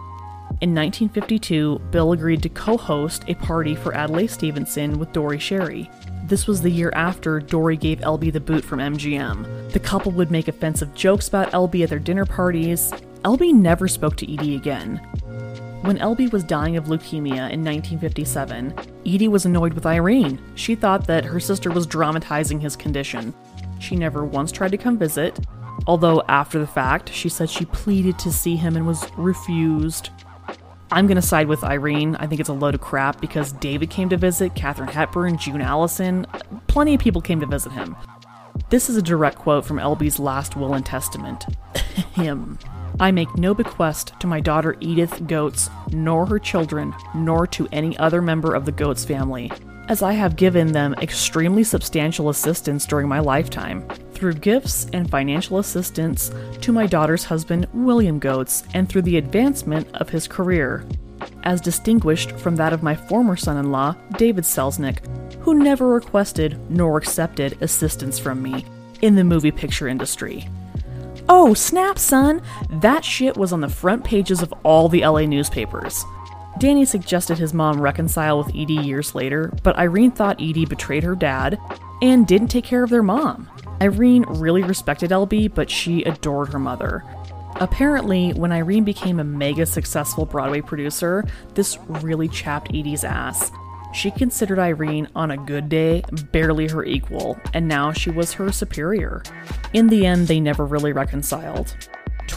In 0.62 0.74
1952, 0.74 1.80
Bill 1.90 2.12
agreed 2.12 2.42
to 2.42 2.48
co 2.48 2.76
host 2.76 3.24
a 3.28 3.34
party 3.34 3.74
for 3.74 3.94
Adlai 3.94 4.26
Stevenson 4.26 4.98
with 4.98 5.12
Dore 5.12 5.32
Schary. 5.32 5.90
This 6.26 6.46
was 6.46 6.62
the 6.62 6.70
year 6.70 6.90
after 6.94 7.40
Dore 7.40 7.74
gave 7.74 8.00
LB 8.00 8.32
the 8.32 8.40
boot 8.40 8.64
from 8.64 8.80
MGM. 8.80 9.72
The 9.72 9.80
couple 9.80 10.12
would 10.12 10.30
make 10.30 10.48
offensive 10.48 10.94
jokes 10.94 11.28
about 11.28 11.52
LB 11.52 11.84
at 11.84 11.90
their 11.90 11.98
dinner 11.98 12.24
parties. 12.24 12.90
LB 13.24 13.54
never 13.54 13.86
spoke 13.86 14.16
to 14.16 14.32
Edie 14.32 14.56
again. 14.56 14.96
When 15.82 15.98
LB 15.98 16.32
was 16.32 16.42
dying 16.42 16.76
of 16.76 16.86
leukemia 16.86 17.50
in 17.52 17.62
1957, 17.62 18.74
Edie 19.06 19.28
was 19.28 19.44
annoyed 19.44 19.74
with 19.74 19.86
Irene. 19.86 20.40
She 20.54 20.74
thought 20.74 21.06
that 21.06 21.24
her 21.24 21.38
sister 21.38 21.70
was 21.70 21.86
dramatizing 21.86 22.60
his 22.60 22.76
condition. 22.76 23.34
She 23.78 23.94
never 23.94 24.24
once 24.24 24.50
tried 24.50 24.72
to 24.72 24.78
come 24.78 24.98
visit, 24.98 25.38
although 25.86 26.22
after 26.28 26.58
the 26.58 26.66
fact, 26.66 27.12
she 27.12 27.28
said 27.28 27.50
she 27.50 27.64
pleaded 27.66 28.18
to 28.20 28.32
see 28.32 28.56
him 28.56 28.76
and 28.76 28.86
was 28.86 29.06
refused. 29.16 30.10
I'm 30.90 31.06
gonna 31.06 31.22
side 31.22 31.48
with 31.48 31.64
Irene. 31.64 32.16
I 32.16 32.26
think 32.26 32.40
it's 32.40 32.48
a 32.48 32.54
load 32.54 32.74
of 32.74 32.80
crap 32.80 33.20
because 33.20 33.52
David 33.52 33.90
came 33.90 34.08
to 34.10 34.16
visit, 34.16 34.54
Katharine 34.54 34.88
Hepburn, 34.88 35.36
June 35.36 35.60
Allyson. 35.60 36.26
Plenty 36.68 36.94
of 36.94 37.00
people 37.00 37.20
came 37.20 37.40
to 37.40 37.46
visit 37.46 37.72
him. 37.72 37.96
This 38.70 38.88
is 38.88 38.96
a 38.96 39.02
direct 39.02 39.38
quote 39.38 39.64
from 39.64 39.78
LB's 39.78 40.18
last 40.18 40.56
will 40.56 40.74
and 40.74 40.86
testament. 40.86 41.46
him. 42.14 42.58
I 42.98 43.10
make 43.10 43.36
no 43.36 43.52
bequest 43.52 44.14
to 44.20 44.26
my 44.26 44.40
daughter 44.40 44.76
Edith 44.80 45.26
Goetz, 45.26 45.68
nor 45.92 46.26
her 46.26 46.38
children, 46.38 46.94
nor 47.14 47.46
to 47.48 47.68
any 47.70 47.96
other 47.98 48.22
member 48.22 48.54
of 48.54 48.64
the 48.64 48.72
Goetz 48.72 49.04
family, 49.04 49.52
as 49.88 50.02
I 50.02 50.12
have 50.12 50.36
given 50.36 50.72
them 50.72 50.94
extremely 51.00 51.64
substantial 51.64 52.28
assistance 52.28 52.86
during 52.86 53.08
my 53.08 53.20
lifetime, 53.20 53.86
through 54.12 54.34
gifts 54.34 54.86
and 54.92 55.10
financial 55.10 55.58
assistance 55.58 56.30
to 56.60 56.72
my 56.72 56.86
daughter's 56.86 57.24
husband, 57.24 57.68
William 57.72 58.18
Goetz, 58.18 58.64
and 58.74 58.88
through 58.88 59.02
the 59.02 59.18
advancement 59.18 59.88
of 59.94 60.08
his 60.08 60.26
career, 60.26 60.84
as 61.44 61.60
distinguished 61.60 62.32
from 62.32 62.56
that 62.56 62.72
of 62.72 62.82
my 62.82 62.94
former 62.94 63.36
son 63.36 63.56
in 63.56 63.70
law, 63.70 63.94
David 64.16 64.44
Selznick, 64.44 64.98
who 65.40 65.54
never 65.54 65.86
requested 65.86 66.58
nor 66.70 66.98
accepted 66.98 67.56
assistance 67.60 68.18
from 68.18 68.42
me 68.42 68.64
in 69.02 69.14
the 69.14 69.24
movie 69.24 69.52
picture 69.52 69.86
industry. 69.86 70.48
Oh, 71.28 71.54
snap, 71.54 71.98
son! 71.98 72.40
That 72.70 73.04
shit 73.04 73.36
was 73.36 73.52
on 73.52 73.60
the 73.60 73.68
front 73.68 74.04
pages 74.04 74.42
of 74.42 74.54
all 74.62 74.88
the 74.88 75.04
LA 75.04 75.22
newspapers. 75.22 76.04
Danny 76.58 76.86
suggested 76.86 77.36
his 77.38 77.52
mom 77.52 77.80
reconcile 77.80 78.38
with 78.38 78.48
Edie 78.48 78.74
years 78.74 79.14
later, 79.14 79.52
but 79.62 79.76
Irene 79.76 80.10
thought 80.10 80.40
Edie 80.40 80.64
betrayed 80.64 81.02
her 81.02 81.14
dad 81.14 81.58
and 82.00 82.26
didn't 82.26 82.48
take 82.48 82.64
care 82.64 82.82
of 82.82 82.90
their 82.90 83.02
mom. 83.02 83.48
Irene 83.82 84.22
really 84.22 84.62
respected 84.62 85.10
LB, 85.10 85.54
but 85.54 85.70
she 85.70 86.02
adored 86.04 86.52
her 86.52 86.58
mother. 86.58 87.04
Apparently, 87.56 88.32
when 88.32 88.52
Irene 88.52 88.84
became 88.84 89.20
a 89.20 89.24
mega 89.24 89.66
successful 89.66 90.24
Broadway 90.24 90.62
producer, 90.62 91.24
this 91.54 91.78
really 91.88 92.28
chapped 92.28 92.70
Edie's 92.70 93.04
ass. 93.04 93.50
She 93.92 94.10
considered 94.10 94.58
Irene 94.58 95.08
on 95.14 95.30
a 95.30 95.38
good 95.38 95.68
day 95.68 96.02
barely 96.32 96.68
her 96.68 96.84
equal, 96.84 97.38
and 97.54 97.66
now 97.68 97.92
she 97.92 98.10
was 98.10 98.32
her 98.34 98.52
superior. 98.52 99.22
In 99.72 99.88
the 99.88 100.06
end, 100.06 100.28
they 100.28 100.40
never 100.40 100.66
really 100.66 100.92
reconciled. 100.92 101.74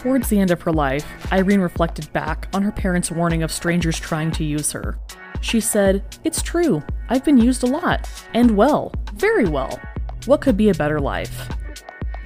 Towards 0.00 0.30
the 0.30 0.40
end 0.40 0.50
of 0.50 0.62
her 0.62 0.72
life, 0.72 1.30
Irene 1.30 1.60
reflected 1.60 2.10
back 2.14 2.48
on 2.54 2.62
her 2.62 2.72
parents' 2.72 3.10
warning 3.10 3.42
of 3.42 3.52
strangers 3.52 4.00
trying 4.00 4.30
to 4.30 4.44
use 4.44 4.72
her. 4.72 4.98
She 5.42 5.60
said, 5.60 6.02
It's 6.24 6.40
true, 6.40 6.82
I've 7.10 7.22
been 7.22 7.36
used 7.36 7.64
a 7.64 7.66
lot, 7.66 8.08
and 8.32 8.56
well, 8.56 8.94
very 9.12 9.46
well. 9.46 9.78
What 10.24 10.40
could 10.40 10.56
be 10.56 10.70
a 10.70 10.74
better 10.74 11.00
life? 11.00 11.50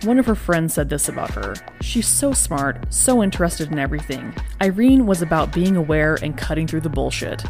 One 0.04 0.20
of 0.20 0.26
her 0.26 0.36
friends 0.36 0.74
said 0.74 0.88
this 0.88 1.08
about 1.08 1.34
her 1.34 1.56
She's 1.80 2.06
so 2.06 2.32
smart, 2.32 2.94
so 2.94 3.24
interested 3.24 3.72
in 3.72 3.80
everything. 3.80 4.32
Irene 4.62 5.04
was 5.04 5.20
about 5.20 5.52
being 5.52 5.74
aware 5.74 6.16
and 6.22 6.38
cutting 6.38 6.68
through 6.68 6.82
the 6.82 6.88
bullshit. 6.88 7.42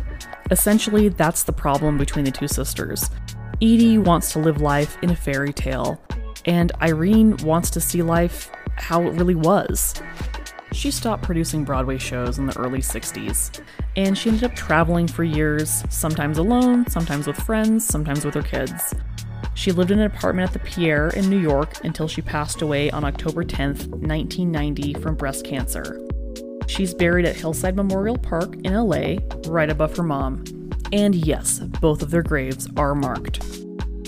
Essentially, 0.50 1.10
that's 1.10 1.42
the 1.42 1.52
problem 1.52 1.98
between 1.98 2.24
the 2.24 2.30
two 2.30 2.48
sisters. 2.48 3.10
Edie 3.56 3.98
wants 3.98 4.32
to 4.32 4.38
live 4.38 4.62
life 4.62 4.96
in 5.02 5.10
a 5.10 5.16
fairy 5.16 5.52
tale, 5.52 6.00
and 6.46 6.72
Irene 6.80 7.36
wants 7.44 7.68
to 7.68 7.80
see 7.80 8.00
life 8.00 8.50
how 8.76 9.02
it 9.02 9.12
really 9.12 9.34
was. 9.34 9.94
She 10.72 10.90
stopped 10.90 11.22
producing 11.22 11.64
Broadway 11.64 11.98
shows 11.98 12.38
in 12.38 12.46
the 12.46 12.58
early 12.58 12.80
60s, 12.80 13.60
and 13.96 14.18
she 14.18 14.28
ended 14.28 14.44
up 14.44 14.56
traveling 14.56 15.06
for 15.06 15.22
years, 15.22 15.84
sometimes 15.88 16.38
alone, 16.38 16.86
sometimes 16.88 17.26
with 17.28 17.36
friends, 17.36 17.86
sometimes 17.86 18.24
with 18.24 18.34
her 18.34 18.42
kids. 18.42 18.92
She 19.54 19.70
lived 19.70 19.92
in 19.92 20.00
an 20.00 20.06
apartment 20.06 20.48
at 20.48 20.52
the 20.52 20.68
Pierre 20.68 21.10
in 21.10 21.30
New 21.30 21.38
York 21.38 21.84
until 21.84 22.08
she 22.08 22.22
passed 22.22 22.60
away 22.60 22.90
on 22.90 23.04
October 23.04 23.44
10th, 23.44 23.86
1990, 23.86 24.94
from 24.94 25.14
breast 25.14 25.44
cancer. 25.44 26.04
She's 26.66 26.92
buried 26.92 27.24
at 27.24 27.36
Hillside 27.36 27.76
Memorial 27.76 28.18
Park 28.18 28.56
in 28.64 28.74
LA, 28.74 29.18
right 29.46 29.70
above 29.70 29.96
her 29.96 30.02
mom. 30.02 30.42
And 30.92 31.14
yes, 31.14 31.60
both 31.80 32.02
of 32.02 32.10
their 32.10 32.22
graves 32.22 32.68
are 32.76 32.96
marked. 32.96 33.44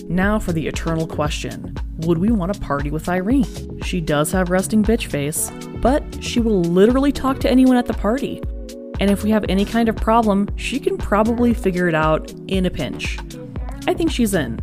Now 0.08 0.38
for 0.40 0.52
the 0.52 0.66
eternal 0.66 1.06
question 1.06 1.76
Would 1.98 2.18
we 2.18 2.30
want 2.30 2.52
to 2.52 2.60
party 2.60 2.90
with 2.90 3.08
Irene? 3.08 3.80
She 3.82 4.00
does 4.00 4.30
have 4.32 4.50
resting 4.50 4.82
bitch 4.82 5.06
face, 5.06 5.50
but 5.80 6.04
she 6.22 6.40
will 6.40 6.60
literally 6.60 7.12
talk 7.12 7.38
to 7.40 7.50
anyone 7.50 7.76
at 7.76 7.86
the 7.86 7.94
party. 7.94 8.42
And 9.00 9.10
if 9.10 9.24
we 9.24 9.30
have 9.30 9.44
any 9.48 9.64
kind 9.64 9.88
of 9.88 9.96
problem, 9.96 10.48
she 10.56 10.78
can 10.78 10.98
probably 10.98 11.54
figure 11.54 11.88
it 11.88 11.94
out 11.94 12.32
in 12.48 12.66
a 12.66 12.70
pinch. 12.70 13.18
I 13.86 13.94
think 13.94 14.10
she's 14.10 14.34
in. 14.34 14.60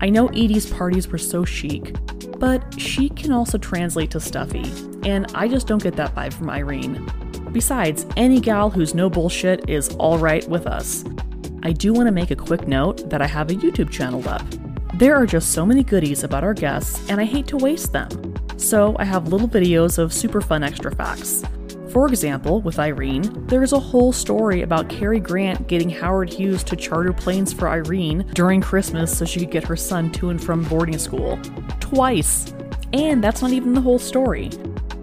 I 0.00 0.10
know 0.10 0.28
Edie's 0.28 0.70
parties 0.70 1.08
were 1.08 1.18
so 1.18 1.44
chic, 1.44 1.94
but 2.38 2.78
she 2.78 3.08
can 3.08 3.32
also 3.32 3.56
translate 3.56 4.10
to 4.10 4.20
stuffy, 4.20 4.70
and 5.04 5.26
I 5.34 5.48
just 5.48 5.66
don't 5.66 5.82
get 5.82 5.96
that 5.96 6.14
vibe 6.14 6.34
from 6.34 6.50
Irene. 6.50 7.10
Besides, 7.52 8.06
any 8.16 8.40
gal 8.40 8.68
who's 8.68 8.94
no 8.94 9.08
bullshit 9.08 9.70
is 9.70 9.94
alright 9.96 10.46
with 10.48 10.66
us. 10.66 11.04
I 11.62 11.72
do 11.72 11.94
want 11.94 12.06
to 12.06 12.12
make 12.12 12.30
a 12.30 12.36
quick 12.36 12.68
note 12.68 13.08
that 13.08 13.22
I 13.22 13.26
have 13.26 13.50
a 13.50 13.54
YouTube 13.54 13.90
channel 13.90 14.28
up. 14.28 14.44
There 14.96 15.14
are 15.14 15.26
just 15.26 15.50
so 15.52 15.66
many 15.66 15.84
goodies 15.84 16.24
about 16.24 16.42
our 16.42 16.54
guests, 16.54 17.06
and 17.10 17.20
I 17.20 17.26
hate 17.26 17.46
to 17.48 17.58
waste 17.58 17.92
them. 17.92 18.08
So 18.56 18.96
I 18.98 19.04
have 19.04 19.28
little 19.28 19.46
videos 19.46 19.98
of 19.98 20.10
super 20.10 20.40
fun 20.40 20.62
extra 20.62 20.90
facts. 20.94 21.44
For 21.90 22.08
example, 22.08 22.62
with 22.62 22.78
Irene, 22.78 23.44
there 23.46 23.62
is 23.62 23.74
a 23.74 23.78
whole 23.78 24.10
story 24.10 24.62
about 24.62 24.88
Cary 24.88 25.20
Grant 25.20 25.68
getting 25.68 25.90
Howard 25.90 26.32
Hughes 26.32 26.64
to 26.64 26.76
charter 26.76 27.12
planes 27.12 27.52
for 27.52 27.68
Irene 27.68 28.24
during 28.32 28.62
Christmas 28.62 29.14
so 29.14 29.26
she 29.26 29.40
could 29.40 29.50
get 29.50 29.64
her 29.64 29.76
son 29.76 30.10
to 30.12 30.30
and 30.30 30.42
from 30.42 30.64
boarding 30.64 30.96
school. 30.96 31.38
Twice! 31.78 32.54
And 32.94 33.22
that's 33.22 33.42
not 33.42 33.52
even 33.52 33.74
the 33.74 33.82
whole 33.82 33.98
story. 33.98 34.48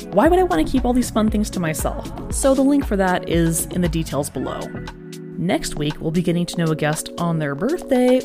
Why 0.09 0.27
would 0.27 0.39
I 0.39 0.43
want 0.43 0.65
to 0.65 0.71
keep 0.71 0.85
all 0.85 0.93
these 0.93 1.11
fun 1.11 1.29
things 1.29 1.51
to 1.51 1.59
myself? 1.59 2.33
So 2.33 2.55
the 2.55 2.63
link 2.63 2.83
for 2.83 2.95
that 2.97 3.29
is 3.29 3.67
in 3.67 3.81
the 3.81 3.89
details 3.89 4.31
below. 4.31 4.59
Next 5.43 5.75
week, 5.75 5.99
we'll 5.99 6.11
be 6.11 6.21
getting 6.21 6.45
to 6.45 6.57
know 6.57 6.71
a 6.71 6.75
guest 6.75 7.09
on 7.17 7.37
their 7.37 7.53
birthday. 7.53 8.21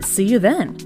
See 0.00 0.24
you 0.24 0.38
then. 0.38 0.78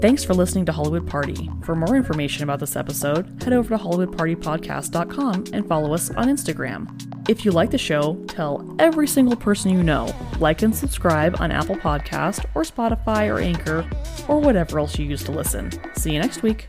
Thanks 0.00 0.24
for 0.24 0.32
listening 0.32 0.64
to 0.66 0.72
Hollywood 0.72 1.06
Party. 1.06 1.50
For 1.64 1.76
more 1.76 1.94
information 1.94 2.44
about 2.44 2.58
this 2.58 2.74
episode, 2.74 3.26
head 3.42 3.52
over 3.52 3.76
to 3.76 3.84
HollywoodPartyPodcast.com 3.84 5.44
and 5.52 5.68
follow 5.68 5.92
us 5.92 6.08
on 6.12 6.28
Instagram. 6.28 6.88
If 7.28 7.44
you 7.44 7.50
like 7.50 7.70
the 7.70 7.76
show, 7.76 8.14
tell 8.26 8.74
every 8.78 9.06
single 9.06 9.36
person 9.36 9.70
you 9.70 9.82
know. 9.82 10.14
Like 10.38 10.62
and 10.62 10.74
subscribe 10.74 11.38
on 11.40 11.52
Apple 11.52 11.76
Podcast 11.76 12.46
or 12.54 12.62
Spotify 12.62 13.28
or 13.30 13.40
Anchor 13.40 13.86
or 14.28 14.40
whatever 14.40 14.78
else 14.78 14.98
you 14.98 15.04
use 15.04 15.24
to 15.24 15.32
listen. 15.32 15.70
See 15.94 16.14
you 16.14 16.20
next 16.20 16.42
week. 16.42 16.68